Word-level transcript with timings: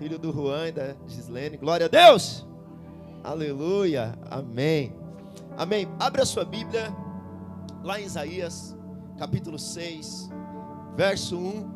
filho 0.00 0.18
do 0.18 0.32
Juan 0.32 0.68
e 0.68 0.72
da 0.72 0.96
Gislene. 1.06 1.58
Glória 1.58 1.84
a 1.84 1.88
Deus! 1.88 2.48
Aleluia! 3.22 4.18
Amém. 4.30 4.96
Amém. 5.58 5.86
Abra 6.00 6.24
sua 6.24 6.42
Bíblia 6.42 6.90
lá 7.84 8.00
em 8.00 8.04
Isaías, 8.04 8.74
capítulo 9.18 9.58
6, 9.58 10.30
verso 10.96 11.36
1. 11.36 11.70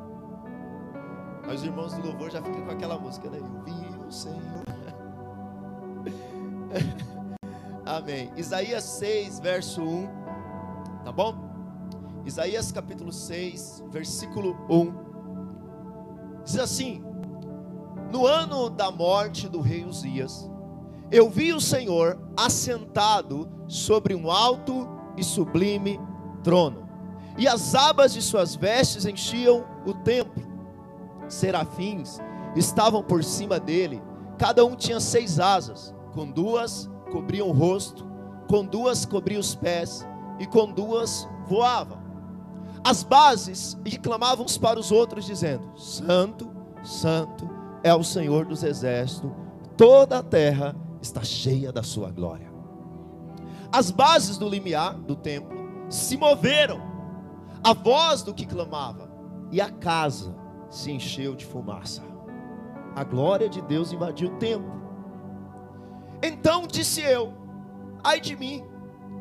Mas 1.47 1.61
os 1.61 1.67
irmãos 1.67 1.93
do 1.93 2.01
louvor 2.01 2.31
já 2.31 2.41
ficam 2.41 2.63
com 2.65 2.71
aquela 2.71 2.99
música, 2.99 3.29
né? 3.29 3.39
Eu 3.39 3.63
vi 3.63 4.07
o 4.07 4.11
Senhor. 4.11 4.65
Amém. 7.85 8.33
Isaías 8.39 8.85
6, 8.85 9.39
verso 9.41 9.83
1. 9.83 10.09
Tá 11.05 11.13
bom? 11.13 11.37
Isaías 12.25 12.73
capítulo 12.73 13.13
6, 13.13 13.85
versículo 13.91 14.57
1. 14.71 15.05
Diz 16.43 16.59
assim: 16.59 17.05
No 18.15 18.29
ano 18.29 18.71
da 18.71 18.93
morte 18.93 19.49
do 19.49 19.61
rei 19.61 19.85
Uzias, 19.85 20.49
eu 21.11 21.29
vi 21.29 21.53
o 21.53 21.61
Senhor 21.61 22.17
assentado 22.37 23.51
sobre 23.67 24.15
um 24.15 24.31
alto 24.31 24.89
e 25.17 25.25
sublime 25.25 25.99
trono, 26.45 26.89
e 27.37 27.49
as 27.49 27.75
abas 27.75 28.15
de 28.15 28.23
suas 28.23 28.55
vestes 28.55 29.05
enchiam 29.05 29.65
o 29.85 29.93
templo. 29.93 30.45
Serafins 31.27 32.21
estavam 32.55 33.03
por 33.03 33.25
cima 33.25 33.59
dele, 33.59 34.01
cada 34.39 34.65
um 34.65 34.77
tinha 34.77 35.01
seis 35.01 35.41
asas, 35.41 35.93
com 36.13 36.31
duas 36.31 36.89
cobriam 37.11 37.49
o 37.49 37.53
rosto, 37.53 38.07
com 38.49 38.65
duas 38.65 39.05
cobriam 39.05 39.41
os 39.41 39.57
pés, 39.57 40.07
e 40.39 40.47
com 40.47 40.71
duas 40.71 41.29
voavam. 41.49 41.99
As 42.85 43.03
bases 43.03 43.77
e 43.85 43.99
clamavam 43.99 44.45
uns 44.45 44.57
para 44.57 44.79
os 44.79 44.93
outros, 44.93 45.27
dizendo: 45.27 45.77
Santo, 45.77 46.49
Santo 46.85 47.54
é 47.85 47.95
o 47.95 48.03
Senhor 48.03 48.47
dos 48.47 48.65
exércitos, 48.65 49.31
toda 49.77 50.19
a 50.19 50.23
terra 50.23 50.75
está 51.01 51.23
cheia 51.23 51.71
da 51.71 51.83
sua 51.83 52.11
glória. 52.11 52.53
As 53.71 53.91
bases 53.91 54.39
do 54.39 54.49
limiar 54.49 54.95
do 54.95 55.15
templo 55.15 55.57
se 55.91 56.17
moveram, 56.17 56.81
a 57.63 57.75
voz 57.75 58.23
do 58.23 58.35
que 58.35 58.47
clamava, 58.47 59.13
e 59.53 59.61
a 59.61 59.71
casa 59.71 60.35
se 60.71 60.91
encheu 60.91 61.37
de 61.37 61.45
fumaça. 61.45 62.03
A 62.97 63.05
glória 63.05 63.49
de 63.49 63.61
Deus 63.61 63.93
invadiu 63.93 64.29
o 64.29 64.39
templo. 64.39 64.73
Então 66.23 66.67
disse 66.67 67.03
eu: 67.03 67.35
Ai 68.03 68.19
de 68.19 68.35
mim, 68.35 68.65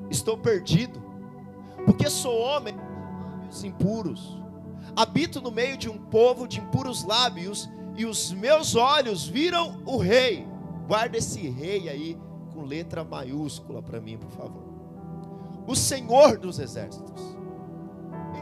estou 0.09 0.38
perdido, 0.38 1.03
porque 1.86 2.09
sou 2.09 2.39
homem 2.39 2.75
de 2.75 2.94
lábios 3.53 3.64
impuros. 3.64 4.42
Habito 4.95 5.42
no 5.42 5.52
meio 5.52 5.77
de 5.77 5.89
um 5.89 5.98
povo 5.98 6.48
de 6.48 6.59
impuros 6.59 7.03
lábios, 7.03 7.70
e 7.95 8.05
os 8.05 8.31
meus 8.31 8.75
olhos 8.75 9.27
viram 9.27 9.81
o 9.86 9.97
rei. 9.97 10.47
Guarda 10.88 11.17
esse 11.17 11.47
rei 11.49 11.89
aí 11.89 12.17
com 12.53 12.63
letra 12.63 13.03
maiúscula 13.03 13.81
para 13.81 13.99
mim, 13.99 14.17
por 14.17 14.31
favor. 14.31 14.63
O 15.67 15.75
Senhor 15.75 16.38
dos 16.38 16.59
exércitos. 16.59 17.21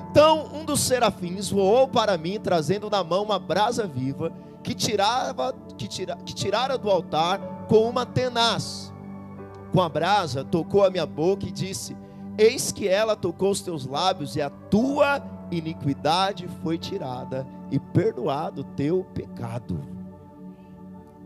Então 0.10 0.50
um 0.54 0.66
dos 0.66 0.82
serafins 0.82 1.50
voou 1.50 1.88
para 1.88 2.18
mim, 2.18 2.40
trazendo 2.40 2.90
na 2.90 3.04
mão 3.04 3.24
uma 3.24 3.40
brasa 3.40 3.86
viva 3.88 4.32
que 4.64 4.74
tirava 4.74 5.54
que, 5.78 5.88
tira, 5.88 6.16
que 6.18 6.34
tirara 6.34 6.78
do 6.78 6.90
altar 6.90 7.40
com 7.68 7.90
uma 7.90 8.06
tenaz. 8.06 8.94
Com 9.72 9.82
a 9.82 9.88
brasa 9.88 10.44
tocou 10.44 10.84
a 10.84 10.90
minha 10.90 11.06
boca 11.06 11.46
e 11.46 11.52
disse: 11.52 11.96
Eis 12.38 12.72
que 12.72 12.88
ela 12.88 13.16
tocou 13.16 13.52
os 13.52 13.62
teus 13.62 13.86
lábios 13.86 14.36
e 14.36 14.42
a 14.42 14.50
tua 14.50 15.20
iniquidade 15.52 16.48
foi 16.64 16.78
tirada 16.78 17.46
e 17.70 17.80
perdoado 17.80 18.62
o 18.62 18.64
teu 18.64 19.04
pecado. 19.14 19.80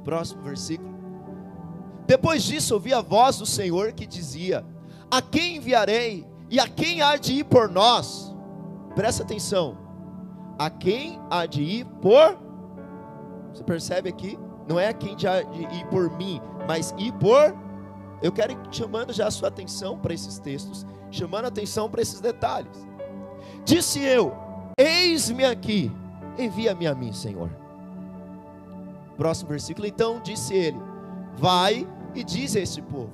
Próximo 0.03 0.41
versículo. 0.41 0.95
Depois 2.07 2.43
disso 2.43 2.73
ouvi 2.73 2.93
a 2.93 3.01
voz 3.01 3.37
do 3.37 3.45
Senhor 3.45 3.93
que 3.93 4.05
dizia: 4.05 4.65
A 5.09 5.21
quem 5.21 5.57
enviarei 5.57 6.25
e 6.49 6.59
a 6.59 6.67
quem 6.67 7.01
há 7.01 7.15
de 7.17 7.33
ir 7.33 7.43
por 7.45 7.69
nós? 7.69 8.33
Presta 8.95 9.23
atenção. 9.23 9.77
A 10.57 10.69
quem 10.69 11.19
há 11.29 11.45
de 11.45 11.61
ir 11.61 11.85
por? 12.01 12.37
Você 13.53 13.63
percebe 13.63 14.09
aqui? 14.09 14.37
Não 14.67 14.79
é 14.79 14.89
a 14.89 14.93
quem 14.93 15.13
há 15.13 15.41
de 15.41 15.61
ir 15.61 15.85
por 15.87 16.15
mim, 16.17 16.41
mas 16.67 16.93
ir 16.97 17.11
por. 17.13 17.55
Eu 18.21 18.31
quero 18.31 18.53
ir 18.53 18.57
chamando 18.71 19.11
já 19.11 19.27
a 19.27 19.31
sua 19.31 19.49
atenção 19.49 19.97
para 19.99 20.13
esses 20.13 20.39
textos, 20.39 20.85
chamando 21.11 21.45
a 21.45 21.49
atenção 21.49 21.89
para 21.89 22.01
esses 22.01 22.21
detalhes. 22.21 22.87
Disse 23.65 23.99
eu: 23.99 24.31
Eis-me 24.77 25.43
aqui, 25.43 25.91
envia-me 26.37 26.85
a 26.85 26.93
mim, 26.93 27.11
Senhor. 27.11 27.49
Próximo 29.17 29.49
versículo. 29.49 29.87
Então 29.87 30.21
disse 30.23 30.53
ele: 30.53 30.77
Vai 31.35 31.87
e 32.13 32.23
diz 32.23 32.55
a 32.55 32.59
este 32.59 32.81
povo: 32.81 33.11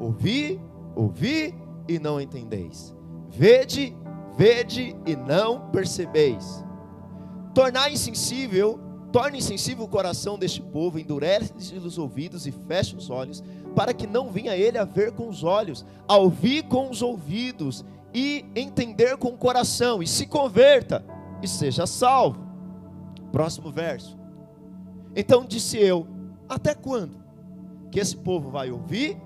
Ouvi, 0.00 0.60
ouvi 0.96 1.54
e 1.88 2.00
não 2.00 2.20
entendeis. 2.20 2.94
Vede, 3.30 3.96
vede 4.36 4.96
e 5.06 5.14
não 5.14 5.70
percebeis. 5.70 6.64
Tornar 7.54 7.92
insensível, 7.92 8.80
torne 9.12 9.38
insensível 9.38 9.84
o 9.84 9.88
coração 9.88 10.36
deste 10.38 10.60
povo, 10.60 10.98
endurece 10.98 11.52
os 11.76 11.96
ouvidos 11.96 12.46
e 12.46 12.50
feche 12.50 12.96
os 12.96 13.08
olhos, 13.08 13.42
para 13.76 13.94
que 13.94 14.06
não 14.06 14.30
venha 14.30 14.56
ele 14.56 14.78
a 14.78 14.84
ver 14.84 15.12
com 15.12 15.28
os 15.28 15.44
olhos, 15.44 15.84
a 16.08 16.16
ouvir 16.16 16.64
com 16.64 16.90
os 16.90 17.02
ouvidos 17.02 17.84
e 18.14 18.44
entender 18.54 19.16
com 19.16 19.28
o 19.28 19.38
coração, 19.38 20.02
e 20.02 20.06
se 20.06 20.26
converta 20.26 21.04
e 21.42 21.48
seja 21.48 21.86
salvo. 21.86 22.46
Próximo 23.30 23.70
verso. 23.70 24.18
Então 25.16 25.44
disse 25.44 25.78
eu: 25.78 26.06
Até 26.48 26.74
quando? 26.74 27.22
que 27.92 28.00
esse 28.00 28.16
povo 28.16 28.50
vai 28.50 28.70
ouvir 28.70 29.18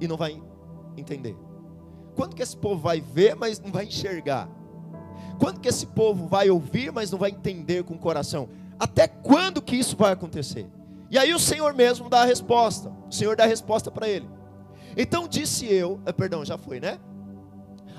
e 0.00 0.08
não 0.08 0.16
vai 0.16 0.42
entender? 0.96 1.36
Quando 2.16 2.34
que 2.34 2.42
esse 2.42 2.56
povo 2.56 2.80
vai 2.80 3.00
ver, 3.00 3.36
mas 3.36 3.60
não 3.60 3.70
vai 3.70 3.84
enxergar? 3.84 4.48
Quando 5.38 5.60
que 5.60 5.68
esse 5.68 5.86
povo 5.86 6.26
vai 6.26 6.48
ouvir, 6.48 6.90
mas 6.90 7.10
não 7.10 7.18
vai 7.18 7.30
entender 7.30 7.84
com 7.84 7.94
o 7.94 7.98
coração? 7.98 8.48
Até 8.78 9.06
quando 9.06 9.60
que 9.60 9.76
isso 9.76 9.96
vai 9.96 10.12
acontecer? 10.12 10.66
E 11.10 11.18
aí 11.18 11.34
o 11.34 11.38
Senhor 11.38 11.74
mesmo 11.74 12.08
dá 12.08 12.22
a 12.22 12.24
resposta. 12.24 12.90
O 13.06 13.12
Senhor 13.12 13.36
dá 13.36 13.44
a 13.44 13.46
resposta 13.48 13.90
para 13.90 14.08
ele. 14.08 14.28
Então 14.96 15.28
disse 15.28 15.66
eu, 15.66 16.00
eh, 16.06 16.12
perdão, 16.12 16.44
já 16.44 16.56
foi, 16.56 16.80
né? 16.80 16.98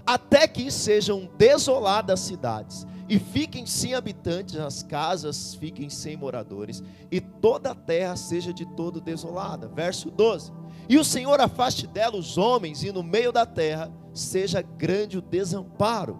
Até 0.05 0.47
que 0.47 0.69
sejam 0.69 1.29
desoladas 1.37 2.19
as 2.19 2.25
cidades 2.27 2.85
e 3.07 3.19
fiquem 3.19 3.65
sem 3.65 3.93
habitantes, 3.93 4.55
as 4.55 4.81
casas 4.81 5.55
fiquem 5.55 5.89
sem 5.89 6.17
moradores, 6.17 6.83
e 7.11 7.21
toda 7.21 7.71
a 7.71 7.75
terra 7.75 8.15
seja 8.15 8.51
de 8.51 8.65
todo 8.75 8.99
desolada. 8.99 9.67
Verso 9.67 10.09
12: 10.09 10.51
E 10.89 10.97
o 10.97 11.03
Senhor 11.03 11.39
afaste 11.39 11.87
dela 11.87 12.17
os 12.17 12.37
homens, 12.37 12.83
e 12.83 12.91
no 12.91 13.03
meio 13.03 13.31
da 13.31 13.45
terra 13.45 13.91
seja 14.13 14.61
grande 14.61 15.17
o 15.17 15.21
desamparo. 15.21 16.19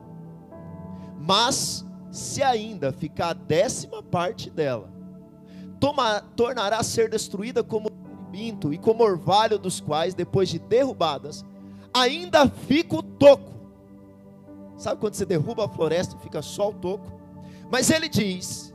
Mas, 1.20 1.86
se 2.12 2.44
ainda 2.44 2.92
ficar 2.92 3.30
a 3.30 3.34
décima 3.34 4.04
parte 4.04 4.50
dela, 4.50 4.92
toma, 5.80 6.22
tornará 6.36 6.78
a 6.78 6.84
ser 6.84 7.10
destruída 7.10 7.64
como 7.64 7.90
pinto 8.32 8.72
e 8.72 8.78
como 8.78 9.04
orvalho 9.04 9.58
dos 9.58 9.80
quais, 9.80 10.14
depois 10.14 10.50
de 10.50 10.60
derrubadas, 10.60 11.44
ainda 11.92 12.48
fica 12.48 12.98
o 12.98 13.02
toco 13.02 13.55
Sabe 14.78 15.00
quando 15.00 15.14
você 15.14 15.26
derruba 15.26 15.66
a 15.66 15.70
floresta 15.70 16.18
fica 16.18 16.42
só 16.42 16.70
o 16.70 16.74
toco? 16.74 17.12
Mas 17.72 17.90
ele 17.90 18.10
diz: 18.10 18.74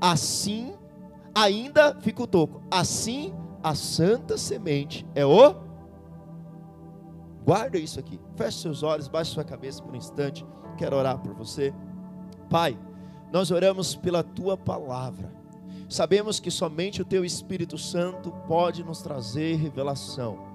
assim 0.00 0.74
ainda 1.34 1.98
fica 2.00 2.22
o 2.22 2.26
toco. 2.26 2.62
Assim 2.70 3.34
a 3.62 3.74
santa 3.74 4.36
semente 4.36 5.06
é 5.14 5.24
o. 5.24 5.54
Guarda 7.44 7.78
isso 7.78 7.98
aqui. 7.98 8.18
Feche 8.36 8.58
seus 8.58 8.82
olhos, 8.82 9.08
baixe 9.08 9.32
sua 9.32 9.44
cabeça 9.44 9.82
por 9.82 9.92
um 9.92 9.96
instante. 9.96 10.46
Quero 10.78 10.96
orar 10.96 11.18
por 11.18 11.34
você. 11.34 11.74
Pai, 12.48 12.78
nós 13.32 13.50
oramos 13.50 13.94
pela 13.94 14.22
tua 14.22 14.56
palavra. 14.56 15.32
Sabemos 15.88 16.40
que 16.40 16.50
somente 16.50 17.02
o 17.02 17.04
teu 17.04 17.24
Espírito 17.24 17.76
Santo 17.76 18.30
pode 18.48 18.82
nos 18.82 19.02
trazer 19.02 19.56
revelação. 19.56 20.53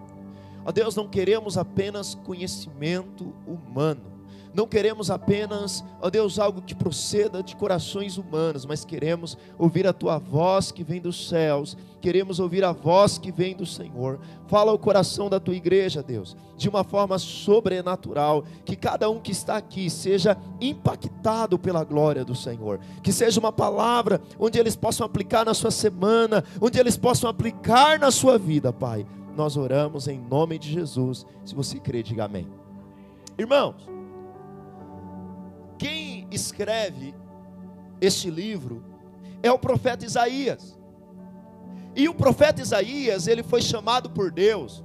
Ó 0.65 0.71
Deus, 0.71 0.95
não 0.95 1.07
queremos 1.07 1.57
apenas 1.57 2.15
conhecimento 2.15 3.33
humano 3.45 4.19
não 4.53 4.67
queremos 4.67 5.11
apenas, 5.11 5.83
ó 6.01 6.09
Deus, 6.09 6.39
algo 6.39 6.61
que 6.61 6.73
proceda 6.73 7.43
de 7.43 7.55
corações 7.55 8.17
humanos, 8.17 8.65
mas 8.65 8.83
queremos 8.83 9.37
ouvir 9.57 9.85
a 9.85 9.93
tua 9.93 10.17
voz 10.17 10.71
que 10.71 10.83
vem 10.83 10.99
dos 10.99 11.29
céus, 11.29 11.77
queremos 12.01 12.39
ouvir 12.39 12.63
a 12.63 12.71
voz 12.71 13.19
que 13.19 13.31
vem 13.31 13.55
do 13.55 13.65
Senhor. 13.65 14.19
Fala 14.47 14.71
ao 14.71 14.79
coração 14.79 15.29
da 15.29 15.39
tua 15.39 15.55
igreja, 15.55 16.01
Deus, 16.01 16.35
de 16.57 16.67
uma 16.67 16.83
forma 16.83 17.19
sobrenatural, 17.19 18.43
que 18.65 18.75
cada 18.75 19.07
um 19.09 19.19
que 19.19 19.31
está 19.31 19.55
aqui 19.55 19.87
seja 19.87 20.35
impactado 20.59 21.59
pela 21.59 21.83
glória 21.83 22.25
do 22.25 22.33
Senhor, 22.33 22.79
que 23.03 23.13
seja 23.13 23.39
uma 23.39 23.51
palavra 23.51 24.19
onde 24.39 24.57
eles 24.57 24.75
possam 24.75 25.05
aplicar 25.05 25.45
na 25.45 25.53
sua 25.53 25.71
semana, 25.71 26.43
onde 26.59 26.79
eles 26.79 26.97
possam 26.97 27.29
aplicar 27.29 27.99
na 27.99 28.09
sua 28.09 28.39
vida, 28.39 28.73
Pai. 28.73 29.05
Nós 29.39 29.55
oramos 29.55 30.09
em 30.09 30.19
nome 30.19 30.59
de 30.59 30.69
Jesus. 30.69 31.25
Se 31.45 31.55
você 31.55 31.79
crê, 31.79 32.03
diga 32.03 32.25
amém. 32.25 32.45
Irmãos, 33.37 33.89
quem 35.77 36.27
escreve 36.29 37.15
este 38.01 38.29
livro 38.29 38.83
é 39.41 39.49
o 39.49 39.57
profeta 39.57 40.05
Isaías. 40.05 40.77
E 41.95 42.09
o 42.09 42.13
profeta 42.13 42.61
Isaías, 42.61 43.27
ele 43.27 43.41
foi 43.41 43.61
chamado 43.61 44.09
por 44.09 44.29
Deus 44.29 44.83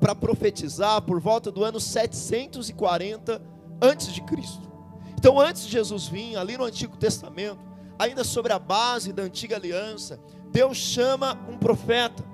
para 0.00 0.12
profetizar 0.12 1.00
por 1.02 1.20
volta 1.20 1.48
do 1.48 1.62
ano 1.62 1.78
740 1.78 3.40
antes 3.80 4.12
de 4.12 4.20
Cristo. 4.22 4.68
Então, 5.16 5.38
antes 5.38 5.64
de 5.64 5.70
Jesus 5.70 6.08
vir, 6.08 6.36
ali 6.36 6.58
no 6.58 6.64
Antigo 6.64 6.96
Testamento, 6.96 7.60
ainda 7.96 8.24
sobre 8.24 8.52
a 8.52 8.58
base 8.58 9.12
da 9.12 9.22
antiga 9.22 9.54
aliança, 9.54 10.18
Deus 10.50 10.76
chama 10.76 11.38
um 11.48 11.56
profeta. 11.56 12.24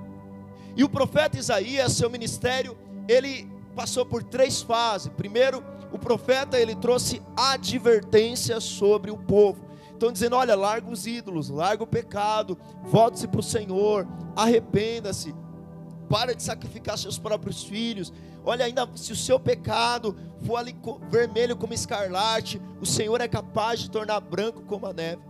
E 0.76 0.82
o 0.82 0.88
profeta 0.88 1.38
Isaías, 1.38 1.92
seu 1.92 2.10
ministério, 2.10 2.76
ele 3.08 3.48
passou 3.74 4.04
por 4.04 4.22
três 4.22 4.62
fases. 4.62 5.10
Primeiro, 5.16 5.62
o 5.92 5.98
profeta 5.98 6.58
ele 6.58 6.74
trouxe 6.74 7.22
advertência 7.36 8.60
sobre 8.60 9.10
o 9.10 9.16
povo. 9.16 9.64
Então 9.96 10.10
dizendo, 10.10 10.36
olha, 10.36 10.56
larga 10.56 10.90
os 10.90 11.06
ídolos, 11.06 11.48
larga 11.48 11.84
o 11.84 11.86
pecado, 11.86 12.58
volte-se 12.82 13.28
para 13.28 13.40
o 13.40 13.42
Senhor, 13.42 14.06
arrependa-se, 14.34 15.34
para 16.08 16.34
de 16.34 16.42
sacrificar 16.42 16.98
seus 16.98 17.18
próprios 17.18 17.62
filhos. 17.62 18.12
Olha, 18.44 18.64
ainda 18.64 18.88
se 18.96 19.12
o 19.12 19.16
seu 19.16 19.38
pecado 19.38 20.16
for 20.44 20.56
ali 20.56 20.76
vermelho 21.08 21.56
como 21.56 21.72
escarlate, 21.72 22.60
o 22.80 22.86
Senhor 22.86 23.20
é 23.20 23.28
capaz 23.28 23.80
de 23.80 23.90
tornar 23.90 24.20
branco 24.20 24.62
como 24.62 24.86
a 24.86 24.92
neve. 24.92 25.22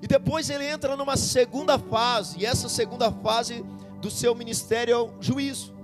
E 0.00 0.06
depois 0.06 0.48
ele 0.50 0.66
entra 0.66 0.96
numa 0.96 1.16
segunda 1.16 1.78
fase, 1.78 2.38
e 2.38 2.46
essa 2.46 2.68
segunda 2.68 3.10
fase 3.10 3.64
do 4.00 4.10
seu 4.10 4.34
ministério 4.34 4.92
é 4.92 4.98
o 4.98 5.10
juízo. 5.20 5.74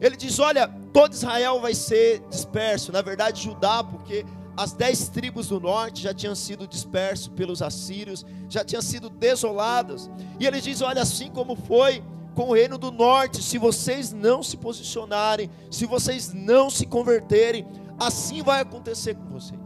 Ele 0.00 0.16
diz: 0.16 0.38
Olha, 0.38 0.68
todo 0.92 1.12
Israel 1.12 1.60
vai 1.60 1.74
ser 1.74 2.20
disperso, 2.30 2.92
na 2.92 3.02
verdade, 3.02 3.42
Judá, 3.42 3.84
porque 3.84 4.24
as 4.56 4.72
dez 4.72 5.08
tribos 5.08 5.48
do 5.48 5.60
norte 5.60 6.02
já 6.02 6.12
tinham 6.12 6.34
sido 6.34 6.66
dispersos 6.66 7.28
pelos 7.28 7.62
assírios, 7.62 8.24
já 8.48 8.64
tinham 8.64 8.82
sido 8.82 9.08
desoladas. 9.08 10.10
E 10.38 10.46
ele 10.46 10.60
diz: 10.60 10.80
Olha, 10.80 11.02
assim 11.02 11.30
como 11.30 11.54
foi 11.54 12.02
com 12.34 12.48
o 12.50 12.54
reino 12.54 12.78
do 12.78 12.90
norte, 12.90 13.42
se 13.42 13.58
vocês 13.58 14.12
não 14.12 14.42
se 14.42 14.56
posicionarem, 14.56 15.50
se 15.70 15.84
vocês 15.84 16.32
não 16.32 16.70
se 16.70 16.86
converterem, 16.86 17.66
assim 17.98 18.42
vai 18.42 18.60
acontecer 18.60 19.14
com 19.14 19.28
vocês. 19.30 19.60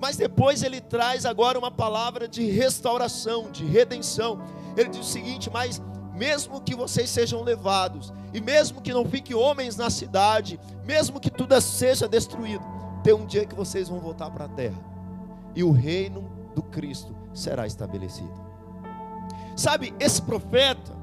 Mas 0.00 0.16
depois 0.16 0.62
ele 0.62 0.80
traz 0.80 1.24
agora 1.24 1.58
uma 1.58 1.70
palavra 1.70 2.28
de 2.28 2.50
restauração, 2.50 3.50
de 3.50 3.64
redenção. 3.64 4.42
Ele 4.76 4.88
diz 4.88 5.00
o 5.00 5.10
seguinte: 5.10 5.50
Mas 5.50 5.80
mesmo 6.16 6.60
que 6.60 6.74
vocês 6.74 7.10
sejam 7.10 7.42
levados, 7.42 8.12
e 8.32 8.40
mesmo 8.40 8.80
que 8.80 8.92
não 8.92 9.04
fiquem 9.04 9.36
homens 9.36 9.76
na 9.76 9.90
cidade, 9.90 10.58
mesmo 10.84 11.20
que 11.20 11.30
tudo 11.30 11.60
seja 11.60 12.08
destruído, 12.08 12.64
tem 13.04 13.12
um 13.12 13.26
dia 13.26 13.44
que 13.44 13.54
vocês 13.54 13.88
vão 13.88 14.00
voltar 14.00 14.30
para 14.30 14.46
a 14.46 14.48
terra, 14.48 14.78
e 15.54 15.62
o 15.62 15.70
reino 15.70 16.28
do 16.54 16.62
Cristo 16.62 17.14
será 17.34 17.66
estabelecido. 17.66 18.34
Sabe, 19.54 19.94
esse 20.00 20.20
profeta, 20.22 20.96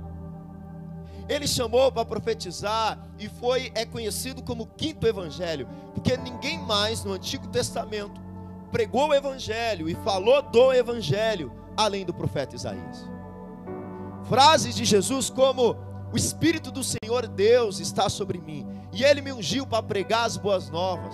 ele 1.29 1.47
chamou 1.47 1.91
para 1.91 2.05
profetizar 2.05 3.07
e 3.17 3.29
foi 3.29 3.71
é 3.73 3.85
conhecido 3.85 4.43
como 4.43 4.65
quinto 4.65 5.07
evangelho, 5.07 5.67
porque 5.93 6.17
ninguém 6.17 6.59
mais 6.59 7.03
no 7.03 7.13
Antigo 7.13 7.47
Testamento 7.47 8.19
pregou 8.71 9.09
o 9.09 9.13
evangelho 9.13 9.87
e 9.87 9.95
falou 9.95 10.41
do 10.41 10.73
evangelho 10.73 11.51
além 11.77 12.05
do 12.05 12.13
profeta 12.13 12.55
Isaías. 12.55 13.12
Frases 14.27 14.75
de 14.75 14.85
Jesus 14.85 15.29
como: 15.29 15.75
O 16.11 16.17
Espírito 16.17 16.71
do 16.71 16.83
Senhor 16.83 17.27
Deus 17.27 17.79
está 17.79 18.09
sobre 18.09 18.39
mim, 18.39 18.65
e 18.91 19.03
Ele 19.03 19.21
me 19.21 19.31
ungiu 19.31 19.65
para 19.65 19.83
pregar 19.83 20.25
as 20.25 20.37
boas 20.37 20.69
novas 20.69 21.13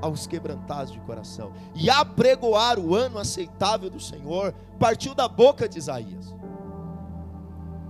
aos 0.00 0.26
quebrantados 0.26 0.92
de 0.92 1.00
coração, 1.00 1.52
e 1.74 1.90
apregoar 1.90 2.78
o 2.78 2.94
ano 2.94 3.18
aceitável 3.18 3.90
do 3.90 4.00
Senhor, 4.00 4.54
partiu 4.78 5.14
da 5.14 5.28
boca 5.28 5.68
de 5.68 5.78
Isaías. 5.78 6.34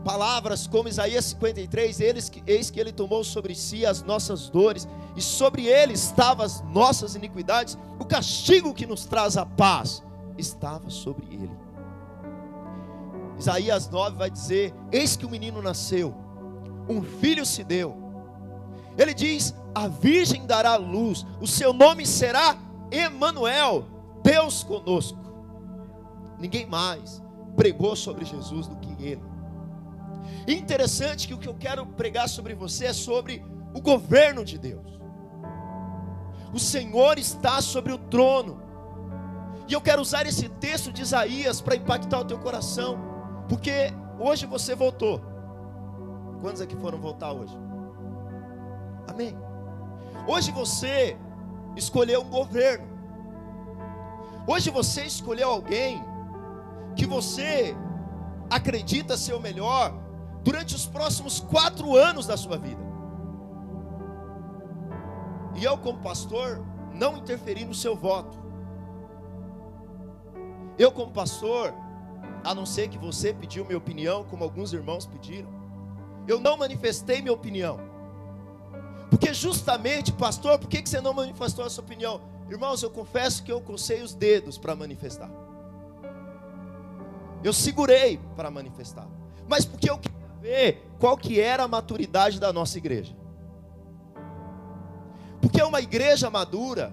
Palavras 0.04 0.66
como 0.66 0.88
Isaías 0.88 1.26
53, 1.26 2.00
eles, 2.00 2.32
eis 2.46 2.70
que 2.70 2.80
ele 2.80 2.90
tomou 2.90 3.22
sobre 3.22 3.54
si 3.54 3.84
as 3.84 4.02
nossas 4.02 4.48
dores, 4.48 4.88
e 5.14 5.22
sobre 5.22 5.66
ele 5.66 5.92
estavam 5.92 6.44
as 6.44 6.62
nossas 6.62 7.14
iniquidades, 7.14 7.78
o 7.98 8.04
castigo 8.04 8.74
que 8.74 8.86
nos 8.86 9.04
traz 9.04 9.36
a 9.36 9.44
paz 9.44 10.02
estava 10.38 10.88
sobre 10.90 11.26
ele. 11.26 11.69
Isaías 13.40 13.88
9 13.88 14.16
vai 14.16 14.30
dizer: 14.30 14.74
Eis 14.92 15.16
que 15.16 15.24
o 15.24 15.30
menino 15.30 15.62
nasceu, 15.62 16.14
um 16.86 17.02
filho 17.02 17.46
se 17.46 17.64
deu. 17.64 17.96
Ele 18.98 19.14
diz: 19.14 19.54
A 19.74 19.88
virgem 19.88 20.46
dará 20.46 20.76
luz, 20.76 21.24
o 21.40 21.46
seu 21.46 21.72
nome 21.72 22.04
será 22.04 22.54
Emanuel, 22.90 23.86
Deus 24.22 24.62
conosco. 24.62 25.18
Ninguém 26.38 26.66
mais 26.66 27.22
pregou 27.56 27.96
sobre 27.96 28.26
Jesus 28.26 28.66
do 28.66 28.76
que 28.76 29.02
ele. 29.02 29.22
Interessante 30.46 31.26
que 31.26 31.34
o 31.34 31.38
que 31.38 31.48
eu 31.48 31.54
quero 31.54 31.86
pregar 31.86 32.28
sobre 32.28 32.54
você 32.54 32.86
é 32.86 32.92
sobre 32.92 33.42
o 33.74 33.80
governo 33.80 34.44
de 34.44 34.58
Deus. 34.58 35.00
O 36.52 36.58
Senhor 36.58 37.18
está 37.18 37.62
sobre 37.62 37.92
o 37.92 37.98
trono. 37.98 38.60
E 39.66 39.72
eu 39.72 39.80
quero 39.80 40.02
usar 40.02 40.26
esse 40.26 40.48
texto 40.48 40.92
de 40.92 41.00
Isaías 41.02 41.60
para 41.60 41.76
impactar 41.76 42.20
o 42.20 42.24
teu 42.24 42.38
coração. 42.38 43.09
Porque 43.50 43.92
hoje 44.16 44.46
você 44.46 44.76
voltou. 44.76 45.20
Quantos 46.40 46.62
aqui 46.62 46.76
foram 46.76 46.98
voltar 46.98 47.32
hoje? 47.32 47.54
Amém. 49.08 49.36
Hoje 50.26 50.52
você 50.52 51.18
escolheu 51.76 52.22
um 52.22 52.30
governo. 52.30 52.86
Hoje 54.46 54.70
você 54.70 55.02
escolheu 55.02 55.50
alguém 55.50 56.00
que 56.94 57.04
você 57.06 57.76
acredita 58.48 59.16
ser 59.16 59.34
o 59.34 59.40
melhor 59.40 59.92
durante 60.44 60.76
os 60.76 60.86
próximos 60.86 61.40
quatro 61.40 61.96
anos 61.96 62.28
da 62.28 62.36
sua 62.36 62.56
vida. 62.56 62.80
E 65.56 65.64
eu, 65.64 65.76
como 65.76 65.98
pastor, 65.98 66.64
não 66.94 67.16
interferi 67.16 67.64
no 67.64 67.74
seu 67.74 67.96
voto. 67.96 68.38
Eu, 70.78 70.92
como 70.92 71.10
pastor, 71.10 71.74
a 72.42 72.54
não 72.54 72.64
ser 72.64 72.88
que 72.88 72.98
você 72.98 73.32
pediu 73.32 73.64
minha 73.64 73.78
opinião, 73.78 74.24
como 74.24 74.44
alguns 74.44 74.72
irmãos 74.72 75.06
pediram. 75.06 75.48
Eu 76.26 76.40
não 76.40 76.56
manifestei 76.56 77.20
minha 77.20 77.32
opinião. 77.32 77.78
Porque 79.08 79.34
justamente, 79.34 80.12
pastor, 80.12 80.58
por 80.58 80.68
que 80.68 80.88
você 80.88 81.00
não 81.00 81.12
manifestou 81.12 81.64
a 81.64 81.70
sua 81.70 81.84
opinião? 81.84 82.20
Irmãos, 82.48 82.82
eu 82.82 82.90
confesso 82.90 83.42
que 83.42 83.52
eu 83.52 83.60
cocei 83.60 84.02
os 84.02 84.14
dedos 84.14 84.56
para 84.56 84.74
manifestar. 84.74 85.30
Eu 87.42 87.52
segurei 87.52 88.20
para 88.36 88.50
manifestar. 88.50 89.08
Mas 89.48 89.64
porque 89.64 89.90
eu 89.90 89.98
queria 89.98 90.28
ver 90.40 90.90
qual 90.98 91.16
que 91.16 91.40
era 91.40 91.64
a 91.64 91.68
maturidade 91.68 92.38
da 92.38 92.52
nossa 92.52 92.78
igreja. 92.78 93.14
Porque 95.40 95.62
uma 95.62 95.80
igreja 95.80 96.30
madura 96.30 96.92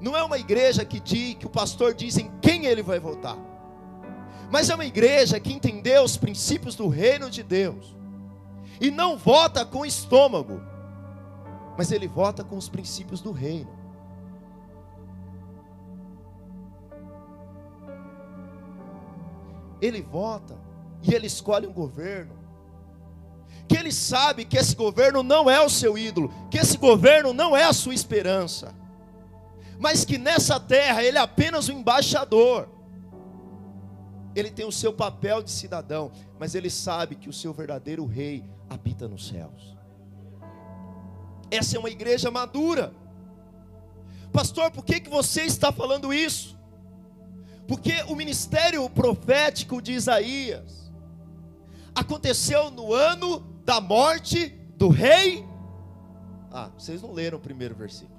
não 0.00 0.16
é 0.16 0.22
uma 0.22 0.38
igreja 0.38 0.84
que 0.84 1.00
diz 1.00 1.34
que 1.34 1.46
o 1.46 1.50
pastor 1.50 1.92
diz 1.92 2.16
em 2.16 2.30
quem 2.40 2.66
ele 2.66 2.82
vai 2.82 2.98
votar 2.98 3.49
mas 4.50 4.68
é 4.68 4.74
uma 4.74 4.84
igreja 4.84 5.38
que 5.38 5.52
entendeu 5.52 6.02
os 6.02 6.16
princípios 6.16 6.74
do 6.74 6.88
reino 6.88 7.30
de 7.30 7.42
Deus 7.42 7.94
e 8.80 8.90
não 8.90 9.16
vota 9.16 9.64
com 9.64 9.80
o 9.80 9.86
estômago, 9.86 10.60
mas 11.78 11.92
ele 11.92 12.08
vota 12.08 12.42
com 12.42 12.56
os 12.56 12.68
princípios 12.68 13.20
do 13.20 13.30
reino. 13.30 13.78
Ele 19.80 20.02
vota 20.02 20.58
e 21.02 21.14
ele 21.14 21.26
escolhe 21.26 21.66
um 21.66 21.72
governo 21.72 22.40
que 23.68 23.76
ele 23.76 23.92
sabe 23.92 24.44
que 24.44 24.58
esse 24.58 24.74
governo 24.74 25.22
não 25.22 25.48
é 25.48 25.64
o 25.64 25.70
seu 25.70 25.96
ídolo, 25.96 26.32
que 26.50 26.58
esse 26.58 26.76
governo 26.76 27.32
não 27.32 27.56
é 27.56 27.62
a 27.62 27.72
sua 27.72 27.94
esperança, 27.94 28.74
mas 29.78 30.04
que 30.04 30.18
nessa 30.18 30.58
terra 30.58 31.04
ele 31.04 31.16
é 31.16 31.20
apenas 31.20 31.68
o 31.68 31.72
embaixador 31.72 32.68
ele 34.34 34.50
tem 34.50 34.66
o 34.66 34.72
seu 34.72 34.92
papel 34.92 35.42
de 35.42 35.50
cidadão, 35.50 36.12
mas 36.38 36.54
ele 36.54 36.70
sabe 36.70 37.16
que 37.16 37.28
o 37.28 37.32
seu 37.32 37.52
verdadeiro 37.52 38.06
rei 38.06 38.44
habita 38.68 39.08
nos 39.08 39.28
céus. 39.28 39.76
Essa 41.50 41.76
é 41.76 41.80
uma 41.80 41.90
igreja 41.90 42.30
madura. 42.30 42.94
Pastor, 44.32 44.70
por 44.70 44.84
que, 44.84 45.00
que 45.00 45.10
você 45.10 45.42
está 45.42 45.72
falando 45.72 46.14
isso? 46.14 46.56
Porque 47.66 48.02
o 48.08 48.14
ministério 48.14 48.88
profético 48.88 49.82
de 49.82 49.92
Isaías 49.92 50.92
aconteceu 51.94 52.70
no 52.70 52.92
ano 52.92 53.40
da 53.64 53.80
morte 53.80 54.48
do 54.76 54.88
rei. 54.88 55.44
Ah, 56.52 56.70
vocês 56.76 57.02
não 57.02 57.12
leram 57.12 57.38
o 57.38 57.40
primeiro 57.40 57.74
versículo. 57.74 58.18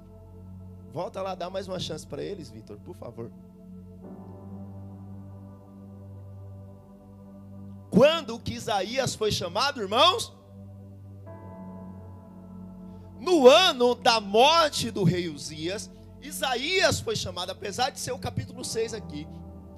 Volta 0.92 1.22
lá, 1.22 1.34
dá 1.34 1.48
mais 1.48 1.66
uma 1.68 1.78
chance 1.78 2.06
para 2.06 2.22
eles, 2.22 2.50
Vitor, 2.50 2.78
por 2.80 2.94
favor. 2.96 3.30
Quando 7.92 8.38
que 8.38 8.54
Isaías 8.54 9.14
foi 9.14 9.30
chamado, 9.30 9.82
irmãos? 9.82 10.32
No 13.20 13.46
ano 13.46 13.94
da 13.94 14.18
morte 14.18 14.90
do 14.90 15.04
rei 15.04 15.28
Uzias, 15.28 15.90
Isaías 16.22 17.00
foi 17.00 17.14
chamado, 17.14 17.50
apesar 17.50 17.90
de 17.90 18.00
ser 18.00 18.12
o 18.12 18.18
capítulo 18.18 18.64
6 18.64 18.94
aqui, 18.94 19.28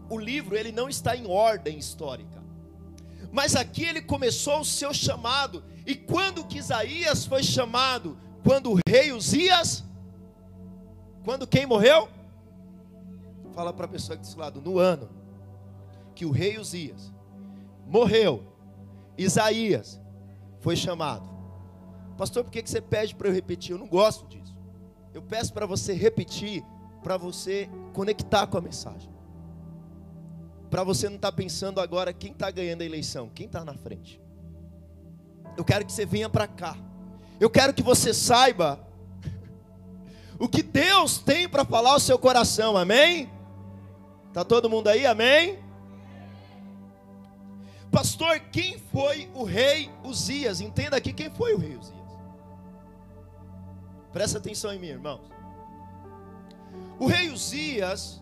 o 0.09 0.16
livro 0.16 0.56
ele 0.56 0.71
não 0.71 0.88
está 0.88 1.16
em 1.16 1.26
ordem 1.26 1.76
histórica. 1.76 2.40
Mas 3.33 3.56
aqui 3.56 3.83
ele 3.83 4.00
começou 4.00 4.61
o 4.61 4.64
seu 4.64 4.94
chamado. 4.94 5.64
E 5.85 5.97
quando 5.97 6.44
que 6.44 6.59
Isaías 6.59 7.26
foi 7.26 7.42
chamado? 7.42 8.16
Quando 8.44 8.71
o 8.71 8.78
rei 8.88 9.11
Uzias? 9.11 9.83
Quando 11.25 11.49
quem 11.49 11.66
morreu? 11.66 12.09
Fala 13.52 13.73
para 13.73 13.87
a 13.87 13.88
pessoa 13.88 14.16
que 14.16 14.25
está 14.25 14.37
do 14.37 14.40
lado, 14.40 14.61
no 14.61 14.78
ano 14.78 15.11
que 16.14 16.25
o 16.25 16.30
rei 16.30 16.59
Uzias 16.59 17.13
morreu, 17.87 18.43
Isaías 19.17 20.00
foi 20.61 20.76
chamado. 20.76 21.29
Pastor, 22.17 22.45
por 22.45 22.50
que 22.50 22.62
você 22.67 22.81
pede 22.81 23.14
para 23.14 23.29
eu 23.29 23.33
repetir? 23.33 23.73
Eu 23.73 23.79
não 23.79 23.88
gosto 23.88 24.26
disso. 24.26 24.55
Eu 25.12 25.23
peço 25.23 25.53
para 25.53 25.67
você 25.67 25.93
repetir, 25.93 26.64
para 27.03 27.17
você 27.17 27.69
conectar 27.93 28.47
com 28.47 28.59
a 28.59 28.61
mensagem. 28.61 29.12
Para 30.71 30.83
você 30.83 31.09
não 31.09 31.17
estar 31.17 31.31
tá 31.31 31.37
pensando 31.37 31.81
agora 31.81 32.12
quem 32.12 32.33
está 32.33 32.50
ganhando 32.50 32.83
a 32.83 32.85
eleição, 32.85 33.31
quem 33.33 33.47
está 33.47 33.64
na 33.64 33.75
frente. 33.75 34.21
Eu 35.57 35.64
quero 35.64 35.85
que 35.85 35.93
você 35.93 36.05
venha 36.07 36.29
para 36.29 36.47
cá. 36.47 36.76
Eu 37.38 37.50
quero 37.50 37.73
que 37.73 37.83
você 37.83 38.12
saiba 38.14 38.81
o 40.38 40.49
que 40.49 40.62
Deus 40.62 41.19
tem 41.19 41.49
para 41.49 41.64
falar 41.64 41.93
ao 41.93 42.00
seu 42.00 42.19
coração, 42.19 42.76
amém? 42.76 43.31
Tá 44.33 44.45
todo 44.45 44.71
mundo 44.71 44.88
aí, 44.88 45.07
amém? 45.07 45.63
Pastor, 47.94 48.40
quem 48.50 48.76
foi 48.90 49.30
o 49.32 49.44
rei 49.44 49.88
Uzias? 50.02 50.60
Entenda 50.60 50.96
aqui 50.96 51.12
quem 51.12 51.30
foi 51.30 51.54
o 51.54 51.58
rei 51.58 51.76
Uzias. 51.76 51.94
Presta 54.12 54.38
atenção 54.38 54.72
em 54.72 54.80
mim, 54.80 54.88
irmãos. 54.88 55.20
O 56.98 57.06
rei 57.06 57.30
Uzias 57.30 58.20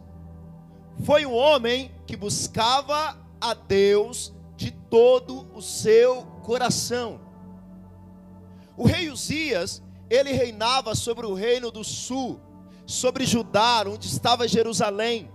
foi 1.07 1.25
um 1.25 1.33
homem 1.33 1.91
que 2.07 2.15
buscava 2.19 3.17
a 3.41 3.55
Deus 3.55 4.35
de 4.59 4.73
todo 4.91 5.49
o 5.55 5.63
seu 5.63 6.23
coração. 6.43 7.19
O 8.77 8.87
rei 8.87 9.09
Uzias, 9.09 9.83
ele 10.11 10.33
reinava 10.33 10.95
sobre 10.95 11.25
o 11.25 11.33
reino 11.33 11.71
do 11.71 11.83
sul, 11.83 12.39
sobre 12.85 13.25
Judá, 13.25 13.85
onde 13.87 14.07
estava 14.07 14.47
Jerusalém. 14.47 15.31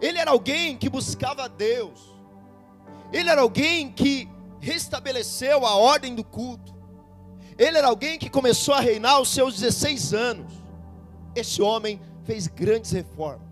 Ele 0.00 0.18
era 0.18 0.30
alguém 0.30 0.76
que 0.76 0.88
buscava 0.88 1.48
Deus. 1.48 2.14
Ele 3.12 3.30
era 3.30 3.40
alguém 3.40 3.90
que 3.90 4.28
restabeleceu 4.60 5.64
a 5.66 5.76
ordem 5.76 6.14
do 6.14 6.24
culto. 6.24 6.74
Ele 7.58 7.78
era 7.78 7.88
alguém 7.88 8.18
que 8.18 8.28
começou 8.28 8.74
a 8.74 8.80
reinar 8.80 9.12
aos 9.12 9.30
seus 9.30 9.54
16 9.54 10.12
anos. 10.12 10.52
Esse 11.34 11.62
homem 11.62 12.00
fez 12.24 12.46
grandes 12.46 12.90
reformas. 12.90 13.46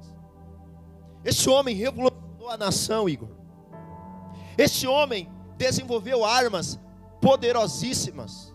Esse 1.24 1.48
homem 1.48 1.74
revolucionou 1.74 2.50
a 2.50 2.56
nação, 2.56 3.08
Igor. 3.08 3.28
Esse 4.58 4.86
homem 4.86 5.28
desenvolveu 5.56 6.24
armas 6.24 6.78
poderosíssimas. 7.20 8.52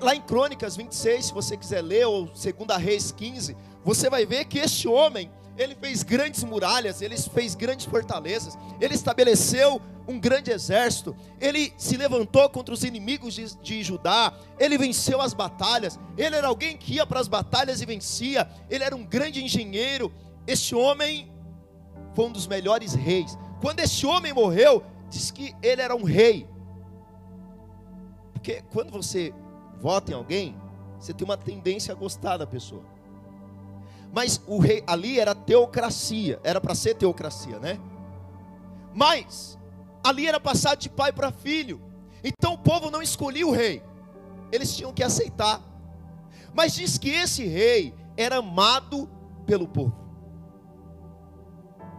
Lá 0.00 0.14
em 0.14 0.20
Crônicas 0.20 0.76
26, 0.76 1.26
se 1.26 1.34
você 1.34 1.56
quiser 1.56 1.80
ler, 1.80 2.06
ou 2.06 2.26
2 2.26 2.46
Reis 2.78 3.10
15, 3.12 3.56
você 3.84 4.10
vai 4.10 4.26
ver 4.26 4.44
que 4.44 4.58
este 4.58 4.86
homem 4.88 5.30
ele 5.56 5.74
fez 5.74 6.02
grandes 6.02 6.44
muralhas, 6.44 7.00
ele 7.00 7.16
fez 7.16 7.54
grandes 7.54 7.86
fortalezas, 7.86 8.58
ele 8.80 8.94
estabeleceu 8.94 9.80
um 10.06 10.20
grande 10.20 10.50
exército, 10.50 11.16
ele 11.40 11.72
se 11.76 11.96
levantou 11.96 12.48
contra 12.48 12.72
os 12.72 12.84
inimigos 12.84 13.34
de, 13.34 13.56
de, 13.56 13.82
Judá, 13.82 14.32
ele 14.58 14.78
venceu 14.78 15.20
as 15.20 15.34
batalhas, 15.34 15.98
ele 16.16 16.36
era 16.36 16.46
alguém 16.46 16.76
que 16.76 16.94
ia 16.94 17.06
para 17.06 17.20
as 17.20 17.28
batalhas 17.28 17.80
e 17.80 17.86
vencia, 17.86 18.48
ele 18.70 18.84
era 18.84 18.94
um 18.94 19.04
grande 19.04 19.42
engenheiro. 19.42 20.12
Este 20.46 20.74
homem 20.74 21.32
foi 22.14 22.26
um 22.26 22.32
dos 22.32 22.46
melhores 22.46 22.94
reis. 22.94 23.36
Quando 23.60 23.80
este 23.80 24.06
homem 24.06 24.32
morreu, 24.32 24.84
diz 25.08 25.30
que 25.30 25.54
ele 25.62 25.82
era 25.82 25.94
um 25.96 26.04
rei. 26.04 26.46
Porque 28.32 28.62
quando 28.72 28.92
você 28.92 29.34
vota 29.80 30.12
em 30.12 30.14
alguém, 30.14 30.56
você 31.00 31.12
tem 31.12 31.24
uma 31.24 31.36
tendência 31.36 31.92
a 31.92 31.96
gostar 31.96 32.36
da 32.36 32.46
pessoa. 32.46 32.84
Mas 34.16 34.40
o 34.46 34.58
rei 34.58 34.82
ali 34.86 35.20
era 35.20 35.34
teocracia, 35.34 36.40
era 36.42 36.58
para 36.58 36.74
ser 36.74 36.94
teocracia, 36.94 37.58
né? 37.58 37.78
Mas 38.94 39.58
ali 40.02 40.26
era 40.26 40.40
passado 40.40 40.78
de 40.78 40.88
pai 40.88 41.12
para 41.12 41.30
filho. 41.30 41.82
Então 42.24 42.54
o 42.54 42.58
povo 42.58 42.90
não 42.90 43.02
escolhia 43.02 43.46
o 43.46 43.50
rei. 43.50 43.82
Eles 44.50 44.74
tinham 44.74 44.90
que 44.90 45.02
aceitar. 45.02 45.60
Mas 46.54 46.72
diz 46.72 46.96
que 46.96 47.10
esse 47.10 47.44
rei 47.44 47.94
era 48.16 48.36
amado 48.36 49.06
pelo 49.44 49.68
povo. 49.68 49.94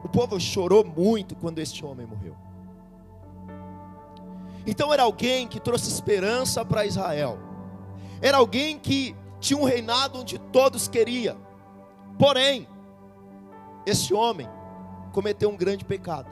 O 0.03 0.09
povo 0.09 0.39
chorou 0.39 0.83
muito 0.83 1.36
quando 1.36 1.59
este 1.59 1.86
homem 1.86 2.07
morreu. 2.07 2.36
Então 4.65 4.91
era 4.91 5.03
alguém 5.03 5.47
que 5.47 5.59
trouxe 5.59 5.88
esperança 5.88 6.65
para 6.65 6.83
Israel. 6.83 7.38
Era 8.19 8.38
alguém 8.38 8.79
que 8.79 9.15
tinha 9.39 9.59
um 9.59 9.65
reinado 9.65 10.21
onde 10.21 10.39
todos 10.39 10.88
queriam. 10.88 11.45
Porém, 12.17 12.67
esse 13.86 14.13
homem 14.13 14.47
cometeu 15.12 15.50
um 15.50 15.57
grande 15.57 15.86
pecado. 15.86 16.29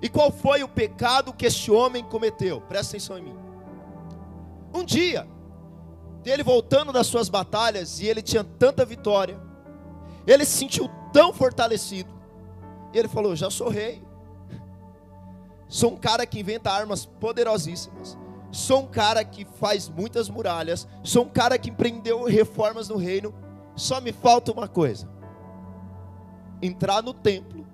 E 0.00 0.08
qual 0.08 0.32
foi 0.32 0.62
o 0.62 0.68
pecado 0.68 1.32
que 1.32 1.46
esse 1.46 1.70
homem 1.70 2.02
cometeu? 2.02 2.60
Presta 2.60 2.96
atenção 2.96 3.18
em 3.18 3.22
mim. 3.22 3.36
Um 4.74 4.82
dia, 4.82 5.28
dele 6.22 6.42
voltando 6.42 6.92
das 6.92 7.06
suas 7.06 7.28
batalhas, 7.28 8.00
e 8.00 8.06
ele 8.06 8.22
tinha 8.22 8.42
tanta 8.42 8.84
vitória, 8.84 9.38
ele 10.26 10.44
se 10.44 10.58
sentiu 10.58 10.88
tão 11.12 11.32
fortalecido, 11.32 12.10
e 12.92 12.98
ele 12.98 13.08
falou: 13.08 13.36
Já 13.36 13.50
sou 13.50 13.68
rei, 13.68 14.02
sou 15.68 15.92
um 15.92 15.96
cara 15.96 16.26
que 16.26 16.40
inventa 16.40 16.70
armas 16.70 17.04
poderosíssimas, 17.04 18.16
sou 18.50 18.80
um 18.80 18.86
cara 18.86 19.24
que 19.24 19.44
faz 19.44 19.88
muitas 19.88 20.28
muralhas, 20.28 20.88
sou 21.02 21.24
um 21.24 21.28
cara 21.28 21.58
que 21.58 21.70
empreendeu 21.70 22.24
reformas 22.24 22.88
no 22.88 22.96
reino, 22.96 23.34
só 23.82 24.00
me 24.00 24.12
falta 24.12 24.52
uma 24.52 24.68
coisa: 24.68 25.08
entrar 26.60 27.02
no 27.02 27.12
templo 27.12 27.66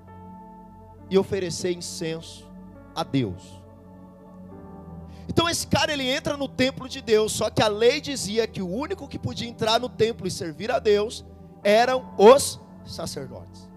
e 1.11 1.19
oferecer 1.19 1.73
incenso 1.73 2.51
a 2.95 3.05
Deus. 3.05 3.59
Então 5.29 5.49
esse 5.49 5.67
cara 5.67 5.93
ele 5.93 6.09
entra 6.09 6.37
no 6.37 6.49
templo 6.49 6.89
de 6.89 7.03
Deus, 7.03 7.33
só 7.33 7.51
que 7.51 7.63
a 7.63 7.69
lei 7.69 8.01
dizia 8.01 8.47
que 8.47 8.63
o 8.63 8.69
único 8.69 9.07
que 9.07 9.19
podia 9.19 9.49
entrar 9.49 9.79
no 9.79 9.89
templo 9.89 10.27
e 10.27 10.31
servir 10.31 10.71
a 10.71 10.79
Deus 10.79 11.25
eram 11.63 12.15
os 12.17 12.59
sacerdotes. 12.87 13.69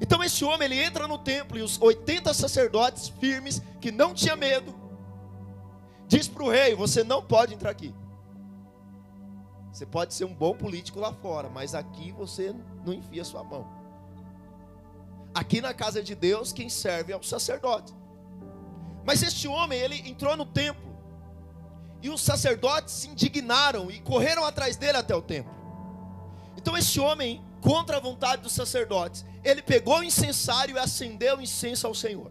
Então 0.00 0.22
esse 0.22 0.44
homem 0.44 0.66
ele 0.66 0.78
entra 0.78 1.08
no 1.08 1.16
templo 1.16 1.58
e 1.58 1.62
os 1.62 1.80
80 1.80 2.34
sacerdotes 2.34 3.08
firmes 3.08 3.62
que 3.80 3.90
não 3.90 4.12
tinha 4.12 4.36
medo 4.36 4.74
diz 6.06 6.28
para 6.28 6.44
o 6.44 6.50
rei: 6.50 6.74
você 6.74 7.02
não 7.02 7.22
pode 7.22 7.54
entrar 7.54 7.70
aqui. 7.70 7.94
Você 9.74 9.84
pode 9.84 10.14
ser 10.14 10.24
um 10.24 10.32
bom 10.32 10.54
político 10.54 11.00
lá 11.00 11.12
fora, 11.12 11.50
mas 11.50 11.74
aqui 11.74 12.12
você 12.12 12.54
não 12.86 12.92
enfia 12.92 13.24
sua 13.24 13.42
mão. 13.42 13.66
Aqui 15.34 15.60
na 15.60 15.74
casa 15.74 16.00
de 16.00 16.14
Deus, 16.14 16.52
quem 16.52 16.68
serve 16.68 17.12
é 17.12 17.16
o 17.16 17.22
sacerdote. 17.24 17.92
Mas 19.04 19.20
este 19.20 19.48
homem, 19.48 19.76
ele 19.76 20.08
entrou 20.08 20.36
no 20.36 20.46
templo. 20.46 20.96
E 22.00 22.08
os 22.08 22.20
sacerdotes 22.20 22.94
se 22.94 23.08
indignaram 23.08 23.90
e 23.90 24.00
correram 24.00 24.44
atrás 24.44 24.76
dele 24.76 24.98
até 24.98 25.12
o 25.12 25.20
templo. 25.20 25.52
Então 26.56 26.76
este 26.76 27.00
homem, 27.00 27.44
contra 27.60 27.96
a 27.96 28.00
vontade 28.00 28.42
dos 28.42 28.52
sacerdotes, 28.52 29.26
ele 29.42 29.60
pegou 29.60 29.98
o 29.98 30.04
incensário 30.04 30.76
e 30.76 30.78
acendeu 30.78 31.38
o 31.38 31.42
incenso 31.42 31.88
ao 31.88 31.94
Senhor. 31.96 32.30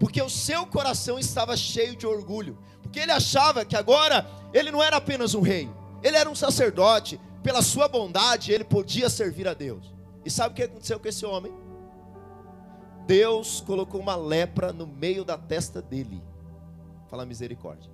Porque 0.00 0.20
o 0.20 0.28
seu 0.28 0.66
coração 0.66 1.20
estava 1.20 1.56
cheio 1.56 1.94
de 1.94 2.04
orgulho, 2.04 2.58
porque 2.82 2.98
ele 2.98 3.12
achava 3.12 3.64
que 3.64 3.76
agora 3.76 4.28
ele 4.52 4.72
não 4.72 4.82
era 4.82 4.96
apenas 4.96 5.34
um 5.34 5.40
rei, 5.40 5.70
ele 6.02 6.16
era 6.16 6.30
um 6.30 6.34
sacerdote, 6.34 7.20
pela 7.42 7.62
sua 7.62 7.88
bondade 7.88 8.52
ele 8.52 8.64
podia 8.64 9.08
servir 9.08 9.48
a 9.48 9.54
Deus. 9.54 9.94
E 10.24 10.30
sabe 10.30 10.52
o 10.52 10.56
que 10.56 10.62
aconteceu 10.62 10.98
com 10.98 11.08
esse 11.08 11.24
homem? 11.24 11.52
Deus 13.06 13.60
colocou 13.60 14.00
uma 14.00 14.14
lepra 14.14 14.72
no 14.72 14.86
meio 14.86 15.24
da 15.24 15.36
testa 15.36 15.80
dele. 15.82 16.22
Fala 17.08 17.26
misericórdia. 17.26 17.90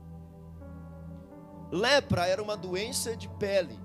Lepra 1.70 2.26
era 2.26 2.42
uma 2.42 2.56
doença 2.56 3.16
de 3.16 3.28
pele, 3.28 3.78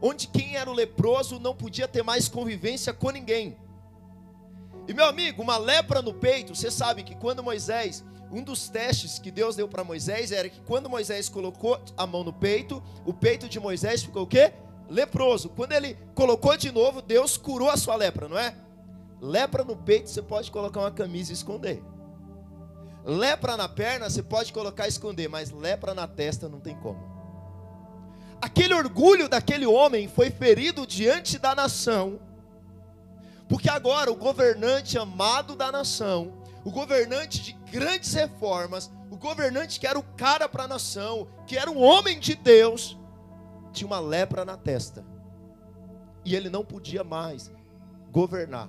onde 0.00 0.28
quem 0.28 0.56
era 0.56 0.70
o 0.70 0.74
leproso 0.74 1.38
não 1.38 1.54
podia 1.54 1.88
ter 1.88 2.02
mais 2.02 2.28
convivência 2.28 2.92
com 2.92 3.10
ninguém. 3.10 3.56
E 4.88 4.94
meu 4.94 5.04
amigo, 5.04 5.42
uma 5.42 5.58
lepra 5.58 6.02
no 6.02 6.14
peito, 6.14 6.54
você 6.54 6.70
sabe 6.70 7.02
que 7.04 7.14
quando 7.14 7.42
Moisés 7.42 8.02
um 8.30 8.42
dos 8.42 8.68
testes 8.68 9.18
que 9.18 9.30
Deus 9.30 9.56
deu 9.56 9.66
para 9.66 9.82
Moisés 9.82 10.32
era 10.32 10.48
que 10.48 10.60
quando 10.60 10.88
Moisés 10.88 11.28
colocou 11.28 11.80
a 11.96 12.06
mão 12.06 12.22
no 12.22 12.32
peito, 12.32 12.82
o 13.06 13.12
peito 13.12 13.48
de 13.48 13.58
Moisés 13.58 14.02
ficou 14.02 14.22
o 14.22 14.26
quê? 14.26 14.52
Leproso. 14.88 15.48
Quando 15.50 15.72
ele 15.72 15.96
colocou 16.14 16.56
de 16.56 16.70
novo, 16.70 17.00
Deus 17.00 17.36
curou 17.36 17.70
a 17.70 17.76
sua 17.76 17.96
lepra, 17.96 18.28
não 18.28 18.38
é? 18.38 18.54
Lepra 19.20 19.64
no 19.64 19.76
peito, 19.76 20.10
você 20.10 20.22
pode 20.22 20.50
colocar 20.50 20.80
uma 20.80 20.90
camisa 20.90 21.32
e 21.32 21.34
esconder. 21.34 21.82
Lepra 23.04 23.56
na 23.56 23.68
perna, 23.68 24.10
você 24.10 24.22
pode 24.22 24.52
colocar 24.52 24.84
e 24.86 24.90
esconder, 24.90 25.28
mas 25.28 25.50
lepra 25.50 25.94
na 25.94 26.06
testa 26.06 26.48
não 26.48 26.60
tem 26.60 26.76
como. 26.76 27.16
Aquele 28.40 28.74
orgulho 28.74 29.28
daquele 29.28 29.66
homem 29.66 30.06
foi 30.06 30.30
ferido 30.30 30.86
diante 30.86 31.38
da 31.38 31.54
nação, 31.54 32.20
porque 33.48 33.68
agora 33.68 34.12
o 34.12 34.16
governante 34.16 34.98
amado 34.98 35.56
da 35.56 35.72
nação, 35.72 36.32
o 36.64 36.70
governante 36.70 37.40
de 37.40 37.52
grandes 37.70 38.12
reformas, 38.12 38.90
o 39.10 39.16
governante 39.16 39.80
que 39.80 39.86
era 39.86 39.98
o 39.98 40.02
cara 40.02 40.48
para 40.48 40.64
a 40.64 40.68
nação, 40.68 41.26
que 41.46 41.56
era 41.56 41.70
um 41.70 41.82
homem 41.82 42.20
de 42.20 42.34
Deus, 42.34 42.98
tinha 43.72 43.86
uma 43.86 44.00
lepra 44.00 44.44
na 44.44 44.56
testa. 44.56 45.04
E 46.24 46.34
ele 46.34 46.50
não 46.50 46.64
podia 46.64 47.02
mais 47.02 47.50
governar. 48.10 48.68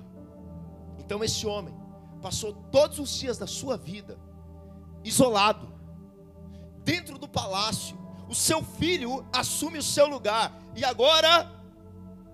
Então 0.98 1.22
esse 1.22 1.46
homem 1.46 1.74
passou 2.22 2.54
todos 2.70 2.98
os 2.98 3.10
dias 3.18 3.36
da 3.36 3.46
sua 3.46 3.76
vida 3.76 4.18
isolado, 5.04 5.68
dentro 6.84 7.18
do 7.18 7.28
palácio. 7.28 7.98
O 8.28 8.34
seu 8.34 8.62
filho 8.62 9.26
assume 9.32 9.78
o 9.78 9.82
seu 9.82 10.06
lugar. 10.06 10.56
E 10.74 10.84
agora 10.84 11.50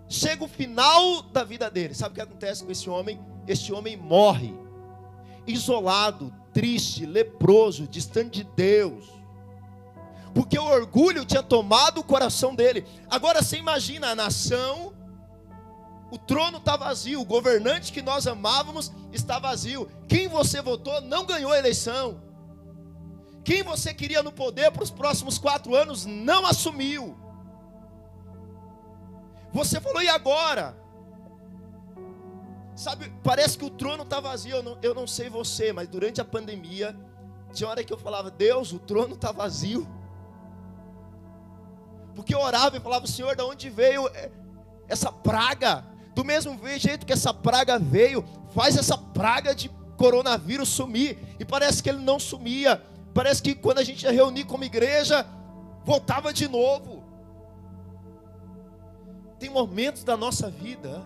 chega 0.08 0.44
o 0.44 0.48
final 0.48 1.22
da 1.22 1.44
vida 1.44 1.70
dele. 1.70 1.94
Sabe 1.94 2.12
o 2.12 2.14
que 2.14 2.20
acontece 2.20 2.64
com 2.64 2.70
esse 2.70 2.88
homem? 2.88 3.20
Este 3.46 3.72
homem 3.72 3.96
morre, 3.96 4.54
isolado, 5.46 6.32
triste, 6.52 7.06
leproso, 7.06 7.86
distante 7.86 8.42
de 8.42 8.50
Deus. 8.56 9.04
Porque 10.34 10.58
o 10.58 10.64
orgulho 10.64 11.25
tinha 11.25 11.42
tomado 11.42 12.00
o 12.00 12.04
coração 12.04 12.54
dele. 12.54 12.84
Agora 13.08 13.42
você 13.42 13.56
imagina 13.56 14.08
a 14.08 14.14
nação, 14.14 14.92
o 16.10 16.18
trono 16.18 16.58
está 16.58 16.76
vazio, 16.76 17.20
o 17.20 17.25
governante 17.25 17.92
que 17.92 18.02
nós 18.02 18.26
amávamos 18.26 18.92
está 19.12 19.38
vazio. 19.38 19.88
Quem 20.06 20.28
você 20.28 20.60
votou 20.60 21.00
não 21.00 21.25
ganhou 21.25 21.52
a 21.52 21.58
eleição. 21.58 22.20
Quem 23.44 23.62
você 23.62 23.94
queria 23.94 24.22
no 24.22 24.32
poder 24.32 24.70
para 24.72 24.82
os 24.82 24.90
próximos 24.90 25.38
quatro 25.38 25.75
anos 25.75 26.04
não 26.04 26.44
assumiu. 26.44 27.16
Você 29.56 29.80
falou, 29.80 30.02
e 30.02 30.08
agora? 30.08 30.76
Sabe, 32.75 33.10
parece 33.25 33.56
que 33.56 33.64
o 33.64 33.70
trono 33.70 34.02
está 34.02 34.20
vazio. 34.20 34.56
Eu 34.56 34.62
não, 34.62 34.78
eu 34.82 34.94
não 34.94 35.06
sei 35.06 35.30
você, 35.30 35.72
mas 35.72 35.88
durante 35.88 36.20
a 36.20 36.25
pandemia, 36.26 36.94
tinha 37.54 37.70
hora 37.70 37.82
que 37.82 37.90
eu 37.90 37.96
falava, 37.96 38.30
Deus, 38.30 38.72
o 38.72 38.78
trono 38.78 39.14
está 39.14 39.32
vazio. 39.32 39.88
Porque 42.14 42.34
eu 42.34 42.38
orava 42.38 42.76
e 42.76 42.80
falava, 42.80 43.06
Senhor, 43.06 43.34
de 43.34 43.42
onde 43.42 43.70
veio 43.70 44.10
essa 44.86 45.10
praga? 45.10 45.86
Do 46.14 46.22
mesmo 46.22 46.60
jeito 46.76 47.06
que 47.06 47.14
essa 47.14 47.32
praga 47.32 47.78
veio, 47.78 48.22
faz 48.50 48.76
essa 48.76 48.98
praga 48.98 49.54
de 49.54 49.70
coronavírus 49.96 50.68
sumir. 50.68 51.18
E 51.40 51.46
parece 51.46 51.82
que 51.82 51.88
ele 51.88 52.04
não 52.04 52.20
sumia. 52.20 52.82
Parece 53.14 53.42
que 53.42 53.54
quando 53.54 53.78
a 53.78 53.84
gente 53.84 54.02
ia 54.02 54.12
reunir 54.12 54.44
como 54.44 54.64
igreja, 54.64 55.25
voltava 55.82 56.30
de 56.30 56.46
novo. 56.46 56.96
Tem 59.38 59.50
momentos 59.50 60.02
da 60.05 60.16
nossa 60.16 60.50
vida 60.50 61.05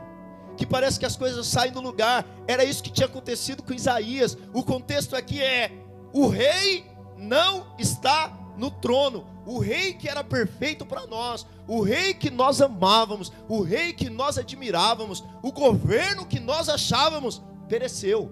que 0.57 0.67
parece 0.67 0.99
que 0.99 1.07
as 1.07 1.17
coisas 1.17 1.47
saem 1.47 1.73
do 1.73 1.81
lugar. 1.81 2.25
Era 2.47 2.65
isso 2.65 2.83
que 2.83 2.91
tinha 2.91 3.07
acontecido 3.07 3.63
com 3.63 3.73
Isaías. 3.73 4.37
O 4.53 4.63
contexto 4.63 5.17
aqui 5.17 5.43
é: 5.43 5.73
o 6.13 6.29
rei 6.29 6.85
não 7.17 7.75
está 7.79 8.37
no 8.57 8.71
trono. 8.71 9.27
O 9.47 9.59
rei 9.59 9.95
que 9.95 10.09
era 10.09 10.23
perfeito 10.23 10.85
para 10.85 11.07
nós, 11.07 11.47
o 11.67 11.83
rei 11.83 12.13
que 12.15 12.31
nós 12.31 12.61
amávamos, 12.61 13.33
o 13.49 13.63
rei 13.63 13.93
que 13.93 14.11
nós 14.11 14.39
admirávamos, 14.39 15.25
o 15.43 15.51
governo 15.51 16.27
que 16.27 16.39
nós 16.39 16.69
achávamos, 16.69 17.43
pereceu. 17.69 18.31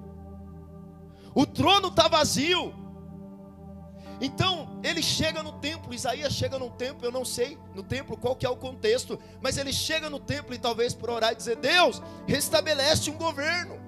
O 1.35 1.47
trono 1.47 1.89
está 1.89 2.09
vazio. 2.09 2.75
Então, 4.21 4.69
ele 4.83 5.01
chega 5.01 5.43
no 5.43 5.53
templo, 5.53 5.95
Isaías 5.95 6.33
chega 6.33 6.59
no 6.59 6.71
templo, 6.71 7.07
eu 7.07 7.13
não 7.13 7.25
sei 7.25 7.57
no 7.75 7.85
templo 7.85 8.17
qual 8.17 8.35
que 8.35 8.45
é 8.45 8.51
o 8.51 8.57
contexto, 8.57 9.19
mas 9.41 9.57
ele 9.57 9.73
chega 9.73 10.11
no 10.11 10.19
templo 10.19 10.53
e 10.55 10.59
talvez 10.59 10.93
por 10.93 11.09
orar 11.09 11.33
e 11.33 11.37
dizer: 11.37 11.57
Deus, 11.57 12.03
restabelece 12.27 13.11
um 13.11 13.17
governo. 13.17 13.79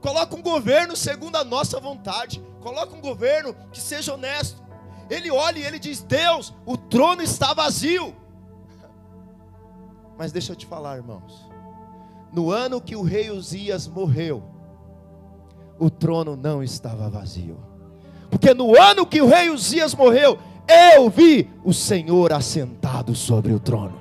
Coloca 0.00 0.34
um 0.34 0.40
governo 0.40 0.96
segundo 0.96 1.36
a 1.36 1.44
nossa 1.44 1.78
vontade. 1.78 2.42
Coloca 2.60 2.94
um 2.94 3.02
governo 3.02 3.54
que 3.70 3.80
seja 3.80 4.14
honesto. 4.14 4.62
Ele 5.10 5.30
olha 5.30 5.58
e 5.58 5.64
ele 5.64 5.78
diz: 5.78 6.00
Deus, 6.00 6.54
o 6.64 6.78
trono 6.78 7.20
está 7.20 7.52
vazio. 7.52 8.16
Mas 10.16 10.32
deixa 10.32 10.52
eu 10.52 10.56
te 10.56 10.64
falar, 10.64 10.96
irmãos. 10.96 11.50
No 12.32 12.50
ano 12.50 12.80
que 12.80 12.96
o 12.96 13.02
rei 13.02 13.30
Uzias 13.30 13.86
morreu, 13.86 14.42
o 15.78 15.90
trono 15.90 16.34
não 16.34 16.62
estava 16.62 17.10
vazio 17.10 17.69
porque 18.30 18.54
no 18.54 18.80
ano 18.80 19.04
que 19.04 19.20
o 19.20 19.26
rei 19.26 19.50
Uzias 19.50 19.94
morreu, 19.94 20.38
eu 20.94 21.10
vi 21.10 21.50
o 21.64 21.74
Senhor 21.74 22.32
assentado 22.32 23.14
sobre 23.14 23.52
o 23.52 23.58
trono. 23.58 23.98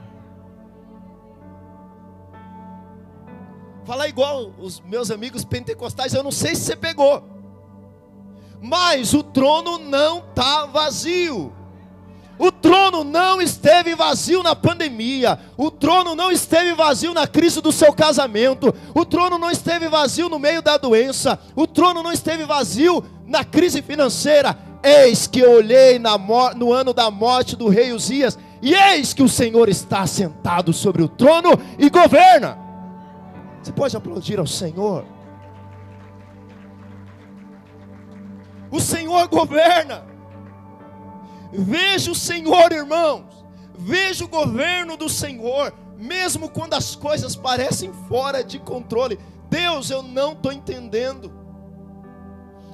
Falar 3.83 4.07
igual 4.07 4.51
os 4.59 4.79
meus 4.81 5.09
amigos 5.09 5.43
pentecostais, 5.43 6.13
eu 6.13 6.21
não 6.21 6.31
sei 6.31 6.53
se 6.53 6.61
você 6.61 6.75
pegou, 6.75 7.23
mas 8.61 9.15
o 9.15 9.23
trono 9.23 9.79
não 9.79 10.19
está 10.19 10.67
vazio. 10.67 11.51
O 12.39 12.53
trono 12.53 13.03
não 13.03 13.41
esteve 13.41 13.93
vazio 13.95 14.41
na 14.41 14.55
pandemia. 14.55 15.37
O 15.57 15.69
trono 15.69 16.15
não 16.15 16.31
esteve 16.31 16.73
vazio 16.73 17.13
na 17.13 17.27
crise 17.27 17.59
do 17.61 17.69
seu 17.69 17.91
casamento. 17.91 18.73
O 18.95 19.05
trono 19.05 19.37
não 19.37 19.51
esteve 19.51 19.89
vazio 19.89 20.29
no 20.29 20.39
meio 20.39 20.61
da 20.61 20.77
doença. 20.77 21.37
O 21.53 21.67
trono 21.67 22.01
não 22.01 22.13
esteve 22.13 22.45
vazio 22.45 23.03
na 23.27 23.43
crise 23.43 23.81
financeira. 23.81 24.57
Eis 24.81 25.27
que 25.27 25.41
eu 25.41 25.51
olhei 25.51 25.99
no 26.55 26.71
ano 26.71 26.93
da 26.93 27.11
morte 27.11 27.57
do 27.57 27.67
rei 27.67 27.91
Uzias, 27.91 28.39
e 28.61 28.73
eis 28.73 29.13
que 29.13 29.21
o 29.21 29.27
Senhor 29.27 29.67
está 29.67 30.07
sentado 30.07 30.71
sobre 30.71 31.03
o 31.03 31.09
trono 31.09 31.51
e 31.77 31.89
governa. 31.89 32.57
Você 33.61 33.73
pode 33.73 33.97
aplaudir 33.97 34.39
ao 34.39 34.47
Senhor? 34.47 35.03
O 38.71 38.79
Senhor 38.79 39.27
governa. 39.27 40.07
Veja 41.51 42.11
o 42.11 42.15
Senhor, 42.15 42.71
irmãos. 42.71 43.25
Veja 43.77 44.25
o 44.25 44.27
governo 44.27 44.97
do 44.97 45.07
Senhor, 45.07 45.73
mesmo 45.97 46.49
quando 46.49 46.73
as 46.73 46.95
coisas 46.95 47.35
parecem 47.35 47.91
fora 48.07 48.43
de 48.43 48.59
controle. 48.59 49.19
Deus, 49.49 49.89
eu 49.89 50.03
não 50.03 50.33
estou 50.33 50.51
entendendo. 50.51 51.31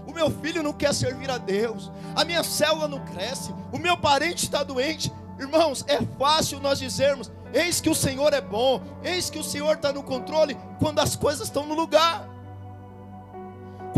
O 0.07 0.11
meu 0.11 0.29
filho 0.29 0.63
não 0.63 0.73
quer 0.73 0.93
servir 0.93 1.29
a 1.29 1.37
Deus. 1.37 1.91
A 2.15 2.25
minha 2.25 2.43
célula 2.43 2.87
não 2.87 3.03
cresce. 3.05 3.53
O 3.71 3.77
meu 3.77 3.97
parente 3.97 4.45
está 4.45 4.63
doente. 4.63 5.11
Irmãos, 5.39 5.83
é 5.87 6.01
fácil 6.17 6.59
nós 6.59 6.79
dizermos: 6.79 7.31
Eis 7.53 7.79
que 7.79 7.89
o 7.89 7.95
Senhor 7.95 8.33
é 8.33 8.41
bom, 8.41 8.81
eis 9.03 9.29
que 9.29 9.39
o 9.39 9.43
Senhor 9.43 9.75
está 9.75 9.91
no 9.91 10.03
controle, 10.03 10.57
quando 10.79 10.99
as 10.99 11.15
coisas 11.15 11.47
estão 11.47 11.65
no 11.65 11.75
lugar. 11.75 12.27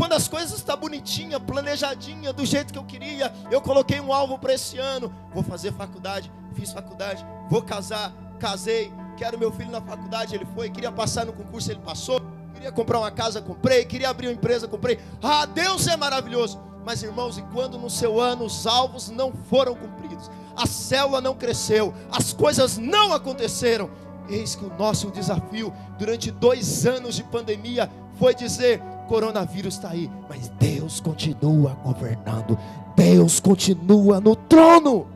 Quando 0.07 0.21
as 0.21 0.27
coisas 0.29 0.59
estão 0.59 0.73
tá 0.73 0.81
bonitinha, 0.81 1.37
planejadinha, 1.37 2.31
do 2.31 2.45
jeito 2.45 2.71
que 2.71 2.79
eu 2.79 2.85
queria, 2.85 3.29
eu 3.51 3.59
coloquei 3.59 3.99
um 3.99 4.13
alvo 4.13 4.39
para 4.39 4.53
esse 4.53 4.77
ano. 4.77 5.13
Vou 5.33 5.43
fazer 5.43 5.73
faculdade, 5.73 6.31
fiz 6.53 6.71
faculdade, 6.71 7.25
vou 7.49 7.61
casar, 7.61 8.13
casei, 8.39 8.89
quero 9.17 9.37
meu 9.37 9.51
filho 9.51 9.69
na 9.69 9.81
faculdade, 9.81 10.33
ele 10.33 10.47
foi, 10.55 10.69
queria 10.69 10.93
passar 10.93 11.25
no 11.25 11.33
concurso, 11.33 11.69
ele 11.69 11.81
passou. 11.81 12.21
Queria 12.53 12.71
comprar 12.71 12.99
uma 12.99 13.11
casa, 13.11 13.41
comprei, 13.41 13.83
queria 13.83 14.09
abrir 14.09 14.27
uma 14.27 14.33
empresa, 14.33 14.65
comprei. 14.65 14.97
Ah, 15.21 15.45
Deus 15.45 15.85
é 15.87 15.97
maravilhoso. 15.97 16.57
Mas 16.85 17.03
irmãos, 17.03 17.37
e 17.37 17.41
quando 17.41 17.77
no 17.77 17.89
seu 17.89 18.17
ano 18.17 18.45
os 18.45 18.65
alvos 18.65 19.09
não 19.09 19.33
foram 19.33 19.75
cumpridos, 19.75 20.31
a 20.55 20.65
célula 20.65 21.19
não 21.19 21.35
cresceu, 21.35 21.93
as 22.09 22.31
coisas 22.31 22.77
não 22.77 23.11
aconteceram, 23.11 23.89
eis 24.29 24.55
que 24.55 24.63
o 24.63 24.73
nosso 24.77 25.11
desafio 25.11 25.73
durante 25.99 26.31
dois 26.31 26.85
anos 26.85 27.13
de 27.13 27.25
pandemia 27.25 27.91
foi 28.17 28.33
dizer: 28.33 28.81
coronavírus 29.07 29.75
está 29.75 29.89
aí, 29.89 30.11
mas 30.29 30.49
Deus 30.49 30.99
continua 30.99 31.73
governando, 31.83 32.57
Deus 32.95 33.39
continua 33.39 34.19
no 34.19 34.35
trono. 34.35 35.07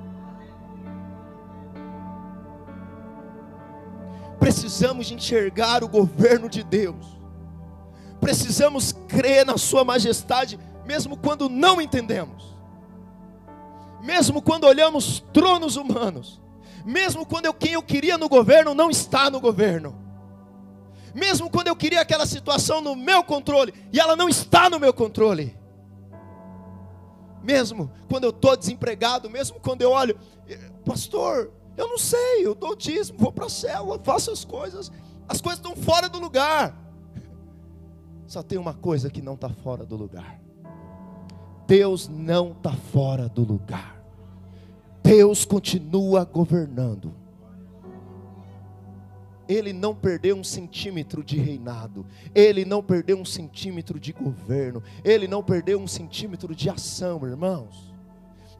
Precisamos 4.39 5.11
enxergar 5.11 5.83
o 5.83 5.87
governo 5.87 6.49
de 6.49 6.63
Deus, 6.63 7.19
precisamos 8.19 8.91
crer 9.07 9.45
na 9.45 9.57
Sua 9.57 9.83
majestade, 9.83 10.59
mesmo 10.85 11.15
quando 11.15 11.47
não 11.47 11.79
entendemos, 11.79 12.55
mesmo 14.01 14.41
quando 14.41 14.63
olhamos 14.63 15.23
tronos 15.31 15.75
humanos, 15.75 16.41
mesmo 16.83 17.23
quando 17.25 17.45
eu, 17.45 17.53
quem 17.53 17.73
eu 17.73 17.83
queria 17.83 18.17
no 18.17 18.27
governo 18.27 18.73
não 18.73 18.89
está 18.89 19.29
no 19.29 19.39
governo 19.39 20.10
mesmo 21.13 21.49
quando 21.49 21.67
eu 21.67 21.75
queria 21.75 22.01
aquela 22.01 22.25
situação 22.25 22.81
no 22.81 22.95
meu 22.95 23.23
controle 23.23 23.73
e 23.91 23.99
ela 23.99 24.15
não 24.15 24.29
está 24.29 24.69
no 24.69 24.79
meu 24.79 24.93
controle. 24.93 25.57
Mesmo 27.43 27.91
quando 28.09 28.25
eu 28.25 28.29
estou 28.29 28.55
desempregado, 28.55 29.29
mesmo 29.29 29.59
quando 29.59 29.81
eu 29.81 29.91
olho, 29.91 30.17
eh, 30.47 30.57
pastor, 30.85 31.51
eu 31.75 31.87
não 31.87 31.97
sei, 31.97 32.45
eu 32.45 32.53
dou 32.53 32.75
dízimo, 32.75 33.17
vou 33.17 33.31
para 33.31 33.45
a 33.45 33.49
célula, 33.49 33.99
faço 34.03 34.31
as 34.31 34.45
coisas, 34.45 34.91
as 35.27 35.41
coisas 35.41 35.59
estão 35.59 35.75
fora 35.75 36.07
do 36.07 36.19
lugar. 36.19 36.77
Só 38.27 38.41
tem 38.43 38.57
uma 38.57 38.73
coisa 38.73 39.09
que 39.09 39.21
não 39.21 39.33
está 39.33 39.49
fora 39.49 39.85
do 39.85 39.95
lugar. 39.95 40.39
Deus 41.67 42.07
não 42.07 42.51
está 42.51 42.73
fora 42.73 43.27
do 43.27 43.43
lugar. 43.43 44.01
Deus 45.03 45.45
continua 45.45 46.23
governando. 46.23 47.13
Ele 49.51 49.73
não 49.73 49.93
perdeu 49.93 50.37
um 50.37 50.45
centímetro 50.45 51.21
de 51.21 51.37
reinado, 51.37 52.05
ele 52.33 52.63
não 52.63 52.81
perdeu 52.81 53.17
um 53.17 53.25
centímetro 53.25 53.99
de 53.99 54.13
governo, 54.13 54.81
ele 55.03 55.27
não 55.27 55.43
perdeu 55.43 55.77
um 55.77 55.87
centímetro 55.87 56.55
de 56.55 56.69
ação, 56.69 57.27
irmãos. 57.27 57.91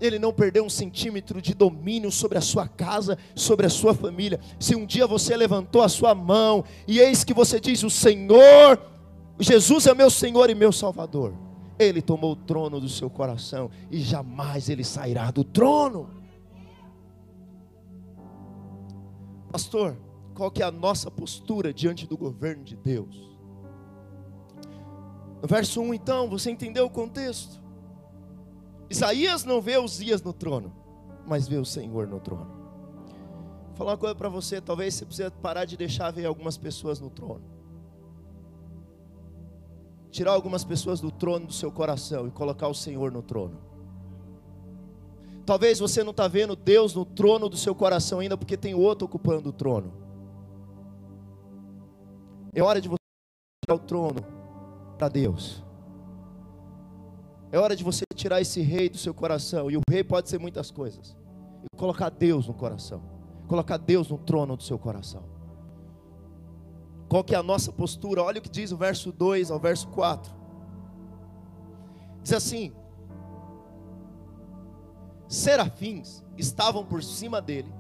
Ele 0.02 0.20
não 0.20 0.34
perdeu 0.34 0.66
um 0.66 0.70
centímetro 0.70 1.42
de 1.42 1.54
domínio 1.54 2.12
sobre 2.12 2.38
a 2.38 2.42
sua 2.42 2.68
casa, 2.68 3.18
sobre 3.34 3.68
a 3.68 3.70
sua 3.70 3.94
família. 3.94 4.42
Se 4.60 4.76
um 4.76 4.86
dia 4.86 5.08
você 5.08 5.38
levantou 5.38 5.82
a 5.82 5.88
sua 5.88 6.14
mão 6.14 6.66
e 6.86 7.00
eis 7.00 7.24
que 7.24 7.34
você 7.34 7.58
diz: 7.58 7.84
O 7.84 7.90
Senhor, 7.90 8.82
Jesus 9.40 9.88
é 9.88 9.94
meu 9.94 10.10
Senhor 10.10 10.50
e 10.50 10.56
meu 10.56 10.74
Salvador, 10.74 11.34
Ele 11.80 12.02
tomou 12.02 12.34
o 12.34 12.36
trono 12.36 12.82
do 12.82 12.90
seu 12.90 13.10
coração 13.10 13.72
e 13.90 14.02
jamais 14.02 14.68
ele 14.68 14.84
sairá 14.84 15.32
do 15.32 15.44
trono. 15.44 16.10
Pastor, 19.52 19.96
qual 20.34 20.52
que 20.52 20.62
é 20.62 20.66
a 20.66 20.72
nossa 20.72 21.10
postura 21.12 21.74
diante 21.74 22.08
do 22.08 22.18
governo 22.18 22.64
de 22.64 22.76
Deus? 22.76 23.32
No 25.42 25.48
verso 25.48 25.82
1, 25.82 25.94
então, 25.94 26.30
você 26.30 26.52
entendeu 26.52 26.86
o 26.86 26.90
contexto? 26.90 27.62
Isaías 28.90 29.44
não 29.44 29.62
vê 29.62 29.78
Uzias 29.78 30.22
no 30.22 30.34
trono, 30.34 30.74
mas 31.26 31.48
vê 31.48 31.58
o 31.58 31.66
Senhor 31.66 32.08
no 32.08 32.20
trono. 32.20 32.52
Vou 33.68 33.76
falar 33.76 33.92
uma 33.92 33.98
coisa 33.98 34.16
para 34.16 34.30
você, 34.30 34.62
talvez 34.62 34.94
você 34.94 35.06
precise 35.06 35.32
parar 35.42 35.66
de 35.66 35.78
deixar 35.78 36.12
ver 36.12 36.26
algumas 36.26 36.58
pessoas 36.58 37.00
no 37.00 37.10
trono. 37.10 37.44
Tirar 40.12 40.34
algumas 40.34 40.64
pessoas 40.64 41.00
do 41.00 41.10
trono 41.10 41.48
do 41.48 41.54
seu 41.54 41.72
coração 41.72 42.28
e 42.28 42.32
colocar 42.32 42.68
o 42.68 42.74
Senhor 42.74 43.12
no 43.12 43.22
trono. 43.22 43.58
Talvez 45.46 45.80
você 45.80 46.04
não 46.04 46.12
está 46.12 46.28
vendo 46.28 46.56
Deus 46.56 46.94
no 46.94 47.06
trono 47.06 47.50
do 47.50 47.58
seu 47.58 47.74
coração 47.74 48.20
ainda 48.20 48.38
porque 48.38 48.58
tem 48.58 48.76
outro 48.76 49.06
ocupando 49.06 49.50
o 49.50 49.54
trono. 49.54 50.01
É 52.54 52.62
hora 52.62 52.82
de 52.82 52.90
você 52.90 52.98
tirar 53.66 53.76
o 53.76 53.86
trono 53.86 54.22
para 54.98 55.08
Deus. 55.08 55.64
É 57.52 57.60
hora 57.60 57.76
de 57.76 57.84
você 57.84 58.04
tirar 58.16 58.42
esse 58.42 58.62
rei 58.62 58.90
do 58.90 58.98
seu 58.98 59.14
coração. 59.14 59.70
E 59.70 59.78
o 59.78 59.82
rei 59.90 60.04
pode 60.04 60.30
ser 60.30 60.40
muitas 60.40 60.72
coisas. 60.72 61.16
E 61.64 61.78
colocar 61.78 62.10
Deus 62.10 62.48
no 62.48 62.54
coração. 62.54 63.02
Colocar 63.48 63.78
Deus 63.78 64.10
no 64.10 64.18
trono 64.18 64.56
do 64.56 64.64
seu 64.64 64.78
coração. 64.78 65.24
Qual 67.10 67.24
que 67.24 67.36
é 67.36 67.38
a 67.38 67.44
nossa 67.44 67.72
postura? 67.72 68.24
Olha 68.24 68.40
o 68.40 68.42
que 68.42 68.50
diz 68.50 68.72
o 68.72 68.78
verso 68.78 69.12
2 69.12 69.52
ao 69.52 69.60
verso 69.60 69.88
4. 69.90 70.34
Diz 72.24 72.32
assim: 72.32 72.72
Serafins 75.28 76.24
estavam 76.38 76.86
por 76.86 77.04
cima 77.04 77.42
dele, 77.42 77.74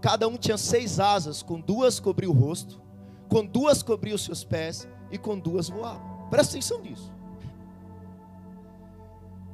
cada 0.00 0.26
um 0.26 0.38
tinha 0.38 0.56
seis 0.56 0.98
asas, 0.98 1.42
com 1.42 1.60
duas 1.60 2.00
cobriu 2.00 2.30
o 2.30 2.32
rosto, 2.32 2.80
com 3.28 3.44
duas 3.44 3.82
cobriu 3.82 4.14
os 4.14 4.24
seus 4.24 4.44
pés 4.44 4.88
e 5.10 5.18
com 5.18 5.38
duas 5.38 5.68
voava. 5.68 6.00
Presta 6.30 6.52
atenção 6.52 6.80
nisso. 6.80 7.12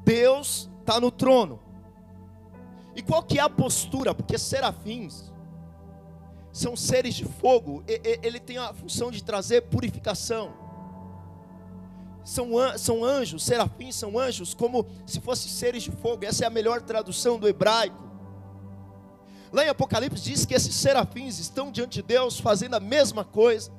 Deus 0.05 0.71
está 0.81 1.01
no 1.01 1.11
trono. 1.11 1.61
E 2.95 3.03
qual 3.03 3.23
que 3.23 3.39
é 3.39 3.43
a 3.43 3.49
postura? 3.49 4.15
Porque 4.15 4.39
serafins 4.39 5.33
são 6.53 6.77
seres 6.77 7.15
de 7.15 7.25
fogo, 7.25 7.83
ele 8.23 8.39
tem 8.39 8.59
a 8.59 8.73
função 8.73 9.11
de 9.11 9.25
trazer 9.25 9.63
purificação. 9.63 10.55
São, 12.25 12.49
são 12.79 13.05
anjos, 13.05 13.43
serafins 13.45 13.97
são 13.97 14.17
anjos, 14.17 14.55
como 14.55 14.87
se 15.05 15.21
fossem 15.21 15.51
seres 15.51 15.83
de 15.83 15.91
fogo, 15.91 16.25
essa 16.25 16.45
é 16.45 16.47
a 16.47 16.51
melhor 16.51 16.81
tradução 16.81 17.39
do 17.39 17.49
hebraico. 17.49 18.04
Lá 19.55 19.65
em 19.65 19.69
Apocalipse 19.69 20.21
diz 20.21 20.45
que 20.45 20.53
esses 20.53 20.75
serafins 20.75 21.39
estão 21.39 21.71
diante 21.71 21.95
de 21.95 22.03
Deus 22.03 22.41
fazendo 22.41 22.75
a 22.75 22.81
mesma 22.81 23.25
coisa. 23.25 23.71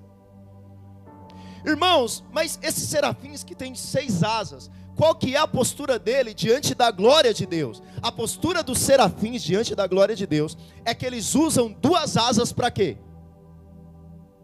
Irmãos, 1.66 2.24
mas 2.32 2.58
esses 2.64 2.88
serafins 2.88 3.44
que 3.44 3.54
têm 3.54 3.76
seis 3.76 4.24
asas, 4.24 4.72
qual 4.96 5.14
que 5.14 5.36
é 5.36 5.38
a 5.38 5.46
postura 5.46 6.00
dele 6.00 6.34
diante 6.34 6.74
da 6.74 6.90
glória 6.92 7.34
de 7.34 7.46
Deus? 7.46 7.84
A 8.02 8.10
postura 8.10 8.64
dos 8.64 8.80
serafins 8.80 9.44
diante 9.44 9.76
da 9.76 9.86
glória 9.86 10.16
de 10.16 10.26
Deus 10.26 10.58
é 10.86 10.96
que 10.96 11.06
eles 11.06 11.36
usam 11.36 11.70
duas 11.70 12.16
asas 12.16 12.54
para 12.54 12.72
quê? 12.72 12.98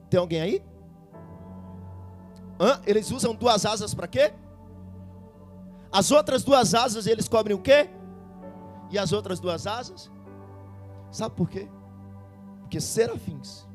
Tem 0.09 0.19
alguém 0.19 0.41
aí? 0.41 0.61
Hã? 2.59 2.81
Eles 2.85 3.09
usam 3.09 3.33
duas 3.33 3.65
asas 3.65 3.93
para 3.93 4.05
quê? 4.05 4.33
As 5.93 6.11
outras 6.11 6.43
duas 6.43 6.75
asas 6.75 7.07
eles 7.07 7.29
cobrem 7.29 7.55
o 7.55 7.61
quê? 7.61 7.89
E 8.89 8.99
as 8.99 9.13
outras 9.13 9.39
duas 9.39 9.65
asas? 9.65 10.10
Sabe 11.11 11.35
por 11.35 11.49
quê? 11.49 11.67
Porque 12.61 12.79
serafins 12.79 13.67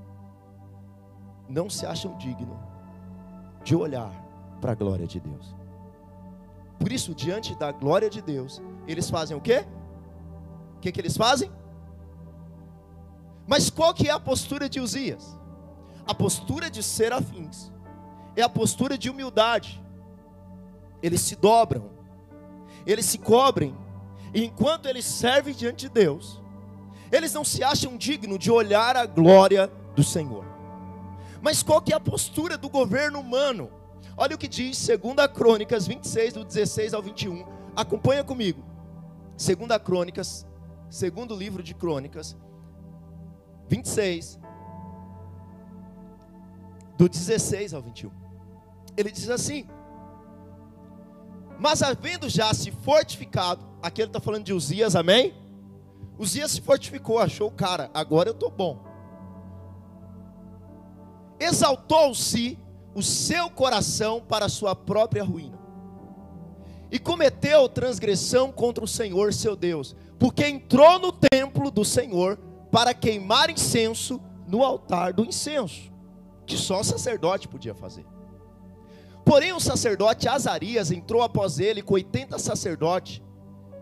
não 1.49 1.69
se 1.69 1.85
acham 1.87 2.17
dignos 2.17 2.59
de 3.63 3.77
olhar 3.77 4.11
para 4.61 4.73
a 4.73 4.75
glória 4.75 5.07
de 5.07 5.21
Deus. 5.21 5.55
Por 6.79 6.91
isso, 6.91 7.15
diante 7.15 7.55
da 7.57 7.73
glória 7.73 8.09
de 8.09 8.23
Deus, 8.23 8.63
eles 8.87 9.11
fazem 9.11 9.37
o 9.37 9.41
quê? 9.41 9.65
O 10.77 10.81
que, 10.81 10.93
que 10.93 11.01
eles 11.01 11.17
fazem? 11.17 11.51
Mas 13.47 13.71
qual 13.71 13.95
que 13.95 14.09
é 14.09 14.13
a 14.13 14.21
postura 14.21 14.69
de 14.69 14.81
Uzias? 14.81 15.39
A 16.07 16.15
postura 16.15 16.71
de 16.71 16.83
serafins 16.83 17.73
é 18.35 18.43
a 18.43 18.49
postura 18.49 18.97
de 18.97 19.11
humildade. 19.11 19.83
Eles 21.03 21.21
se 21.21 21.37
dobram, 21.37 21.91
eles 22.87 23.07
se 23.07 23.19
cobrem, 23.19 23.77
e 24.35 24.45
enquanto 24.45 24.87
eles 24.87 25.05
servem 25.05 25.55
diante 25.55 25.87
de 25.87 25.89
Deus, 25.89 26.43
eles 27.11 27.33
não 27.33 27.45
se 27.45 27.63
acham 27.63 27.97
dignos 27.97 28.39
de 28.39 28.51
olhar 28.51 28.97
a 28.97 29.07
glória 29.07 29.71
do 29.95 30.03
Senhor. 30.03 30.45
Mas 31.41 31.63
qual 31.63 31.81
que 31.81 31.93
é 31.93 31.97
a 31.97 32.01
postura 32.01 32.59
do 32.59 32.69
governo 32.69 33.21
humano? 33.21 33.71
Olha 34.17 34.35
o 34.35 34.39
que 34.39 34.49
diz 34.49 34.87
2 34.87 35.01
Crônicas 35.33 35.87
26, 35.87 36.35
do 36.35 36.45
16 36.45 36.95
ao 36.95 37.03
21. 37.03 37.45
Acompanha 37.75 38.25
comigo. 38.25 38.65
2 39.37 39.83
Crônicas, 39.85 40.47
segundo 40.89 41.37
livro 41.37 41.63
de 41.63 41.75
Crônicas, 41.75 42.37
26, 43.69 44.41
do 46.97 47.09
16 47.09 47.75
ao 47.75 47.83
21. 47.83 48.11
Ele 48.97 49.11
diz 49.11 49.29
assim: 49.29 49.69
Mas 51.59 51.83
havendo 51.83 52.29
já 52.29 52.53
se 52.55 52.71
fortificado, 52.71 53.67
aqui 53.83 54.01
ele 54.01 54.09
está 54.09 54.21
falando 54.21 54.45
de 54.45 54.55
Uzias, 54.55 54.97
amém? 54.97 55.35
Uzias 56.19 56.53
se 56.53 56.61
fortificou, 56.61 57.19
achou, 57.19 57.51
cara, 57.51 57.91
agora 57.93 58.31
eu 58.31 58.33
estou 58.33 58.51
bom. 58.51 58.83
Exaltou-se 61.39 62.59
o 62.95 63.03
seu 63.03 63.51
coração 63.51 64.23
para 64.27 64.47
a 64.47 64.49
sua 64.49 64.75
própria 64.75 65.23
ruína. 65.23 65.59
E 66.91 66.99
cometeu 66.99 67.69
transgressão 67.69 68.51
contra 68.51 68.83
o 68.83 68.89
Senhor 68.89 69.35
seu 69.35 69.55
Deus, 69.55 69.95
porque 70.19 70.47
entrou 70.47 70.99
no 70.99 71.13
templo 71.13 71.71
do 71.71 71.85
Senhor 71.85 72.39
para 72.71 72.95
queimar 72.95 73.51
incenso 73.51 74.21
no 74.47 74.63
altar 74.63 75.13
do 75.13 75.25
incenso, 75.25 75.93
que 76.47 76.57
só 76.57 76.81
o 76.81 76.85
sacerdote 76.85 77.49
podia 77.49 77.75
fazer. 77.75 78.07
Porém, 79.25 79.53
o 79.53 79.61
sacerdote 79.61 80.29
Azarias 80.29 80.91
entrou 80.91 81.21
após 81.21 81.59
ele 81.59 81.83
com 81.83 81.95
80 81.95 82.39
sacerdotes 82.39 83.21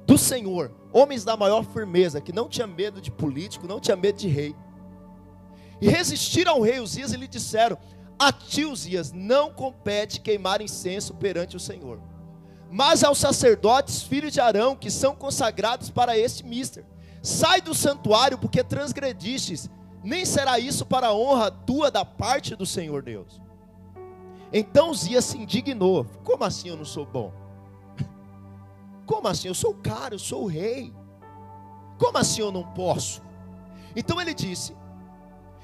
do 0.06 0.18
Senhor, 0.18 0.70
homens 0.92 1.24
da 1.24 1.36
maior 1.36 1.64
firmeza, 1.64 2.20
que 2.20 2.32
não 2.32 2.48
tinha 2.48 2.66
medo 2.66 3.00
de 3.00 3.10
político, 3.10 3.66
não 3.66 3.80
tinha 3.80 3.96
medo 3.96 4.18
de 4.18 4.28
rei. 4.28 4.54
E 5.80 5.88
resistiram 5.88 6.52
ao 6.52 6.60
rei 6.60 6.78
Uzias 6.78 7.12
e 7.12 7.16
lhe 7.16 7.26
disseram: 7.26 7.78
A 8.18 8.32
ti, 8.32 8.64
Uzias, 8.64 9.12
não 9.12 9.52
compete 9.52 10.20
queimar 10.20 10.60
incenso 10.60 11.14
perante 11.14 11.56
o 11.56 11.60
Senhor, 11.60 12.00
mas 12.70 13.02
aos 13.02 13.18
sacerdotes, 13.18 14.02
filhos 14.02 14.32
de 14.32 14.40
Arão, 14.40 14.76
que 14.76 14.90
são 14.90 15.14
consagrados 15.14 15.90
para 15.90 16.16
este 16.18 16.44
mister. 16.44 16.84
Sai 17.22 17.62
do 17.62 17.74
santuário, 17.74 18.36
porque 18.36 18.62
transgredistes, 18.62 19.70
nem 20.02 20.26
será 20.26 20.58
isso 20.58 20.84
para 20.84 21.06
a 21.06 21.14
honra 21.14 21.50
tua 21.50 21.90
da 21.90 22.04
parte 22.04 22.54
do 22.54 22.66
Senhor 22.66 23.02
Deus. 23.02 23.40
Então 24.52 24.90
Uzias 24.90 25.24
se 25.24 25.38
indignou: 25.38 26.04
Como 26.22 26.44
assim 26.44 26.68
eu 26.68 26.76
não 26.76 26.84
sou 26.84 27.06
bom? 27.06 27.43
Como 29.06 29.28
assim? 29.28 29.48
Eu 29.48 29.54
sou 29.54 29.72
o 29.72 29.74
cara, 29.74 30.14
eu 30.14 30.18
sou 30.18 30.44
o 30.44 30.46
rei. 30.46 30.92
Como 31.98 32.18
assim 32.18 32.40
eu 32.40 32.50
não 32.50 32.64
posso? 32.72 33.22
Então 33.94 34.20
ele 34.20 34.34
disse: 34.34 34.76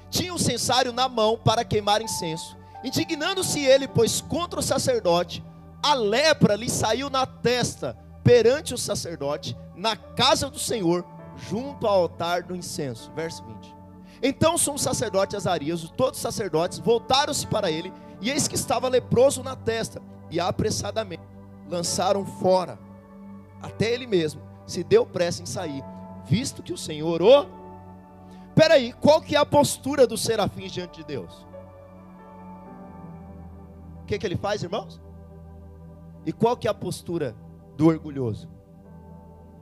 tinha 0.09 0.33
um 0.33 0.37
censário 0.37 0.91
na 0.91 1.07
mão 1.07 1.37
para 1.37 1.65
queimar 1.65 2.01
incenso. 2.01 2.57
Indignando-se 2.83 3.63
ele, 3.63 3.87
pois 3.87 4.21
contra 4.21 4.59
o 4.59 4.63
sacerdote, 4.63 5.43
a 5.83 5.93
lepra 5.93 6.55
lhe 6.55 6.69
saiu 6.69 7.09
na 7.09 7.25
testa 7.25 7.97
perante 8.23 8.73
o 8.73 8.77
sacerdote, 8.77 9.57
na 9.75 9.95
casa 9.95 10.49
do 10.49 10.59
Senhor, 10.59 11.05
junto 11.35 11.87
ao 11.87 12.01
altar 12.01 12.43
do 12.43 12.55
incenso. 12.55 13.11
Verso 13.15 13.43
20. 13.43 13.75
Então 14.23 14.55
o 14.55 14.77
sacerdote 14.77 15.35
Azarias, 15.35 15.89
todos 15.97 16.19
os 16.19 16.21
sacerdotes, 16.21 16.77
voltaram-se 16.77 17.47
para 17.47 17.71
ele, 17.71 17.91
e 18.19 18.29
eis 18.29 18.47
que 18.47 18.55
estava 18.55 18.87
leproso 18.87 19.41
na 19.41 19.55
testa, 19.55 20.01
e 20.29 20.39
apressadamente 20.39 21.23
lançaram 21.67 22.25
fora 22.25 22.77
até 23.61 23.91
ele 23.91 24.07
mesmo 24.07 24.41
se 24.65 24.83
deu 24.83 25.05
pressa 25.05 25.41
em 25.41 25.45
sair, 25.45 25.83
visto 26.25 26.63
que 26.63 26.73
o 26.73 26.77
Senhor 26.77 27.21
o. 27.21 27.45
Peraí, 28.55 28.93
qual 28.93 29.21
que 29.21 29.35
é 29.35 29.39
a 29.39 29.45
postura 29.45 30.05
dos 30.05 30.21
serafins 30.21 30.71
diante 30.71 30.99
de 30.99 31.05
Deus? 31.05 31.45
O 34.01 34.05
que, 34.05 34.17
que 34.17 34.25
ele 34.25 34.35
faz, 34.35 34.63
irmãos? 34.63 34.99
E 36.25 36.31
qual 36.31 36.55
que 36.55 36.67
é 36.67 36.71
a 36.71 36.73
postura 36.73 37.35
do 37.77 37.87
orgulhoso? 37.87 38.49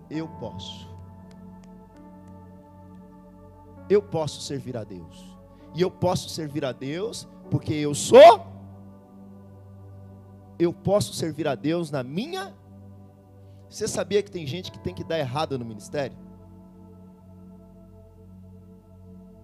Eu 0.10 0.28
posso. 0.28 0.90
Eu 3.90 4.02
posso 4.02 4.42
servir 4.42 4.76
a 4.76 4.84
Deus. 4.84 5.38
E 5.74 5.82
eu 5.82 5.90
posso 5.90 6.30
servir 6.30 6.66
a 6.66 6.72
Deus 6.72 7.28
porque 7.50 7.74
eu 7.74 7.94
sou. 7.94 8.46
Eu 10.58 10.74
posso 10.74 11.14
servir 11.14 11.48
a 11.48 11.56
Deus 11.56 11.90
na 11.90 12.04
minha. 12.04 12.54
Você 13.70 13.88
sabia 13.88 14.24
que 14.24 14.32
tem 14.32 14.48
gente 14.48 14.72
que 14.72 14.80
tem 14.80 14.96
que 14.96 15.04
dar 15.04 15.20
errado 15.20 15.58
no 15.60 15.64
ministério? 15.64 16.18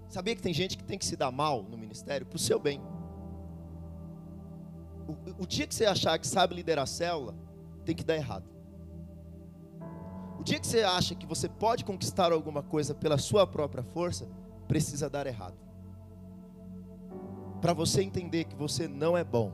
Sabia 0.09 0.35
que 0.35 0.41
tem 0.41 0.53
gente 0.53 0.77
que 0.77 0.83
tem 0.83 0.97
que 0.97 1.05
se 1.05 1.15
dar 1.15 1.31
mal 1.31 1.61
no 1.61 1.77
ministério 1.77 2.25
para 2.25 2.37
o 2.37 2.39
seu 2.39 2.59
bem? 2.59 2.81
O, 5.07 5.43
o 5.43 5.45
dia 5.45 5.67
que 5.67 5.75
você 5.75 5.85
achar 5.85 6.17
que 6.17 6.25
sabe 6.25 6.55
liderar 6.55 6.83
a 6.83 6.87
célula, 6.87 7.35
tem 7.85 7.95
que 7.95 8.03
dar 8.03 8.15
errado. 8.15 8.49
O 10.39 10.43
dia 10.43 10.59
que 10.59 10.65
você 10.65 10.81
acha 10.81 11.13
que 11.13 11.27
você 11.27 11.47
pode 11.47 11.85
conquistar 11.85 12.31
alguma 12.31 12.63
coisa 12.63 12.95
pela 12.95 13.17
sua 13.17 13.45
própria 13.45 13.83
força, 13.83 14.27
precisa 14.67 15.07
dar 15.09 15.27
errado. 15.27 15.57
Para 17.61 17.73
você 17.73 18.01
entender 18.01 18.45
que 18.45 18.55
você 18.55 18.87
não 18.87 19.15
é 19.15 19.23
bom, 19.23 19.51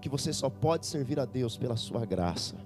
que 0.00 0.08
você 0.08 0.32
só 0.32 0.48
pode 0.48 0.86
servir 0.86 1.18
a 1.18 1.24
Deus 1.24 1.56
pela 1.56 1.76
sua 1.76 2.04
graça. 2.04 2.56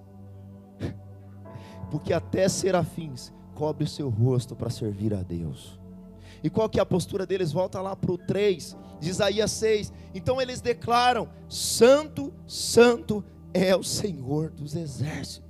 Porque 1.90 2.12
até 2.12 2.48
serafins 2.48 3.32
cobre 3.54 3.84
o 3.84 3.88
seu 3.88 4.08
rosto 4.08 4.54
para 4.54 4.70
servir 4.70 5.14
a 5.14 5.22
Deus. 5.22 5.78
E 6.42 6.48
qual 6.48 6.68
que 6.68 6.78
é 6.78 6.82
a 6.82 6.86
postura 6.86 7.26
deles? 7.26 7.50
Volta 7.50 7.80
lá 7.80 7.96
para 7.96 8.12
o 8.12 8.18
3 8.18 8.76
de 9.00 9.08
Isaías 9.08 9.50
6. 9.52 9.92
Então 10.14 10.40
eles 10.40 10.60
declaram: 10.60 11.28
Santo, 11.48 12.32
Santo 12.46 13.24
é 13.52 13.74
o 13.74 13.82
Senhor 13.82 14.50
dos 14.50 14.74
exércitos. 14.74 15.47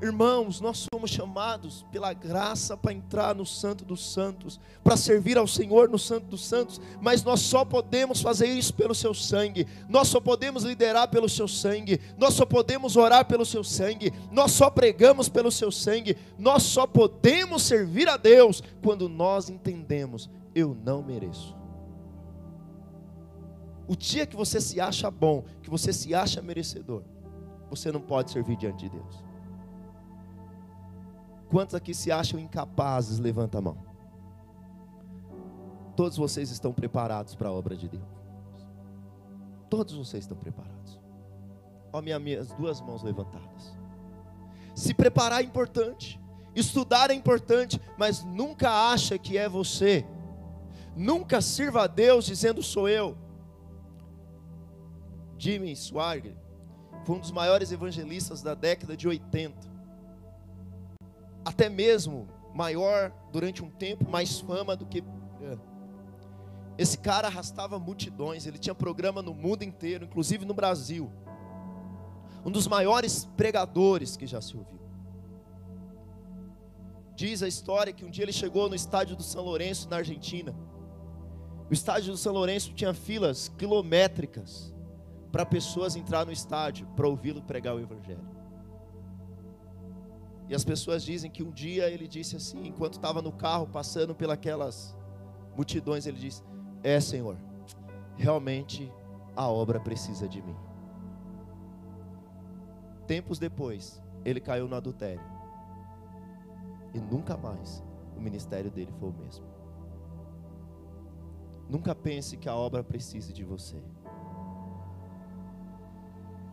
Irmãos, 0.00 0.60
nós 0.60 0.86
somos 0.92 1.10
chamados 1.10 1.84
pela 1.90 2.12
graça 2.12 2.76
para 2.76 2.92
entrar 2.92 3.34
no 3.34 3.44
Santo 3.44 3.84
dos 3.84 4.12
Santos, 4.12 4.60
para 4.84 4.96
servir 4.96 5.36
ao 5.36 5.46
Senhor 5.46 5.88
no 5.88 5.98
Santo 5.98 6.26
dos 6.26 6.46
Santos, 6.46 6.80
mas 7.00 7.24
nós 7.24 7.40
só 7.40 7.64
podemos 7.64 8.20
fazer 8.20 8.46
isso 8.46 8.72
pelo 8.74 8.94
seu 8.94 9.12
sangue, 9.12 9.66
nós 9.88 10.06
só 10.06 10.20
podemos 10.20 10.62
liderar 10.62 11.08
pelo 11.08 11.28
seu 11.28 11.48
sangue, 11.48 12.00
nós 12.16 12.34
só 12.34 12.46
podemos 12.46 12.96
orar 12.96 13.26
pelo 13.26 13.44
seu 13.44 13.64
sangue, 13.64 14.12
nós 14.30 14.52
só 14.52 14.70
pregamos 14.70 15.28
pelo 15.28 15.50
seu 15.50 15.72
sangue, 15.72 16.16
nós 16.38 16.62
só 16.62 16.86
podemos 16.86 17.62
servir 17.62 18.08
a 18.08 18.16
Deus 18.16 18.62
quando 18.80 19.08
nós 19.08 19.50
entendemos: 19.50 20.30
eu 20.54 20.76
não 20.84 21.02
mereço. 21.02 21.56
O 23.88 23.96
dia 23.96 24.26
que 24.26 24.36
você 24.36 24.60
se 24.60 24.80
acha 24.80 25.10
bom, 25.10 25.44
que 25.60 25.68
você 25.68 25.92
se 25.92 26.14
acha 26.14 26.40
merecedor, 26.40 27.02
você 27.68 27.90
não 27.90 28.00
pode 28.00 28.30
servir 28.30 28.56
diante 28.56 28.84
de 28.84 28.90
Deus. 28.90 29.27
Quantos 31.50 31.74
aqui 31.74 31.94
se 31.94 32.12
acham 32.12 32.38
incapazes? 32.38 33.18
Levanta 33.18 33.58
a 33.58 33.60
mão. 33.60 33.78
Todos 35.96 36.16
vocês 36.16 36.50
estão 36.50 36.72
preparados 36.72 37.34
para 37.34 37.48
a 37.48 37.52
obra 37.52 37.76
de 37.76 37.88
Deus. 37.88 38.04
Todos 39.68 39.94
vocês 39.94 40.24
estão 40.24 40.36
preparados. 40.36 41.00
Ó, 41.92 42.00
minha, 42.00 42.18
minhas 42.18 42.52
duas 42.52 42.80
mãos 42.80 43.02
levantadas. 43.02 43.76
Se 44.74 44.94
preparar 44.94 45.42
é 45.42 45.44
importante, 45.44 46.20
estudar 46.54 47.10
é 47.10 47.14
importante, 47.14 47.80
mas 47.96 48.22
nunca 48.24 48.90
acha 48.90 49.18
que 49.18 49.36
é 49.36 49.48
você. 49.48 50.06
Nunca 50.94 51.40
sirva 51.40 51.84
a 51.84 51.86
Deus 51.86 52.26
dizendo 52.26 52.62
sou 52.62 52.88
eu. 52.88 53.16
Jimmy 55.38 55.74
Swaggart 55.74 56.36
foi 57.04 57.16
um 57.16 57.20
dos 57.20 57.30
maiores 57.30 57.72
evangelistas 57.72 58.42
da 58.42 58.54
década 58.54 58.96
de 58.96 59.08
80. 59.08 59.67
Até 61.48 61.70
mesmo 61.70 62.28
maior 62.52 63.10
durante 63.32 63.64
um 63.64 63.70
tempo, 63.70 64.06
mais 64.06 64.38
fama 64.38 64.76
do 64.76 64.84
que. 64.84 65.02
É. 65.40 65.56
Esse 66.76 66.98
cara 66.98 67.26
arrastava 67.26 67.78
multidões, 67.78 68.46
ele 68.46 68.58
tinha 68.58 68.74
programa 68.74 69.22
no 69.22 69.32
mundo 69.32 69.62
inteiro, 69.62 70.04
inclusive 70.04 70.44
no 70.44 70.52
Brasil. 70.52 71.10
Um 72.44 72.50
dos 72.50 72.66
maiores 72.66 73.24
pregadores 73.34 74.14
que 74.14 74.26
já 74.26 74.42
se 74.42 74.58
ouviu. 74.58 74.78
Diz 77.16 77.42
a 77.42 77.48
história 77.48 77.94
que 77.94 78.04
um 78.04 78.10
dia 78.10 78.24
ele 78.26 78.32
chegou 78.32 78.68
no 78.68 78.74
estádio 78.74 79.16
do 79.16 79.22
São 79.22 79.42
Lourenço, 79.42 79.88
na 79.88 79.96
Argentina. 79.96 80.54
O 81.70 81.72
estádio 81.72 82.12
do 82.12 82.18
São 82.18 82.34
Lourenço 82.34 82.74
tinha 82.74 82.92
filas 82.92 83.48
quilométricas 83.56 84.74
para 85.32 85.46
pessoas 85.46 85.96
entrar 85.96 86.26
no 86.26 86.30
estádio 86.30 86.86
para 86.94 87.08
ouvi-lo 87.08 87.40
pregar 87.40 87.74
o 87.74 87.80
evangelho. 87.80 88.37
E 90.48 90.54
as 90.54 90.64
pessoas 90.64 91.04
dizem 91.04 91.30
que 91.30 91.42
um 91.42 91.50
dia 91.50 91.90
ele 91.90 92.08
disse 92.08 92.34
assim, 92.34 92.66
enquanto 92.66 92.94
estava 92.94 93.20
no 93.20 93.30
carro 93.30 93.66
passando 93.66 94.14
pelas 94.14 94.96
multidões, 95.54 96.06
ele 96.06 96.18
disse: 96.18 96.42
"É, 96.82 96.98
Senhor, 97.00 97.36
realmente 98.16 98.90
a 99.36 99.46
obra 99.48 99.78
precisa 99.78 100.26
de 100.26 100.40
mim". 100.40 100.56
Tempos 103.06 103.38
depois, 103.38 104.02
ele 104.24 104.40
caiu 104.40 104.66
no 104.66 104.74
adultério. 104.74 105.22
E 106.94 107.00
nunca 107.00 107.36
mais 107.36 107.84
o 108.16 108.20
ministério 108.20 108.70
dele 108.70 108.92
foi 108.98 109.10
o 109.10 109.12
mesmo. 109.12 109.46
Nunca 111.68 111.94
pense 111.94 112.36
que 112.38 112.48
a 112.48 112.56
obra 112.56 112.82
precise 112.82 113.32
de 113.32 113.44
você 113.44 113.82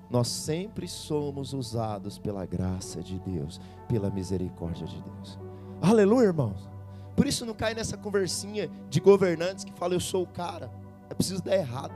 nós 0.10 0.28
sempre 0.28 0.88
somos 0.88 1.54
usados 1.54 2.18
pela 2.18 2.46
graça 2.46 3.02
de 3.02 3.20
Deus, 3.20 3.60
pela 3.88 4.10
misericórdia 4.10 4.86
de 4.86 5.02
Deus. 5.02 5.40
Aleluia, 5.82 6.28
irmãos. 6.28 6.70
Por 7.16 7.28
isso 7.28 7.46
não 7.46 7.54
cai 7.54 7.74
nessa 7.74 7.98
conversinha 7.98 8.70
de 8.90 9.00
governantes 9.00 9.64
que 9.64 9.74
fala 9.74 9.94
eu 9.94 10.00
sou 10.00 10.24
o 10.24 10.28
cara. 10.28 10.70
É 11.10 11.14
preciso 11.14 11.42
dar 11.42 11.56
errado. 11.56 11.94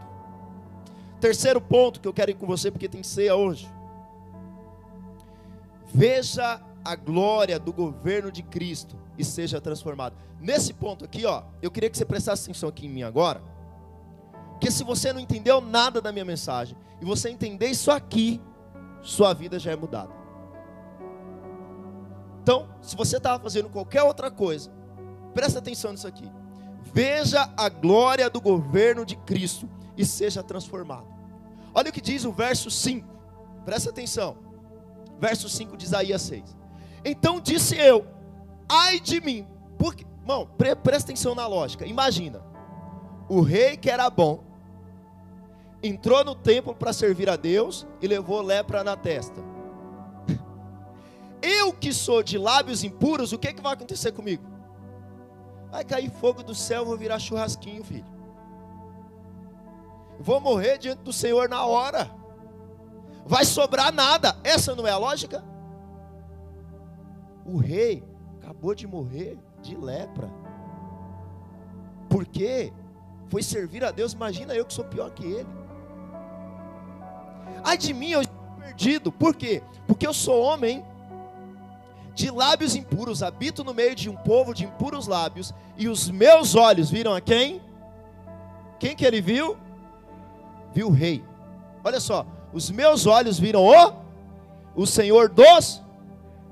Terceiro 1.20 1.60
ponto 1.60 2.00
que 2.00 2.08
eu 2.08 2.14
quero 2.14 2.32
ir 2.32 2.36
com 2.36 2.48
você 2.48 2.72
porque 2.72 2.88
tem 2.88 3.04
ceia 3.04 3.36
hoje. 3.36 3.70
Veja 5.94 6.62
a 6.84 6.96
glória 6.96 7.60
do 7.60 7.74
governo 7.74 8.32
de 8.32 8.42
Cristo 8.42 8.96
e 9.18 9.26
seja 9.26 9.60
transformado. 9.60 10.16
Nesse 10.40 10.74
ponto 10.74 11.04
aqui, 11.04 11.26
ó, 11.26 11.44
eu 11.62 11.70
queria 11.70 11.90
que 11.90 11.98
você 11.98 12.06
prestasse 12.06 12.44
atenção 12.44 12.70
aqui 12.70 12.86
em 12.86 12.90
mim 12.90 13.04
agora. 13.04 13.42
Porque 14.60 14.72
se 14.72 14.84
você 14.84 15.14
não 15.14 15.22
entendeu 15.22 15.62
nada 15.62 16.02
da 16.02 16.12
minha 16.12 16.26
mensagem, 16.26 16.78
e 17.00 17.06
você 17.06 17.30
entender 17.30 17.68
isso 17.68 17.90
aqui, 17.90 18.42
sua 19.02 19.34
vida 19.34 19.58
já 19.58 19.72
é 19.72 19.76
mudada. 19.78 20.14
Então, 22.44 22.68
se 22.82 22.94
você 22.94 23.16
estava 23.16 23.42
fazendo 23.42 23.70
qualquer 23.70 24.04
outra 24.04 24.30
coisa, 24.30 24.70
presta 25.34 25.60
atenção 25.60 25.94
nisso 25.94 26.06
aqui. 26.06 26.30
Veja 26.94 27.50
a 27.56 27.70
glória 27.70 28.30
do 28.30 28.42
governo 28.42 29.06
de 29.06 29.16
Cristo 29.16 29.70
e 29.96 30.06
seja 30.06 30.44
transformado. 30.44 31.08
Olha 31.74 31.90
o 31.90 31.94
que 31.94 32.02
diz 32.02 32.26
o 32.26 32.32
verso 32.34 32.70
5. 32.70 33.08
Presta 33.64 33.92
atenção. 33.92 34.36
Verso 35.22 35.48
5 35.48 35.78
de 35.78 35.86
Isaías 35.86 36.22
6. 36.24 36.58
Então 37.06 37.40
disse 37.40 37.78
eu: 37.78 38.06
Ai 38.68 39.00
de 39.00 39.22
mim. 39.22 39.48
Porque, 39.78 40.04
irmão, 40.20 40.50
pre 40.58 40.76
presta 40.76 41.12
atenção 41.12 41.34
na 41.34 41.48
lógica. 41.48 41.86
Imagina. 41.86 42.44
O 43.30 43.40
rei 43.40 43.78
que 43.78 43.90
era 43.90 44.10
bom 44.10 44.49
entrou 45.82 46.24
no 46.24 46.36
templo 46.36 46.76
para 46.76 46.94
servir 46.94 47.30
a 47.30 47.36
Deus 47.36 47.88
e 48.02 48.08
levou 48.08 48.42
lepra 48.42 48.84
na 48.84 48.96
testa. 48.96 49.42
Eu 51.42 51.74
que 51.74 51.94
sou 51.94 52.22
de 52.22 52.38
lábios 52.38 52.84
impuros, 52.84 53.32
o 53.32 53.40
que, 53.40 53.54
que 53.54 53.62
vai 53.62 53.74
acontecer 53.74 54.12
comigo? 54.12 54.44
Vai 55.72 55.84
cair 55.84 56.10
fogo 56.10 56.44
do 56.44 56.56
céu, 56.56 56.86
vou 56.86 56.98
virar 56.98 57.20
churrasquinho, 57.20 57.84
filho. 57.84 58.06
Vou 60.20 60.42
morrer 60.42 60.78
diante 60.78 61.02
do 61.02 61.14
Senhor 61.14 61.48
na 61.48 61.66
hora. 61.66 62.12
Vai 63.26 63.46
sobrar 63.46 63.94
nada. 63.94 64.38
Essa 64.44 64.76
não 64.76 64.86
é 64.86 64.92
a 64.92 64.98
lógica? 64.98 65.44
O 67.46 67.58
rei 67.58 68.04
acabou 68.38 68.76
de 68.76 68.86
morrer 68.86 69.38
de 69.62 69.76
lepra. 69.78 70.30
Por 72.10 72.26
quê? 72.26 72.74
Foi 73.30 73.44
servir 73.44 73.84
a 73.84 73.92
Deus. 73.92 74.14
Imagina 74.14 74.56
eu 74.56 74.66
que 74.66 74.74
sou 74.74 74.84
pior 74.84 75.12
que 75.12 75.26
ele. 75.26 75.59
Ai 77.64 77.78
de 77.78 77.94
mim, 77.94 78.10
eu 78.10 78.22
estou 78.22 78.38
perdido. 78.60 79.12
Por 79.12 79.36
quê? 79.36 79.62
Porque 79.88 80.06
eu 80.06 80.14
sou 80.14 80.42
homem 80.42 80.86
de 82.14 82.30
lábios 82.30 82.76
impuros, 82.76 83.24
habito 83.24 83.64
no 83.64 83.74
meio 83.74 83.96
de 83.96 84.10
um 84.10 84.16
povo 84.16 84.54
de 84.54 84.66
impuros 84.66 85.08
lábios, 85.08 85.54
e 85.78 85.88
os 85.88 86.10
meus 86.10 86.54
olhos 86.54 86.90
viram 86.90 87.14
a 87.14 87.22
quem? 87.22 87.62
Quem 88.78 88.96
que 88.96 89.06
ele 89.06 89.22
viu? 89.22 89.58
Viu 90.74 90.88
o 90.88 90.92
rei. 90.92 91.24
Olha 91.84 92.00
só, 92.00 92.26
os 92.52 92.70
meus 92.70 93.06
olhos 93.06 93.40
viram 93.40 93.64
o 93.64 94.10
o 94.76 94.86
Senhor 94.86 95.30
dos 95.30 95.82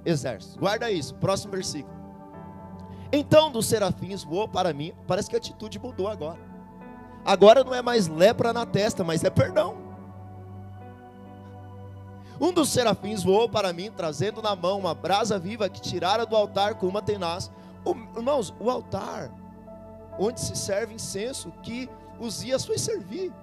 exércitos. 0.05 0.57
Guarda 0.57 0.91
isso, 0.91 1.15
próximo 1.15 1.53
versículo. 1.53 1.95
Então 3.12 3.51
dos 3.51 3.65
serafins 3.67 4.23
voou 4.23 4.47
para 4.47 4.73
mim. 4.73 4.93
Parece 5.07 5.29
que 5.29 5.36
a 5.36 5.39
atitude 5.39 5.79
mudou 5.79 6.07
agora. 6.07 6.39
Agora 7.23 7.63
não 7.63 7.73
é 7.73 7.81
mais 7.81 8.07
lepra 8.07 8.51
na 8.51 8.65
testa, 8.65 9.03
mas 9.03 9.23
é 9.23 9.29
perdão. 9.29 9.77
Um 12.39 12.52
dos 12.52 12.69
serafins 12.69 13.23
voou 13.23 13.50
para 13.50 13.73
mim, 13.73 13.91
trazendo 13.91 14.41
na 14.41 14.56
mão 14.56 14.78
uma 14.78 14.93
brasa 14.93 15.39
viva 15.39 15.69
que 15.69 15.82
tirara 15.82 16.26
do 16.26 16.36
altar 16.36 16.76
com 16.76 16.88
uma 16.88 17.02
tenaz. 17.02 17.52
O, 17.84 17.91
irmãos, 18.15 18.54
o 18.60 18.69
altar 18.69 19.32
onde 20.19 20.39
se 20.39 20.56
serve 20.56 20.93
incenso 20.93 21.52
que 21.63 21.89
Uzias 22.19 22.65
foi 22.65 22.78
servir. 22.78 23.34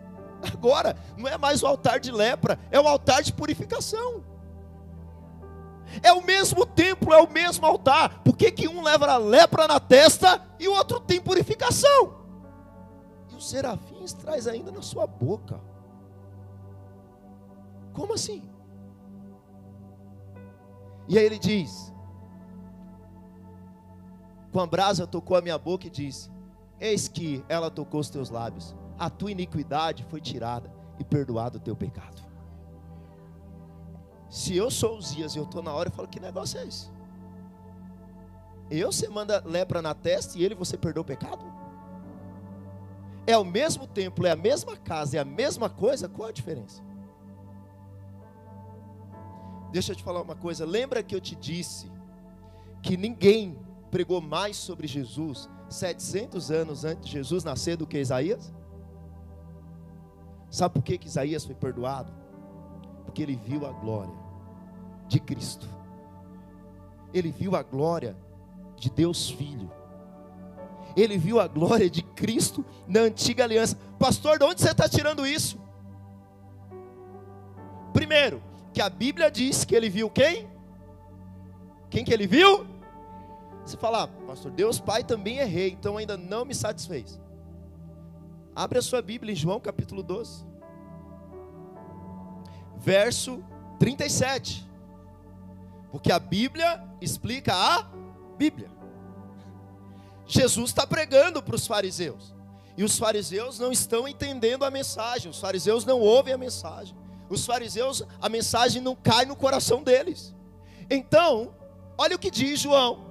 Agora, 0.52 0.96
não 1.16 1.28
é 1.28 1.38
mais 1.38 1.62
o 1.62 1.66
altar 1.66 1.98
de 1.98 2.10
lepra, 2.10 2.58
é 2.70 2.78
o 2.78 2.86
altar 2.86 3.22
de 3.22 3.32
purificação. 3.32 4.22
É 6.02 6.12
o 6.12 6.22
mesmo 6.22 6.66
templo, 6.66 7.12
é 7.12 7.20
o 7.20 7.30
mesmo 7.30 7.64
altar. 7.66 8.22
Por 8.22 8.36
que, 8.36 8.50
que 8.50 8.68
um 8.68 8.82
leva 8.82 9.06
a 9.06 9.16
lepra 9.16 9.68
na 9.68 9.78
testa 9.78 10.42
e 10.58 10.66
o 10.66 10.74
outro 10.74 11.00
tem 11.00 11.20
purificação? 11.20 12.14
E 13.30 13.36
os 13.36 13.48
serafins 13.48 14.12
traz 14.12 14.46
ainda 14.46 14.70
na 14.70 14.82
sua 14.82 15.06
boca. 15.06 15.60
Como 17.92 18.14
assim? 18.14 18.42
E 21.08 21.18
aí 21.18 21.24
ele 21.24 21.38
diz: 21.38 21.92
Com 24.52 24.60
a 24.60 24.66
brasa 24.66 25.06
tocou 25.06 25.36
a 25.36 25.42
minha 25.42 25.58
boca 25.58 25.86
e 25.86 25.90
disse: 25.90 26.30
Eis 26.80 27.08
que 27.08 27.44
ela 27.48 27.70
tocou 27.70 28.00
os 28.00 28.10
teus 28.10 28.30
lábios, 28.30 28.74
a 28.98 29.10
tua 29.10 29.32
iniquidade 29.32 30.04
foi 30.04 30.20
tirada 30.20 30.72
e 30.98 31.04
perdoado 31.04 31.58
o 31.58 31.60
teu 31.60 31.76
pecado. 31.76 32.22
Se 34.28 34.56
eu 34.56 34.70
sou 34.70 34.98
os 34.98 35.12
e 35.12 35.20
eu 35.20 35.26
estou 35.44 35.62
na 35.62 35.72
hora, 35.72 35.88
eu 35.88 35.92
falo: 35.92 36.08
Que 36.08 36.20
negócio 36.20 36.58
é 36.58 36.66
esse? 36.66 36.90
Eu 38.70 38.90
você 38.90 39.08
manda 39.08 39.42
lepra 39.44 39.82
na 39.82 39.94
testa 39.94 40.38
e 40.38 40.44
ele 40.44 40.54
você 40.54 40.76
perdoa 40.76 41.02
o 41.02 41.06
pecado? 41.06 41.44
É 43.26 43.36
o 43.36 43.44
mesmo 43.44 43.86
templo, 43.86 44.26
é 44.26 44.30
a 44.30 44.36
mesma 44.36 44.76
casa, 44.76 45.16
é 45.16 45.20
a 45.20 45.24
mesma 45.24 45.70
coisa, 45.70 46.08
qual 46.08 46.28
a 46.28 46.32
diferença? 46.32 46.82
Deixa 49.74 49.90
eu 49.90 49.96
te 49.96 50.04
falar 50.04 50.22
uma 50.22 50.36
coisa. 50.36 50.64
Lembra 50.64 51.02
que 51.02 51.16
eu 51.16 51.20
te 51.20 51.34
disse 51.34 51.90
que 52.80 52.96
ninguém 52.96 53.58
pregou 53.90 54.20
mais 54.20 54.56
sobre 54.56 54.86
Jesus 54.86 55.50
700 55.68 56.52
anos 56.52 56.84
antes 56.84 57.06
de 57.06 57.10
Jesus 57.10 57.42
nascer 57.42 57.76
do 57.76 57.84
que 57.84 57.98
Isaías? 57.98 58.54
Sabe 60.48 60.74
por 60.74 60.82
que, 60.84 60.96
que 60.96 61.08
Isaías 61.08 61.44
foi 61.44 61.56
perdoado? 61.56 62.12
Porque 63.04 63.20
ele 63.20 63.34
viu 63.34 63.66
a 63.66 63.72
glória 63.72 64.14
de 65.08 65.18
Cristo. 65.18 65.68
Ele 67.12 67.32
viu 67.32 67.56
a 67.56 67.62
glória 67.64 68.16
de 68.76 68.88
Deus 68.88 69.28
Filho. 69.28 69.72
Ele 70.96 71.18
viu 71.18 71.40
a 71.40 71.48
glória 71.48 71.90
de 71.90 72.04
Cristo 72.04 72.64
na 72.86 73.00
antiga 73.00 73.42
aliança. 73.42 73.76
Pastor, 73.98 74.38
de 74.38 74.44
onde 74.44 74.60
você 74.60 74.70
está 74.70 74.88
tirando 74.88 75.26
isso? 75.26 75.58
Primeiro, 77.92 78.40
que 78.74 78.82
a 78.82 78.90
Bíblia 78.90 79.30
diz 79.30 79.64
que 79.64 79.74
ele 79.74 79.88
viu 79.88 80.10
quem? 80.10 80.48
Quem 81.88 82.04
que 82.04 82.12
ele 82.12 82.26
viu? 82.26 82.66
Você 83.64 83.76
fala, 83.76 84.02
ah, 84.02 84.08
pastor, 84.26 84.50
Deus 84.50 84.80
Pai 84.80 85.04
também 85.04 85.38
é 85.38 85.44
rei, 85.44 85.70
então 85.70 85.96
ainda 85.96 86.16
não 86.16 86.44
me 86.44 86.54
satisfez. 86.54 87.20
Abre 88.54 88.78
a 88.78 88.82
sua 88.82 89.00
Bíblia 89.00 89.32
em 89.32 89.36
João 89.36 89.60
capítulo 89.60 90.02
12, 90.02 90.44
verso 92.76 93.42
37. 93.78 94.68
Porque 95.92 96.10
a 96.10 96.18
Bíblia 96.18 96.82
explica 97.00 97.54
a 97.54 97.88
Bíblia. 98.36 98.68
Jesus 100.26 100.70
está 100.70 100.84
pregando 100.84 101.40
para 101.40 101.54
os 101.54 101.66
fariseus. 101.66 102.34
E 102.76 102.82
os 102.82 102.98
fariseus 102.98 103.60
não 103.60 103.70
estão 103.70 104.08
entendendo 104.08 104.64
a 104.64 104.70
mensagem, 104.70 105.30
os 105.30 105.38
fariseus 105.38 105.84
não 105.84 106.00
ouvem 106.00 106.34
a 106.34 106.38
mensagem. 106.38 107.03
Os 107.34 107.44
fariseus, 107.44 108.02
a 108.20 108.28
mensagem 108.28 108.80
não 108.80 108.94
cai 108.94 109.24
no 109.24 109.36
coração 109.36 109.82
deles. 109.82 110.34
Então, 110.88 111.54
olha 111.98 112.16
o 112.16 112.18
que 112.18 112.30
diz 112.30 112.60
João. 112.60 113.06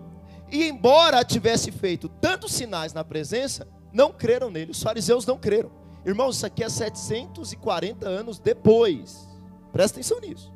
E 0.52 0.68
embora 0.68 1.24
tivesse 1.24 1.72
feito 1.72 2.08
tantos 2.08 2.54
sinais 2.54 2.94
na 2.94 3.04
presença, 3.04 3.68
não 3.92 4.12
creram 4.12 4.50
nele. 4.50 4.72
Os 4.72 4.82
fariseus 4.82 5.26
não 5.26 5.38
creram. 5.38 5.72
Irmãos, 6.06 6.38
isso 6.38 6.46
aqui 6.46 6.64
é 6.64 6.70
740 6.70 8.08
anos 8.08 8.40
depois. 8.40 9.28
Presta 9.72 10.00
atenção 10.00 10.20
nisso. 10.20 10.52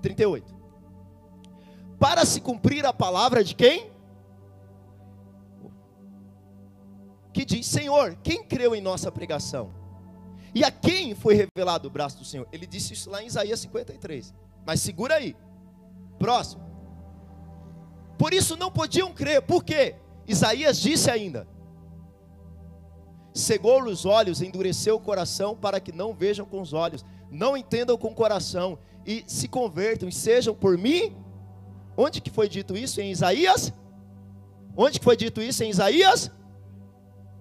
38. 0.00 0.54
Para 1.98 2.24
se 2.24 2.40
cumprir 2.40 2.84
a 2.84 2.92
palavra 2.92 3.44
de 3.44 3.54
quem? 3.54 3.90
Que 7.32 7.44
diz: 7.44 7.66
Senhor, 7.66 8.16
quem 8.22 8.42
creu 8.44 8.74
em 8.74 8.80
nossa 8.80 9.10
pregação? 9.10 9.81
E 10.54 10.62
a 10.64 10.70
quem 10.70 11.14
foi 11.14 11.34
revelado 11.34 11.88
o 11.88 11.90
braço 11.90 12.18
do 12.18 12.24
Senhor? 12.24 12.46
Ele 12.52 12.66
disse 12.66 12.92
isso 12.92 13.10
lá 13.10 13.22
em 13.22 13.26
Isaías 13.26 13.60
53. 13.60 14.34
Mas 14.66 14.80
segura 14.80 15.14
aí. 15.14 15.34
Próximo. 16.18 16.62
Por 18.18 18.34
isso 18.34 18.56
não 18.56 18.70
podiam 18.70 19.12
crer. 19.12 19.42
Por 19.42 19.64
quê? 19.64 19.96
Isaías 20.26 20.78
disse 20.78 21.10
ainda: 21.10 21.48
Cegou 23.34 23.82
os 23.84 24.04
olhos, 24.04 24.42
endureceu 24.42 24.96
o 24.96 25.00
coração 25.00 25.56
para 25.56 25.80
que 25.80 25.90
não 25.90 26.12
vejam 26.12 26.44
com 26.44 26.60
os 26.60 26.72
olhos, 26.72 27.04
não 27.30 27.56
entendam 27.56 27.96
com 27.96 28.08
o 28.08 28.14
coração 28.14 28.78
e 29.06 29.24
se 29.26 29.48
convertam 29.48 30.08
e 30.08 30.12
sejam 30.12 30.54
por 30.54 30.76
mim. 30.76 31.16
Onde 31.96 32.20
que 32.20 32.30
foi 32.30 32.48
dito 32.48 32.76
isso 32.76 33.00
em 33.00 33.10
Isaías? 33.10 33.72
Onde 34.76 34.98
que 34.98 35.04
foi 35.04 35.16
dito 35.16 35.40
isso 35.40 35.64
em 35.64 35.70
Isaías? 35.70 36.30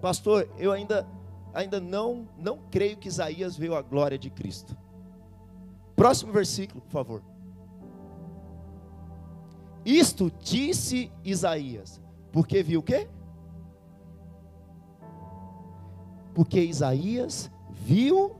Pastor, 0.02 0.50
eu 0.58 0.72
ainda 0.72 1.08
ainda 1.54 1.80
não, 1.80 2.28
não 2.38 2.60
creio 2.70 2.98
que 2.98 3.08
Isaías 3.08 3.58
viu 3.58 3.76
a 3.76 3.82
glória 3.82 4.18
de 4.18 4.30
Cristo. 4.30 4.78
Próximo 5.96 6.32
versículo, 6.32 6.82
por 6.82 6.92
favor. 6.92 7.24
Isto 9.86 10.32
disse 10.40 11.12
Isaías, 11.24 12.02
porque 12.32 12.62
viu 12.62 12.80
o 12.80 12.84
quê? 12.84 13.08
Porque 16.34 16.62
Isaías 16.62 17.52
viu. 17.70 18.36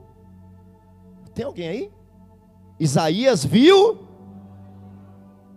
Tem 1.34 1.46
alguém 1.46 1.68
aí? 1.68 1.92
Isaías 2.80 3.44
viu 3.44 4.08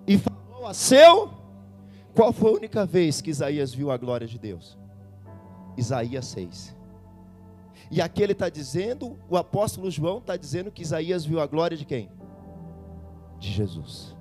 e 0.06 0.18
falou 0.18 0.66
a 0.66 0.74
seu. 0.74 1.30
Qual 2.14 2.32
foi 2.32 2.50
a 2.50 2.54
única 2.54 2.86
vez 2.86 3.20
que 3.20 3.30
Isaías 3.30 3.74
viu 3.74 3.90
a 3.90 3.96
glória 3.96 4.26
de 4.26 4.38
Deus? 4.38 4.78
Isaías 5.76 6.26
6. 6.26 6.76
E 7.90 8.00
aqui 8.00 8.22
ele 8.22 8.32
está 8.32 8.48
dizendo, 8.48 9.18
o 9.28 9.36
apóstolo 9.36 9.90
João 9.90 10.18
está 10.18 10.36
dizendo 10.36 10.70
que 10.70 10.82
Isaías 10.82 11.24
viu 11.24 11.40
a 11.40 11.46
glória 11.46 11.76
de 11.76 11.84
quem? 11.84 12.10
De 13.38 13.50
Jesus. 13.50 14.16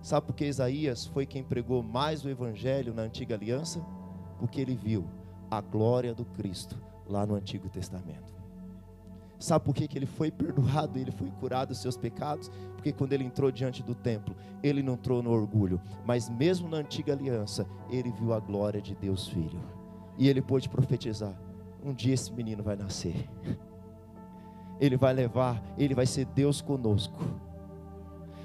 Sabe 0.00 0.26
por 0.26 0.34
que 0.34 0.46
Isaías 0.46 1.06
foi 1.06 1.26
quem 1.26 1.42
pregou 1.42 1.82
mais 1.82 2.24
o 2.24 2.30
evangelho 2.30 2.94
na 2.94 3.02
antiga 3.02 3.34
aliança? 3.34 3.84
Porque 4.38 4.60
ele 4.60 4.74
viu 4.74 5.04
a 5.50 5.60
glória 5.60 6.14
do 6.14 6.24
Cristo 6.24 6.80
lá 7.06 7.26
no 7.26 7.34
Antigo 7.34 7.68
Testamento. 7.68 8.38
Sabe 9.38 9.64
por 9.64 9.74
que, 9.74 9.86
que 9.86 9.96
ele 9.96 10.06
foi 10.06 10.30
perdoado, 10.30 10.98
ele 10.98 11.12
foi 11.12 11.30
curado 11.30 11.68
dos 11.68 11.78
seus 11.78 11.96
pecados? 11.96 12.50
Porque 12.74 12.92
quando 12.92 13.12
ele 13.12 13.24
entrou 13.24 13.52
diante 13.52 13.82
do 13.82 13.94
templo, 13.94 14.34
ele 14.62 14.82
não 14.82 14.94
entrou 14.94 15.22
no 15.22 15.30
orgulho, 15.30 15.80
mas 16.04 16.28
mesmo 16.28 16.68
na 16.68 16.78
antiga 16.78 17.12
aliança, 17.12 17.66
ele 17.88 18.10
viu 18.10 18.32
a 18.32 18.40
glória 18.40 18.80
de 18.80 18.96
Deus 18.96 19.28
Filho. 19.28 19.60
E 20.16 20.28
ele 20.28 20.42
pôde 20.42 20.68
profetizar: 20.68 21.38
um 21.82 21.92
dia 21.92 22.14
esse 22.14 22.32
menino 22.32 22.62
vai 22.62 22.76
nascer. 22.76 23.28
Ele 24.80 24.96
vai 24.96 25.12
levar, 25.12 25.62
ele 25.76 25.94
vai 25.94 26.06
ser 26.06 26.24
Deus 26.26 26.60
conosco. 26.60 27.18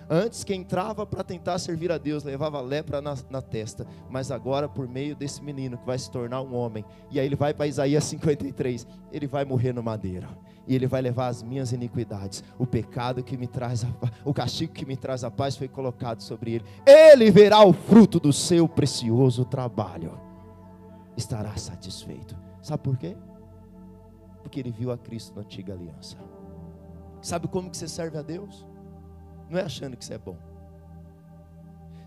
Antes, 0.10 0.44
quem 0.44 0.62
entrava 0.62 1.06
para 1.06 1.24
tentar 1.24 1.58
servir 1.60 1.92
a 1.92 1.98
Deus 1.98 2.24
levava 2.24 2.60
lepra 2.60 3.02
na, 3.02 3.16
na, 3.30 3.42
testa, 3.42 3.88
mas 4.10 4.32
agora, 4.32 4.68
por 4.68 4.88
meio 4.88 5.16
desse 5.16 5.42
menino 5.42 5.78
que 5.78 5.86
vai 5.86 5.98
se 5.98 6.12
tornar 6.12 6.42
um 6.42 6.54
homem, 6.56 6.84
e 7.10 7.20
aí 7.20 7.26
ele 7.26 7.36
vai 7.36 7.54
para 7.54 7.68
Isaías 7.68 8.04
53, 8.04 8.86
ele 9.12 9.28
vai 9.28 9.46
morrer 9.46 9.74
no 9.74 9.82
madeiro, 9.82 10.28
e 10.68 10.76
ele 10.76 10.88
vai 10.88 11.02
levar 11.02 11.28
as 11.28 11.42
minhas 11.42 11.72
iniquidades, 11.72 12.44
o 12.60 12.68
pecado 12.68 13.24
que 13.24 13.38
me 13.38 13.48
traz, 13.48 13.86
a, 13.86 13.88
o 14.26 14.34
castigo 14.34 14.74
que 14.74 14.86
me 14.86 14.98
traz 14.98 15.24
a 15.24 15.32
paz 15.32 15.56
foi 15.56 15.68
colocado 15.68 16.22
sobre 16.22 16.56
ele, 16.56 16.66
ele 16.86 17.32
verá 17.32 17.64
o 17.64 17.74
fruto 17.74 18.20
do 18.20 18.34
seu 18.34 18.68
precioso 18.68 19.46
trabalho, 19.46 20.20
estará 21.16 21.56
satisfeito. 21.56 22.36
Sabe 22.64 22.82
por 22.82 22.98
quê? 22.98 23.18
Porque 24.42 24.58
ele 24.58 24.72
viu 24.72 24.90
a 24.90 24.98
Cristo 24.98 25.36
na 25.36 25.42
antiga 25.42 25.74
aliança. 25.74 26.18
Sabe 27.22 27.48
como 27.50 27.70
que 27.70 27.76
você 27.76 27.90
serve 27.90 28.18
a 28.18 28.22
Deus? 28.22 28.66
Não 29.50 29.60
é 29.60 29.64
achando 29.64 29.98
que 29.98 30.04
você 30.04 30.14
é 30.14 30.18
bom. 30.18 30.38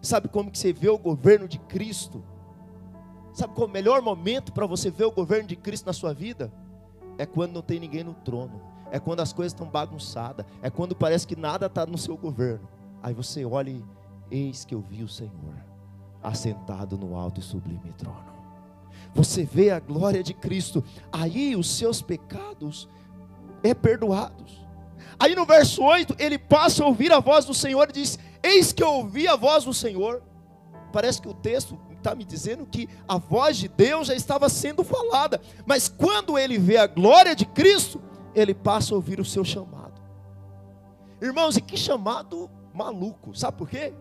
Sabe 0.01 0.29
como 0.29 0.51
que 0.51 0.59
você 0.59 0.73
vê 0.73 0.89
o 0.89 0.99
governo 0.99 1.47
de 1.47 1.59
Cristo? 1.59 2.25
Sabe 3.35 3.55
qual 3.55 3.67
é 3.67 3.71
o 3.71 3.73
melhor 3.73 4.01
momento 4.01 4.51
para 4.51 4.67
você 4.67 4.91
ver 4.91 5.05
o 5.05 5.13
governo 5.13 5.47
de 5.47 5.57
Cristo 5.57 5.87
na 5.87 5.93
sua 5.93 6.15
vida? 6.15 6.51
É 7.19 7.27
quando 7.27 7.53
não 7.53 7.63
tem 7.63 7.79
ninguém 7.79 8.03
no 8.03 8.15
trono. 8.15 8.59
É 8.91 8.99
quando 8.99 9.21
as 9.21 9.35
coisas 9.35 9.53
estão 9.53 9.69
bagunçadas. 9.69 10.47
É 10.63 10.71
quando 10.71 10.97
parece 10.97 11.27
que 11.27 11.37
nada 11.37 11.67
está 11.67 11.85
no 11.85 11.99
seu 11.99 12.17
governo. 12.17 12.67
Aí 13.03 13.13
você 13.13 13.45
olha 13.45 13.71
e 13.71 13.85
eis 14.31 14.65
que 14.65 14.75
eu 14.75 14.81
vi 14.81 15.03
o 15.03 15.09
Senhor 15.09 15.55
assentado 16.23 16.97
no 16.97 17.15
alto 17.15 17.41
e 17.41 17.43
sublime 17.43 17.93
trono. 17.93 18.36
Você 19.17 19.45
vê 19.45 19.71
a 19.71 19.81
glória 19.81 20.23
de 20.23 20.35
Cristo, 20.35 20.85
aí 21.11 21.57
os 21.57 21.71
seus 21.79 22.03
pecados 22.03 22.87
é 23.63 23.73
perdoados. 23.73 24.63
Aí 25.19 25.35
no 25.35 25.47
verso 25.47 25.83
8, 25.83 26.17
ele 26.19 26.39
passa 26.39 26.85
a 26.85 26.87
ouvir 26.87 27.11
a 27.11 27.19
voz 27.19 27.47
do 27.47 27.55
Senhor 27.55 27.89
e 27.89 27.93
diz: 27.93 28.19
Eis 28.43 28.75
que 28.75 28.83
eu 28.83 28.93
ouvi 28.93 29.27
a 29.27 29.35
voz 29.35 29.65
do 29.65 29.73
Senhor. 29.73 30.23
Parece 30.93 31.23
que 31.23 31.29
o 31.29 31.33
texto 31.33 31.79
está 31.97 32.15
me 32.15 32.27
dizendo 32.27 32.67
que 32.67 32.91
a 33.09 33.17
voz 33.17 33.57
de 33.57 33.69
Deus 33.69 34.09
já 34.09 34.15
estava 34.15 34.51
sendo 34.51 34.85
falada, 34.85 35.41
mas 35.65 35.89
quando 35.89 36.39
ele 36.39 36.59
vê 36.59 36.77
a 36.77 36.87
glória 36.87 37.35
de 37.35 37.47
Cristo, 37.47 38.03
ele 38.35 38.53
passa 38.53 38.93
a 38.93 38.97
ouvir 38.97 39.19
o 39.19 39.25
seu 39.25 39.47
chamado. 39.47 39.99
Irmãos, 41.23 41.57
e 41.57 41.63
que 41.63 41.77
chamado 41.77 42.51
maluco, 42.75 43.35
sabe 43.35 43.57
por 43.57 43.71
quê? 43.71 43.95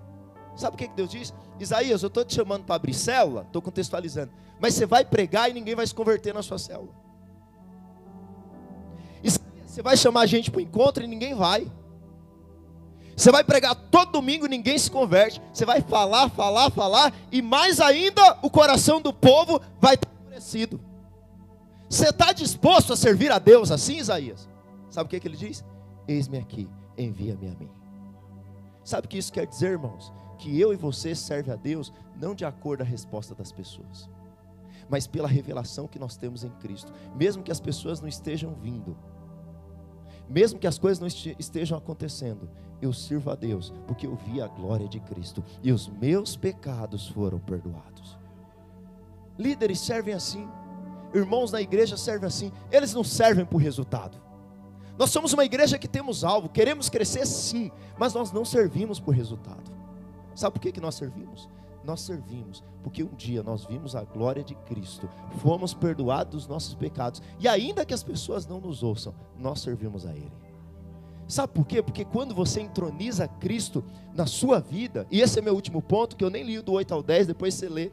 Sabe 0.55 0.75
o 0.75 0.77
que 0.77 0.87
Deus 0.87 1.09
diz? 1.09 1.33
Isaías, 1.59 2.03
eu 2.03 2.07
estou 2.07 2.23
te 2.23 2.33
chamando 2.33 2.63
para 2.63 2.75
abrir 2.75 2.93
célula, 2.93 3.41
estou 3.41 3.61
contextualizando, 3.61 4.31
mas 4.59 4.73
você 4.73 4.85
vai 4.85 5.03
pregar 5.03 5.49
e 5.49 5.53
ninguém 5.53 5.75
vai 5.75 5.85
se 5.85 5.93
converter 5.93 6.33
na 6.33 6.41
sua 6.41 6.57
célula. 6.57 7.05
Você 9.75 9.81
vai 9.81 9.97
chamar 9.97 10.21
a 10.21 10.25
gente 10.25 10.49
para 10.49 10.59
o 10.59 10.61
encontro 10.61 11.03
e 11.03 11.07
ninguém 11.07 11.35
vai. 11.35 11.69
Você 13.13 13.29
vai 13.29 13.43
pregar 13.43 13.75
todo 13.75 14.13
domingo 14.13 14.45
e 14.45 14.49
ninguém 14.49 14.77
se 14.77 14.89
converte. 14.89 15.41
Você 15.51 15.65
vai 15.65 15.81
falar, 15.81 16.29
falar, 16.29 16.71
falar, 16.71 17.13
e 17.29 17.41
mais 17.41 17.81
ainda 17.81 18.39
o 18.41 18.49
coração 18.49 19.01
do 19.01 19.11
povo 19.11 19.59
vai 19.81 19.95
estar 19.95 20.09
endurecido. 20.21 20.79
Você 21.89 22.07
está 22.07 22.31
disposto 22.31 22.93
a 22.93 22.95
servir 22.95 23.33
a 23.33 23.37
Deus 23.37 23.69
assim, 23.69 23.97
Isaías? 23.97 24.47
Sabe 24.89 25.07
o 25.07 25.09
que, 25.09 25.19
que 25.19 25.27
ele 25.27 25.35
diz? 25.35 25.61
Eis-me 26.07 26.37
aqui, 26.37 26.69
envia-me 26.97 27.49
a 27.49 27.55
mim. 27.55 27.69
Sabe 28.81 29.07
o 29.07 29.09
que 29.09 29.17
isso 29.17 29.33
quer 29.33 29.45
dizer, 29.45 29.71
irmãos? 29.71 30.13
Que 30.37 30.59
eu 30.59 30.73
e 30.73 30.75
você 30.75 31.15
servem 31.15 31.53
a 31.53 31.57
Deus 31.57 31.93
não 32.15 32.35
de 32.35 32.45
acordo 32.45 32.81
a 32.81 32.85
resposta 32.85 33.33
das 33.35 33.51
pessoas, 33.51 34.09
mas 34.89 35.07
pela 35.07 35.27
revelação 35.27 35.87
que 35.87 35.99
nós 35.99 36.15
temos 36.17 36.43
em 36.43 36.49
Cristo, 36.49 36.91
mesmo 37.15 37.43
que 37.43 37.51
as 37.51 37.59
pessoas 37.59 37.99
não 37.99 38.07
estejam 38.07 38.53
vindo 38.55 38.95
mesmo 40.29 40.59
que 40.59 40.67
as 40.67 40.79
coisas 40.79 40.99
não 40.99 41.07
estejam 41.07 41.77
acontecendo, 41.77 42.49
eu 42.81 42.91
sirvo 42.91 43.29
a 43.29 43.35
Deus, 43.35 43.73
porque 43.87 44.07
eu 44.07 44.15
vi 44.15 44.41
a 44.41 44.47
glória 44.47 44.87
de 44.87 44.99
Cristo 44.99 45.43
e 45.63 45.71
os 45.71 45.87
meus 45.87 46.35
pecados 46.35 47.07
foram 47.07 47.39
perdoados. 47.39 48.17
Líderes 49.37 49.79
servem 49.79 50.13
assim, 50.13 50.47
irmãos 51.13 51.51
na 51.51 51.61
igreja 51.61 51.95
servem 51.95 52.27
assim, 52.27 52.51
eles 52.71 52.93
não 52.93 53.03
servem 53.03 53.45
por 53.45 53.57
resultado. 53.57 54.17
Nós 54.97 55.09
somos 55.11 55.33
uma 55.33 55.45
igreja 55.45 55.77
que 55.77 55.87
temos 55.87 56.23
alvo, 56.23 56.49
queremos 56.49 56.89
crescer 56.89 57.25
sim, 57.25 57.71
mas 57.97 58.13
nós 58.13 58.31
não 58.31 58.45
servimos 58.45 58.99
por 58.99 59.13
resultado. 59.13 59.74
Sabe 60.35 60.53
por 60.53 60.59
que, 60.59 60.71
que 60.71 60.81
nós 60.81 60.95
servimos? 60.95 61.49
nós 61.85 62.01
servimos, 62.01 62.63
porque 62.83 63.03
um 63.03 63.13
dia 63.15 63.43
nós 63.43 63.65
vimos 63.65 63.95
a 63.95 64.03
glória 64.03 64.43
de 64.43 64.55
Cristo, 64.55 65.07
fomos 65.37 65.73
perdoados 65.73 66.33
dos 66.33 66.47
nossos 66.47 66.73
pecados, 66.73 67.21
e 67.39 67.47
ainda 67.47 67.85
que 67.85 67.93
as 67.93 68.03
pessoas 68.03 68.45
não 68.45 68.59
nos 68.59 68.83
ouçam, 68.83 69.13
nós 69.37 69.61
servimos 69.61 70.05
a 70.05 70.11
Ele. 70.11 70.31
Sabe 71.27 71.53
por 71.53 71.65
quê? 71.65 71.81
Porque 71.81 72.05
quando 72.05 72.35
você 72.35 72.61
entroniza 72.61 73.27
Cristo 73.27 73.83
na 74.13 74.25
sua 74.25 74.59
vida, 74.59 75.07
e 75.09 75.21
esse 75.21 75.39
é 75.39 75.41
meu 75.41 75.55
último 75.55 75.81
ponto, 75.81 76.15
que 76.15 76.23
eu 76.23 76.29
nem 76.29 76.43
li 76.43 76.61
do 76.61 76.73
8 76.73 76.93
ao 76.93 77.01
10, 77.01 77.27
depois 77.27 77.53
você 77.53 77.69
lê. 77.69 77.91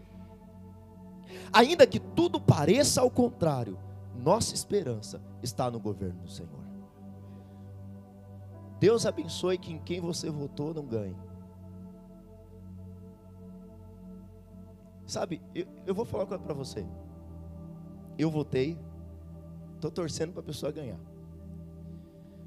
Ainda 1.53 1.87
que 1.87 1.99
tudo 1.99 2.41
pareça 2.41 3.01
ao 3.01 3.11
contrário, 3.11 3.79
nossa 4.15 4.55
esperança 4.55 5.21
está 5.43 5.71
no 5.71 5.81
governo 5.81 6.21
do 6.21 6.31
Senhor. 6.31 6.63
Deus 8.79 9.07
abençoe 9.07 9.57
que 9.57 9.73
em 9.73 9.79
quem 9.79 10.01
você 10.01 10.29
votou 10.29 10.75
não 10.75 10.85
ganhe. 10.85 11.17
Sabe, 15.13 15.43
eu, 15.55 15.67
eu 15.85 15.95
vou 15.95 16.07
falar 16.07 16.23
uma 16.23 16.29
coisa 16.29 16.43
para 16.43 16.55
você. 16.55 16.87
Eu 18.17 18.31
votei, 18.31 18.79
estou 19.75 19.91
torcendo 19.91 20.33
para 20.33 20.41
a 20.41 20.43
pessoa 20.43 20.73
ganhar. 20.73 20.99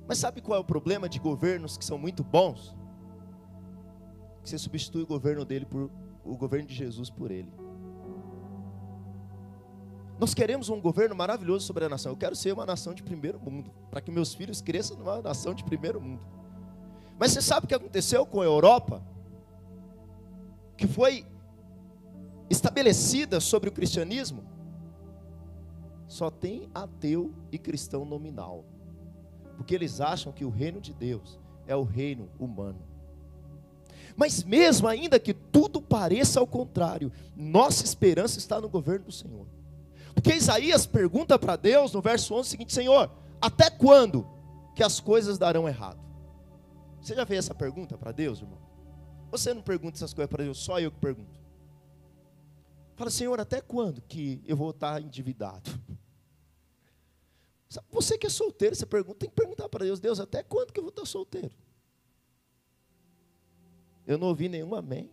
Mas 0.07 0.17
sabe 0.17 0.41
qual 0.41 0.57
é 0.57 0.59
o 0.59 0.65
problema 0.65 1.07
de 1.07 1.19
governos 1.19 1.77
que 1.77 1.85
são 1.85 1.95
muito 1.95 2.23
bons? 2.23 2.75
Que 4.41 4.49
você 4.49 4.57
substitui 4.57 5.03
o 5.03 5.05
governo 5.05 5.45
dele 5.45 5.63
por 5.63 5.91
o 6.23 6.35
governo 6.35 6.67
de 6.67 6.73
Jesus 6.73 7.07
por 7.07 7.29
ele. 7.29 7.53
Nós 10.17 10.33
queremos 10.33 10.67
um 10.67 10.81
governo 10.81 11.15
maravilhoso 11.15 11.67
sobre 11.67 11.85
a 11.85 11.89
nação. 11.89 12.13
Eu 12.13 12.17
quero 12.17 12.35
ser 12.35 12.51
uma 12.51 12.65
nação 12.65 12.95
de 12.95 13.03
primeiro 13.03 13.39
mundo, 13.39 13.69
para 13.91 14.01
que 14.01 14.09
meus 14.09 14.33
filhos 14.33 14.59
cresçam 14.59 14.97
numa 14.97 15.21
nação 15.21 15.53
de 15.53 15.63
primeiro 15.63 16.01
mundo. 16.01 16.25
Mas 17.19 17.31
você 17.31 17.43
sabe 17.43 17.65
o 17.65 17.67
que 17.67 17.75
aconteceu 17.75 18.25
com 18.25 18.41
a 18.41 18.45
Europa? 18.45 19.03
Que 20.75 20.87
foi 20.87 21.27
estabelecida 22.49 23.39
sobre 23.39 23.69
o 23.69 23.71
cristianismo, 23.71 24.43
só 26.07 26.29
tem 26.29 26.69
ateu 26.73 27.33
e 27.51 27.57
cristão 27.57 28.05
nominal. 28.05 28.63
Porque 29.57 29.73
eles 29.73 30.01
acham 30.01 30.31
que 30.31 30.45
o 30.45 30.49
reino 30.49 30.79
de 30.79 30.93
Deus 30.93 31.39
é 31.67 31.75
o 31.75 31.83
reino 31.83 32.29
humano. 32.39 32.79
Mas 34.15 34.43
mesmo 34.43 34.87
ainda 34.87 35.19
que 35.19 35.33
tudo 35.33 35.81
pareça 35.81 36.39
ao 36.39 36.47
contrário, 36.47 37.11
nossa 37.35 37.83
esperança 37.83 38.37
está 38.37 38.61
no 38.61 38.69
governo 38.69 39.05
do 39.05 39.11
Senhor. 39.11 39.45
Porque 40.13 40.33
Isaías 40.33 40.85
pergunta 40.85 41.37
para 41.37 41.57
Deus 41.57 41.91
no 41.91 42.01
verso 42.01 42.33
11 42.33 42.41
o 42.41 42.49
seguinte: 42.49 42.73
Senhor, 42.73 43.11
até 43.41 43.69
quando 43.69 44.25
que 44.73 44.83
as 44.83 44.99
coisas 44.99 45.37
darão 45.37 45.67
errado? 45.67 45.99
Você 47.01 47.13
já 47.13 47.25
fez 47.25 47.39
essa 47.39 47.53
pergunta 47.53 47.97
para 47.97 48.11
Deus, 48.11 48.39
irmão? 48.39 48.57
Você 49.31 49.53
não 49.53 49.61
pergunta 49.61 49.97
essas 49.97 50.13
coisas 50.13 50.29
para 50.29 50.43
Deus, 50.43 50.57
só 50.57 50.79
eu 50.79 50.91
que 50.91 50.99
pergunto. 50.99 51.44
Fala, 52.95 53.09
Senhor, 53.09 53.39
até 53.39 53.59
quando 53.59 54.01
que 54.01 54.41
eu 54.45 54.55
vou 54.55 54.69
estar 54.69 55.01
endividado? 55.01 55.69
Você 57.91 58.17
que 58.17 58.27
é 58.27 58.29
solteiro, 58.29 58.73
você 58.75 58.85
pergunta, 58.85 59.19
tem 59.19 59.29
que 59.29 59.35
perguntar 59.35 59.67
para 59.67 59.83
Deus, 59.83 59.99
Deus, 59.99 60.19
até 60.19 60.41
quando 60.41 60.71
que 60.71 60.79
eu 60.79 60.83
vou 60.83 60.91
estar 60.91 61.05
solteiro? 61.05 61.51
Eu 64.07 64.17
não 64.17 64.27
ouvi 64.27 64.47
nenhum 64.47 64.73
amém. 64.75 65.11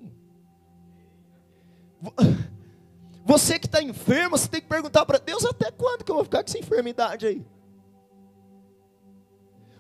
Você 3.25 3.57
que 3.59 3.67
está 3.67 3.81
enfermo, 3.81 4.37
você 4.37 4.49
tem 4.49 4.61
que 4.61 4.67
perguntar 4.67 5.07
para 5.07 5.17
Deus, 5.17 5.45
até 5.45 5.71
quando 5.71 6.03
que 6.05 6.11
eu 6.11 6.17
vou 6.17 6.25
ficar 6.25 6.43
com 6.43 6.51
essa 6.51 6.59
enfermidade 6.59 7.25
aí? 7.25 7.47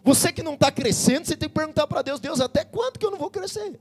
Você 0.04 0.32
que 0.32 0.44
não 0.44 0.54
está 0.54 0.70
crescendo, 0.70 1.26
você 1.26 1.36
tem 1.36 1.48
que 1.48 1.54
perguntar 1.54 1.88
para 1.88 2.02
Deus, 2.02 2.20
Deus, 2.20 2.40
até 2.40 2.64
quando 2.64 3.00
que 3.00 3.04
eu 3.04 3.10
não 3.10 3.18
vou 3.18 3.30
crescer? 3.30 3.80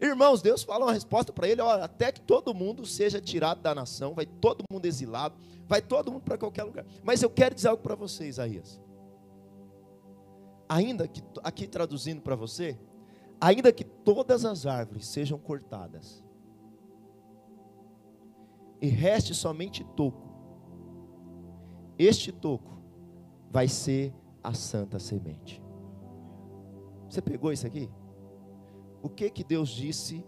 Irmãos, 0.00 0.40
Deus 0.40 0.62
fala 0.62 0.84
uma 0.86 0.92
resposta 0.92 1.32
para 1.32 1.48
ele: 1.48 1.60
olha, 1.60 1.84
até 1.84 2.12
que 2.12 2.20
todo 2.20 2.54
mundo 2.54 2.86
seja 2.86 3.20
tirado 3.20 3.60
da 3.60 3.74
nação, 3.74 4.14
vai 4.14 4.26
todo 4.26 4.62
mundo 4.70 4.86
exilado, 4.86 5.34
vai 5.66 5.82
todo 5.82 6.12
mundo 6.12 6.22
para 6.22 6.38
qualquer 6.38 6.64
lugar. 6.64 6.86
Mas 7.02 7.22
eu 7.22 7.30
quero 7.30 7.54
dizer 7.54 7.68
algo 7.68 7.82
para 7.82 7.94
você, 7.94 8.28
Isaías. 8.28 8.80
Ainda 10.68 11.08
que, 11.08 11.22
aqui 11.42 11.66
traduzindo 11.66 12.20
para 12.20 12.36
você, 12.36 12.78
ainda 13.40 13.72
que 13.72 13.84
todas 13.84 14.44
as 14.44 14.66
árvores 14.66 15.06
sejam 15.06 15.38
cortadas, 15.38 16.22
e 18.80 18.86
reste 18.86 19.34
somente 19.34 19.82
toco, 19.96 20.28
este 21.98 22.30
toco 22.30 22.78
vai 23.50 23.66
ser 23.66 24.14
a 24.42 24.54
santa 24.54 24.98
semente. 24.98 25.60
Você 27.08 27.20
pegou 27.20 27.52
isso 27.52 27.66
aqui? 27.66 27.90
O 29.02 29.08
que 29.08 29.30
que 29.30 29.44
Deus 29.44 29.68
disse 29.68 30.24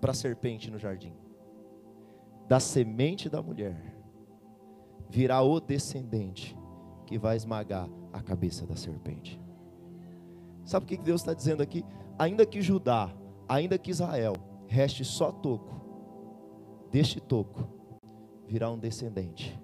para 0.00 0.12
a 0.12 0.14
serpente 0.14 0.70
no 0.70 0.78
jardim? 0.78 1.14
Da 2.48 2.60
semente 2.60 3.28
da 3.28 3.42
mulher 3.42 3.94
virá 5.08 5.42
o 5.42 5.60
descendente 5.60 6.56
que 7.06 7.18
vai 7.18 7.36
esmagar 7.36 7.88
a 8.12 8.22
cabeça 8.22 8.66
da 8.66 8.76
serpente. 8.76 9.40
Sabe 10.64 10.84
o 10.84 10.88
que 10.88 10.96
Deus 10.96 11.20
está 11.20 11.34
dizendo 11.34 11.62
aqui? 11.62 11.84
Ainda 12.18 12.46
que 12.46 12.62
Judá, 12.62 13.14
ainda 13.48 13.78
que 13.78 13.90
Israel, 13.90 14.34
reste 14.66 15.04
só 15.04 15.30
toco, 15.30 15.80
deste 16.90 17.20
toco 17.20 17.68
virá 18.46 18.70
um 18.70 18.78
descendente 18.78 19.58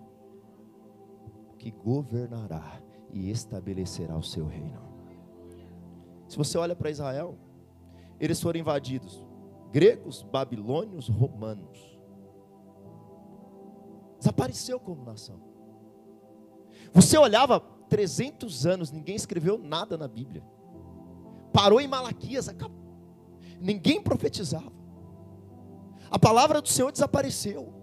que 1.59 1.71
governará 1.71 2.81
e 3.13 3.31
estabelecerá 3.31 4.17
o 4.17 4.23
seu 4.23 4.47
reino. 4.47 4.90
Se 6.31 6.37
você 6.37 6.57
olha 6.57 6.77
para 6.77 6.89
Israel, 6.89 7.37
eles 8.21 8.41
foram 8.41 8.61
invadidos 8.61 9.21
gregos, 9.73 10.23
babilônios, 10.23 11.09
romanos. 11.09 11.99
Desapareceu 14.17 14.79
como 14.79 15.05
nação. 15.05 15.41
Você 16.93 17.19
olhava 17.19 17.59
300 17.89 18.65
anos, 18.65 18.93
ninguém 18.93 19.17
escreveu 19.17 19.59
nada 19.59 19.99
na 19.99 20.07
Bíblia. 20.07 20.45
Parou 21.53 21.81
em 21.81 21.89
Malaquias, 21.89 22.49
acabou. 22.49 22.95
Ninguém 23.61 24.01
profetizava. 24.01 24.73
A 26.09 26.19
palavra 26.19 26.63
do 26.63 26.69
Senhor 26.69 26.93
desapareceu. 26.93 27.75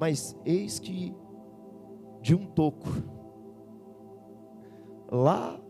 Mas 0.00 0.36
eis 0.44 0.80
que 0.80 1.14
de 2.20 2.34
um 2.34 2.46
toco, 2.46 2.88
lá 5.08 5.62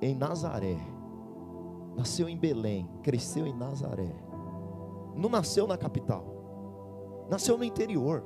em 0.00 0.14
Nazaré, 0.14 0.78
nasceu 1.96 2.28
em 2.28 2.36
Belém, 2.36 2.88
cresceu 3.02 3.46
em 3.46 3.52
Nazaré. 3.52 4.14
Não 5.16 5.28
nasceu 5.28 5.66
na 5.66 5.76
capital, 5.76 6.24
nasceu 7.28 7.58
no 7.58 7.64
interior. 7.64 8.24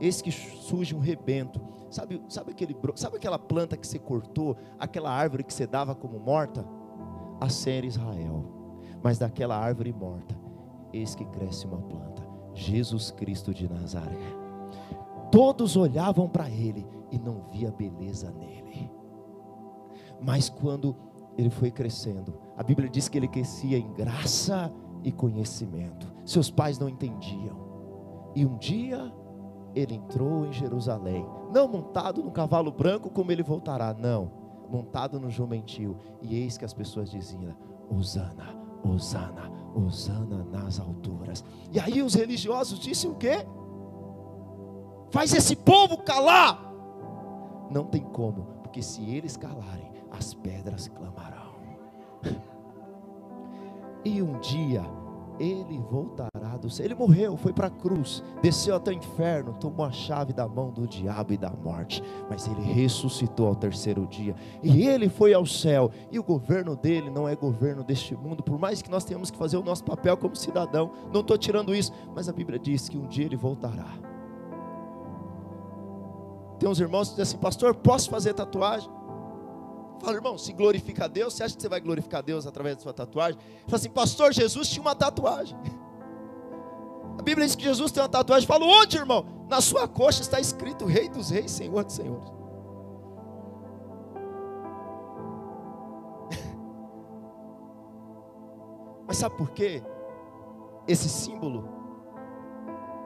Eis 0.00 0.22
que 0.22 0.30
surge 0.30 0.94
um 0.94 1.00
rebento. 1.00 1.60
Sabe, 1.90 2.22
sabe, 2.28 2.50
aquele, 2.50 2.76
sabe 2.94 3.16
aquela 3.16 3.38
planta 3.38 3.76
que 3.76 3.86
você 3.86 3.98
cortou, 3.98 4.56
aquela 4.78 5.10
árvore 5.10 5.44
que 5.44 5.54
você 5.54 5.66
dava 5.66 5.94
como 5.94 6.18
morta? 6.18 6.66
A 7.40 7.48
ser 7.48 7.84
Israel. 7.84 8.44
Mas 9.02 9.18
daquela 9.18 9.56
árvore 9.56 9.92
morta, 9.92 10.36
eis 10.92 11.14
que 11.14 11.24
cresce 11.26 11.66
uma 11.66 11.80
planta, 11.80 12.26
Jesus 12.54 13.10
Cristo 13.10 13.54
de 13.54 13.68
Nazaré. 13.68 14.18
Todos 15.30 15.76
olhavam 15.76 16.28
para 16.28 16.50
ele 16.50 16.86
e 17.10 17.18
não 17.18 17.42
via 17.50 17.70
beleza 17.70 18.30
nele. 18.32 18.90
Mas 20.20 20.48
quando 20.48 20.96
ele 21.36 21.50
foi 21.50 21.70
crescendo, 21.70 22.34
a 22.56 22.62
Bíblia 22.62 22.88
diz 22.88 23.08
que 23.08 23.18
ele 23.18 23.28
crescia 23.28 23.78
em 23.78 23.92
graça 23.92 24.72
e 25.04 25.12
conhecimento. 25.12 26.06
Seus 26.24 26.50
pais 26.50 26.78
não 26.78 26.88
entendiam. 26.88 27.56
E 28.34 28.44
um 28.44 28.56
dia 28.58 29.12
ele 29.74 29.94
entrou 29.94 30.46
em 30.46 30.52
Jerusalém, 30.52 31.26
não 31.52 31.68
montado 31.68 32.22
no 32.22 32.30
cavalo 32.30 32.70
branco 32.70 33.10
como 33.10 33.30
ele 33.30 33.42
voltará, 33.42 33.94
não, 33.94 34.32
montado 34.70 35.20
no 35.20 35.30
jumentil. 35.30 35.96
E 36.22 36.34
eis 36.36 36.56
que 36.56 36.64
as 36.64 36.72
pessoas 36.72 37.10
diziam: 37.10 37.54
Hosana, 37.90 38.56
Hosana, 38.82 39.50
Hosana 39.74 40.44
nas 40.44 40.80
alturas. 40.80 41.44
E 41.70 41.78
aí 41.78 42.02
os 42.02 42.14
religiosos 42.14 42.78
disseram 42.78 43.14
o 43.14 43.18
quê? 43.18 43.46
Faz 45.10 45.32
esse 45.32 45.54
povo 45.54 45.98
calar. 45.98 46.62
Não 47.70 47.84
tem 47.84 48.02
como, 48.02 48.44
porque 48.62 48.82
se 48.82 49.02
eles 49.10 49.36
calarem, 49.36 49.92
as 50.10 50.34
pedras 50.34 50.88
clamarão. 50.88 51.56
E 54.04 54.22
um 54.22 54.38
dia 54.38 54.84
ele 55.38 55.78
voltará 55.90 56.56
do 56.56 56.70
céu. 56.70 56.86
Ele 56.86 56.94
morreu, 56.94 57.36
foi 57.36 57.52
para 57.52 57.66
a 57.66 57.70
cruz, 57.70 58.22
desceu 58.42 58.74
até 58.74 58.90
o 58.90 58.94
inferno, 58.94 59.54
tomou 59.54 59.84
a 59.84 59.92
chave 59.92 60.32
da 60.32 60.46
mão 60.48 60.70
do 60.70 60.86
diabo 60.86 61.32
e 61.32 61.36
da 61.36 61.50
morte, 61.50 62.02
mas 62.28 62.46
ele 62.46 62.62
ressuscitou 62.62 63.48
ao 63.48 63.54
terceiro 63.54 64.06
dia, 64.06 64.34
e 64.62 64.86
ele 64.86 65.08
foi 65.08 65.34
ao 65.34 65.44
céu, 65.44 65.90
e 66.10 66.18
o 66.18 66.22
governo 66.22 66.76
dele 66.76 67.10
não 67.10 67.28
é 67.28 67.34
governo 67.34 67.84
deste 67.84 68.14
mundo, 68.14 68.42
por 68.42 68.58
mais 68.58 68.80
que 68.82 68.90
nós 68.90 69.04
tenhamos 69.04 69.30
que 69.30 69.36
fazer 69.36 69.56
o 69.56 69.62
nosso 69.62 69.84
papel 69.84 70.16
como 70.16 70.36
cidadão, 70.36 70.90
não 71.12 71.20
estou 71.20 71.36
tirando 71.36 71.74
isso, 71.74 71.92
mas 72.14 72.28
a 72.28 72.32
Bíblia 72.32 72.58
diz 72.58 72.88
que 72.88 72.96
um 72.96 73.06
dia 73.06 73.26
ele 73.26 73.36
voltará. 73.36 73.92
Tem 76.58 76.68
uns 76.68 76.80
irmãos 76.80 77.08
que 77.08 77.16
dizem 77.16 77.22
assim, 77.24 77.38
pastor, 77.38 77.74
posso 77.74 78.08
fazer 78.08 78.32
tatuagem? 78.32 78.95
Fala, 79.98 80.14
irmão, 80.14 80.36
se 80.36 80.52
glorifica 80.52 81.04
a 81.04 81.08
Deus, 81.08 81.34
você 81.34 81.44
acha 81.44 81.56
que 81.56 81.62
você 81.62 81.68
vai 81.68 81.80
glorificar 81.80 82.18
a 82.18 82.22
Deus 82.22 82.46
através 82.46 82.76
da 82.76 82.82
sua 82.82 82.92
tatuagem? 82.92 83.40
Fala 83.66 83.76
assim, 83.76 83.90
pastor, 83.90 84.32
Jesus 84.32 84.68
tinha 84.68 84.82
uma 84.82 84.94
tatuagem. 84.94 85.56
A 87.18 87.22
Bíblia 87.22 87.46
diz 87.46 87.56
que 87.56 87.64
Jesus 87.64 87.90
tem 87.90 88.02
uma 88.02 88.08
tatuagem. 88.08 88.46
Fala, 88.46 88.64
onde, 88.64 88.96
irmão? 88.96 89.26
Na 89.48 89.60
sua 89.60 89.88
coxa 89.88 90.22
está 90.22 90.38
escrito 90.38 90.84
Rei 90.84 91.08
dos 91.08 91.30
Reis, 91.30 91.50
Senhor 91.50 91.84
dos 91.84 91.94
Senhores. 91.94 92.28
Mas 99.06 99.16
sabe 99.16 99.36
por 99.36 99.50
quê? 99.50 99.82
Esse 100.86 101.08
símbolo 101.08 101.68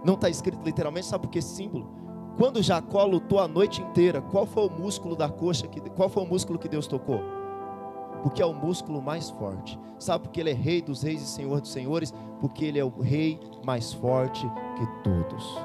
não 0.04 0.14
está 0.14 0.28
escrito 0.28 0.62
literalmente, 0.62 1.06
sabe 1.06 1.26
por 1.26 1.30
que 1.30 1.38
esse 1.38 1.54
símbolo? 1.54 1.99
Quando 2.40 2.62
Jacó 2.62 3.04
lutou 3.04 3.38
a 3.38 3.46
noite 3.46 3.82
inteira, 3.82 4.22
qual 4.22 4.46
foi 4.46 4.66
o 4.66 4.70
músculo 4.70 5.14
da 5.14 5.28
coxa? 5.28 5.68
Que, 5.68 5.78
qual 5.90 6.08
foi 6.08 6.22
o 6.22 6.26
músculo 6.26 6.58
que 6.58 6.70
Deus 6.70 6.86
tocou? 6.86 7.20
Porque 8.22 8.40
é 8.40 8.46
o 8.46 8.54
músculo 8.54 9.02
mais 9.02 9.28
forte. 9.28 9.78
Sabe 9.98 10.24
porque 10.24 10.40
ele 10.40 10.48
é 10.48 10.54
rei 10.54 10.80
dos 10.80 11.02
reis 11.02 11.20
e 11.20 11.26
senhor 11.26 11.60
dos 11.60 11.70
senhores? 11.70 12.14
Porque 12.40 12.64
ele 12.64 12.78
é 12.78 12.84
o 12.84 12.88
rei 12.98 13.38
mais 13.62 13.92
forte 13.92 14.50
que 14.74 14.86
todos. 15.04 15.58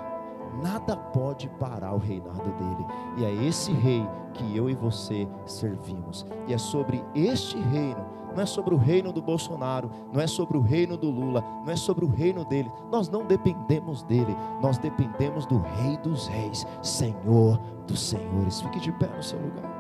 Nada 0.62 0.98
pode 0.98 1.48
parar 1.58 1.94
o 1.94 1.98
reinado 1.98 2.44
dele. 2.44 2.86
E 3.20 3.24
é 3.24 3.48
esse 3.48 3.72
rei 3.72 4.06
que 4.34 4.58
eu 4.58 4.70
e 4.70 4.76
você 4.76 5.26
servimos. 5.46 6.26
E 6.46 6.54
é 6.54 6.58
sobre 6.58 7.02
este 7.16 7.58
reino 7.58 8.06
não 8.36 8.44
é 8.44 8.46
sobre 8.46 8.74
o 8.76 8.78
reino 8.78 9.14
do 9.14 9.22
Bolsonaro, 9.22 9.90
não 10.12 10.20
é 10.20 10.28
sobre 10.28 10.58
o 10.58 10.62
reino 10.62 10.98
do 10.98 11.10
Lula, 11.10 11.42
não 11.64 11.72
é 11.72 11.76
sobre 11.76 12.04
o 12.04 12.10
reino 12.10 12.44
dele. 12.44 12.70
Nós 12.92 13.08
não 13.08 13.26
dependemos 13.26 14.04
dele, 14.04 14.36
nós 14.62 14.78
dependemos 14.78 15.46
do 15.46 15.60
Rei 15.60 15.98
dos 15.98 16.28
Reis, 16.28 16.68
Senhor 16.84 17.58
dos 17.88 18.02
Senhores. 18.02 18.62
Fique 18.62 18.80
de 18.80 18.92
pé 18.92 19.08
no 19.08 19.24
seu 19.24 19.40
lugar. 19.40 19.74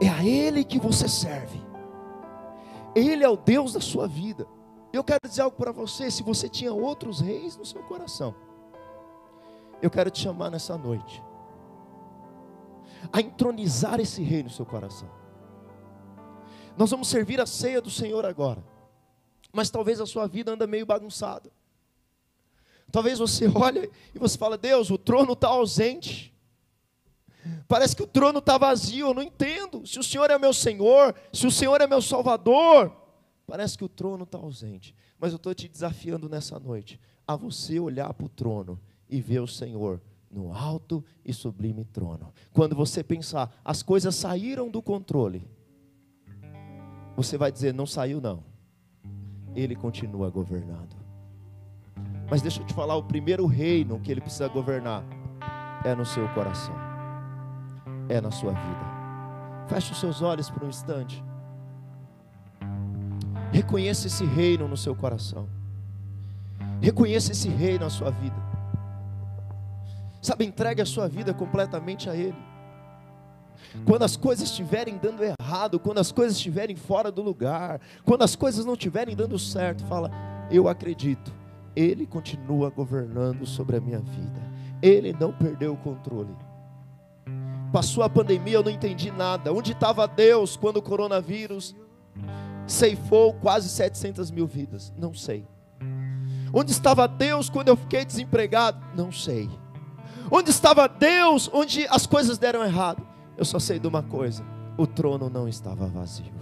É 0.00 0.08
a 0.08 0.24
Ele 0.24 0.64
que 0.64 0.78
você 0.78 1.08
serve, 1.08 1.60
Ele 2.94 3.24
é 3.24 3.28
o 3.28 3.36
Deus 3.36 3.72
da 3.72 3.80
sua 3.80 4.06
vida. 4.06 4.46
Eu 4.92 5.02
quero 5.02 5.20
dizer 5.24 5.42
algo 5.42 5.56
para 5.56 5.72
você: 5.72 6.08
se 6.10 6.22
você 6.22 6.48
tinha 6.48 6.72
outros 6.72 7.20
reis 7.20 7.56
no 7.56 7.64
seu 7.64 7.82
coração, 7.82 8.34
eu 9.80 9.90
quero 9.90 10.10
te 10.10 10.20
chamar 10.20 10.50
nessa 10.50 10.78
noite 10.78 11.22
a 13.12 13.20
entronizar 13.20 13.98
esse 13.98 14.22
rei 14.22 14.44
no 14.44 14.50
seu 14.50 14.64
coração. 14.64 15.21
Nós 16.76 16.90
vamos 16.90 17.08
servir 17.08 17.40
a 17.40 17.46
ceia 17.46 17.80
do 17.80 17.90
Senhor 17.90 18.24
agora. 18.24 18.64
Mas 19.52 19.70
talvez 19.70 20.00
a 20.00 20.06
sua 20.06 20.26
vida 20.26 20.52
anda 20.52 20.66
meio 20.66 20.86
bagunçada. 20.86 21.50
Talvez 22.90 23.18
você 23.18 23.46
olhe 23.54 23.90
e 24.14 24.18
você 24.18 24.38
fala: 24.38 24.56
"Deus, 24.56 24.90
o 24.90 24.98
trono 24.98 25.32
está 25.32 25.48
ausente. 25.48 26.32
Parece 27.66 27.96
que 27.96 28.02
o 28.02 28.06
trono 28.06 28.38
está 28.38 28.56
vazio, 28.56 29.08
eu 29.08 29.14
não 29.14 29.22
entendo. 29.22 29.86
Se 29.86 29.98
o 29.98 30.02
Senhor 30.02 30.30
é 30.30 30.38
meu 30.38 30.52
Senhor, 30.52 31.14
se 31.32 31.46
o 31.46 31.50
Senhor 31.50 31.80
é 31.80 31.86
meu 31.86 32.00
Salvador, 32.00 32.94
parece 33.46 33.76
que 33.76 33.84
o 33.84 33.88
trono 33.88 34.24
está 34.24 34.38
ausente. 34.38 34.94
Mas 35.18 35.32
eu 35.32 35.36
estou 35.36 35.54
te 35.54 35.68
desafiando 35.68 36.28
nessa 36.28 36.58
noite 36.58 37.00
a 37.26 37.34
você 37.34 37.80
olhar 37.80 38.12
para 38.14 38.26
o 38.26 38.28
trono 38.28 38.80
e 39.08 39.20
ver 39.20 39.40
o 39.40 39.46
Senhor 39.46 40.00
no 40.30 40.54
alto 40.54 41.04
e 41.24 41.32
sublime 41.32 41.84
trono. 41.84 42.32
Quando 42.52 42.74
você 42.74 43.02
pensar, 43.02 43.54
as 43.64 43.82
coisas 43.82 44.14
saíram 44.14 44.68
do 44.70 44.80
controle, 44.80 45.46
você 47.16 47.36
vai 47.36 47.52
dizer: 47.52 47.74
não 47.74 47.86
saiu, 47.86 48.20
não. 48.20 48.42
Ele 49.54 49.76
continua 49.76 50.30
governando. 50.30 50.96
Mas 52.30 52.40
deixa 52.40 52.60
eu 52.60 52.66
te 52.66 52.74
falar: 52.74 52.96
o 52.96 53.02
primeiro 53.02 53.46
reino 53.46 54.00
que 54.00 54.10
ele 54.10 54.20
precisa 54.20 54.48
governar 54.48 55.04
é 55.84 55.94
no 55.94 56.06
seu 56.06 56.28
coração, 56.30 56.74
é 58.08 58.20
na 58.20 58.30
sua 58.30 58.52
vida. 58.52 58.92
Feche 59.68 59.92
os 59.92 60.00
seus 60.00 60.22
olhos 60.22 60.50
por 60.50 60.64
um 60.64 60.68
instante. 60.68 61.22
Reconheça 63.52 64.06
esse 64.06 64.24
reino 64.24 64.66
no 64.66 64.76
seu 64.76 64.94
coração. 64.94 65.48
Reconheça 66.80 67.32
esse 67.32 67.48
rei 67.48 67.78
na 67.78 67.90
sua 67.90 68.10
vida. 68.10 68.36
Sabe, 70.20 70.44
entregue 70.44 70.80
a 70.80 70.86
sua 70.86 71.08
vida 71.08 71.34
completamente 71.34 72.08
a 72.08 72.16
Ele. 72.16 72.51
Quando 73.84 74.02
as 74.02 74.16
coisas 74.16 74.48
estiverem 74.48 74.98
dando 74.98 75.22
errado, 75.22 75.78
quando 75.78 75.98
as 75.98 76.12
coisas 76.12 76.36
estiverem 76.36 76.76
fora 76.76 77.10
do 77.10 77.22
lugar, 77.22 77.80
quando 78.04 78.22
as 78.22 78.36
coisas 78.36 78.64
não 78.64 78.74
estiverem 78.74 79.16
dando 79.16 79.38
certo, 79.38 79.84
fala: 79.86 80.10
Eu 80.50 80.68
acredito, 80.68 81.32
Ele 81.74 82.06
continua 82.06 82.70
governando 82.70 83.46
sobre 83.46 83.76
a 83.76 83.80
minha 83.80 84.00
vida, 84.00 84.40
Ele 84.80 85.12
não 85.18 85.32
perdeu 85.32 85.72
o 85.72 85.76
controle. 85.76 86.34
Passou 87.72 88.04
a 88.04 88.10
pandemia, 88.10 88.54
eu 88.54 88.62
não 88.62 88.70
entendi 88.70 89.10
nada. 89.10 89.52
Onde 89.52 89.72
estava 89.72 90.06
Deus 90.06 90.56
quando 90.56 90.76
o 90.76 90.82
coronavírus 90.82 91.74
ceifou 92.66 93.32
quase 93.34 93.70
700 93.70 94.30
mil 94.30 94.46
vidas? 94.46 94.92
Não 94.98 95.14
sei. 95.14 95.46
Onde 96.52 96.70
estava 96.70 97.08
Deus 97.08 97.48
quando 97.48 97.68
eu 97.68 97.76
fiquei 97.76 98.04
desempregado? 98.04 98.78
Não 98.94 99.10
sei. 99.10 99.48
Onde 100.30 100.50
estava 100.50 100.86
Deus 100.86 101.48
onde 101.52 101.86
as 101.88 102.06
coisas 102.06 102.36
deram 102.36 102.62
errado? 102.62 103.11
Eu 103.42 103.44
só 103.44 103.58
sei 103.58 103.80
de 103.80 103.88
uma 103.88 104.04
coisa: 104.04 104.44
o 104.78 104.86
trono 104.86 105.28
não 105.28 105.48
estava 105.48 105.88
vazio. 105.88 106.32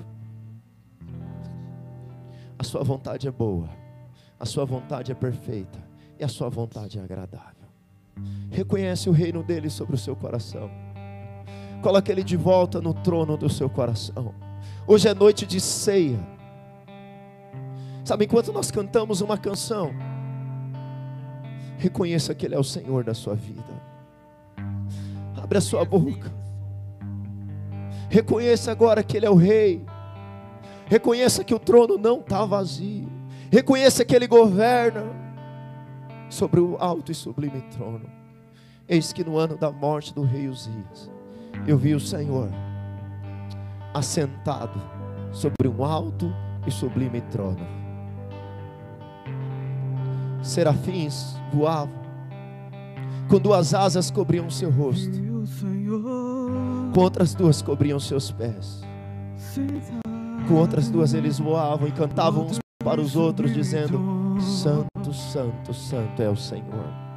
A 2.58 2.62
sua 2.62 2.84
vontade 2.84 3.26
é 3.26 3.30
boa, 3.30 3.70
a 4.38 4.44
sua 4.44 4.66
vontade 4.66 5.10
é 5.10 5.14
perfeita 5.14 5.82
e 6.18 6.24
a 6.24 6.28
sua 6.28 6.50
vontade 6.50 6.98
é 6.98 7.02
agradável. 7.02 7.70
Reconhece 8.50 9.08
o 9.08 9.12
reino 9.12 9.42
dele 9.42 9.70
sobre 9.70 9.94
o 9.94 9.98
seu 9.98 10.14
coração. 10.14 10.70
Coloque 11.80 12.12
ele 12.12 12.22
de 12.22 12.36
volta 12.36 12.82
no 12.82 12.92
trono 12.92 13.34
do 13.34 13.48
seu 13.48 13.70
coração. 13.70 14.34
Hoje 14.86 15.08
é 15.08 15.14
noite 15.14 15.46
de 15.46 15.58
ceia. 15.58 16.20
Sabe, 18.04 18.26
enquanto 18.26 18.52
nós 18.52 18.70
cantamos 18.70 19.22
uma 19.22 19.38
canção, 19.38 19.90
reconheça 21.78 22.34
que 22.34 22.44
Ele 22.44 22.56
é 22.56 22.58
o 22.58 22.64
Senhor 22.64 23.04
da 23.04 23.14
sua 23.14 23.34
vida. 23.34 23.80
Abre 25.42 25.56
a 25.56 25.62
sua 25.62 25.82
boca. 25.82 26.39
Reconheça 28.10 28.72
agora 28.72 29.02
que 29.04 29.16
Ele 29.16 29.24
é 29.24 29.30
o 29.30 29.36
Rei. 29.36 29.82
Reconheça 30.86 31.44
que 31.44 31.54
o 31.54 31.58
trono 31.58 31.96
não 31.96 32.18
está 32.18 32.44
vazio. 32.44 33.08
Reconheça 33.50 34.04
que 34.04 34.14
Ele 34.14 34.26
governa 34.26 35.04
sobre 36.28 36.60
o 36.60 36.76
alto 36.78 37.12
e 37.12 37.14
sublime 37.14 37.60
trono. 37.70 38.10
Eis 38.88 39.12
que 39.12 39.22
no 39.22 39.38
ano 39.38 39.56
da 39.56 39.70
morte 39.70 40.12
do 40.12 40.22
rei 40.22 40.48
Uzias, 40.48 41.08
eu 41.64 41.78
vi 41.78 41.94
o 41.94 42.00
Senhor 42.00 42.48
assentado 43.94 44.82
sobre 45.32 45.68
um 45.68 45.84
alto 45.84 46.32
e 46.66 46.70
sublime 46.72 47.20
trono. 47.20 47.64
Serafins 50.42 51.36
voavam, 51.52 51.94
com 53.28 53.38
duas 53.38 53.74
asas 53.74 54.10
cobriam 54.10 54.50
seu 54.50 54.70
rosto, 54.70 55.16
com 56.92 57.00
outras 57.00 57.34
duas 57.34 57.62
cobriam 57.62 58.00
seus 58.00 58.30
pés, 58.30 58.82
com 60.48 60.54
outras 60.54 60.88
duas 60.88 61.14
eles 61.14 61.38
voavam 61.38 61.88
e 61.88 61.92
cantavam 61.92 62.46
uns 62.46 62.58
para 62.82 63.00
os 63.00 63.16
outros, 63.16 63.52
dizendo: 63.52 63.98
Santo, 64.40 65.12
Santo, 65.12 65.72
Santo 65.72 66.22
é 66.22 66.28
o 66.28 66.36
Senhor. 66.36 67.10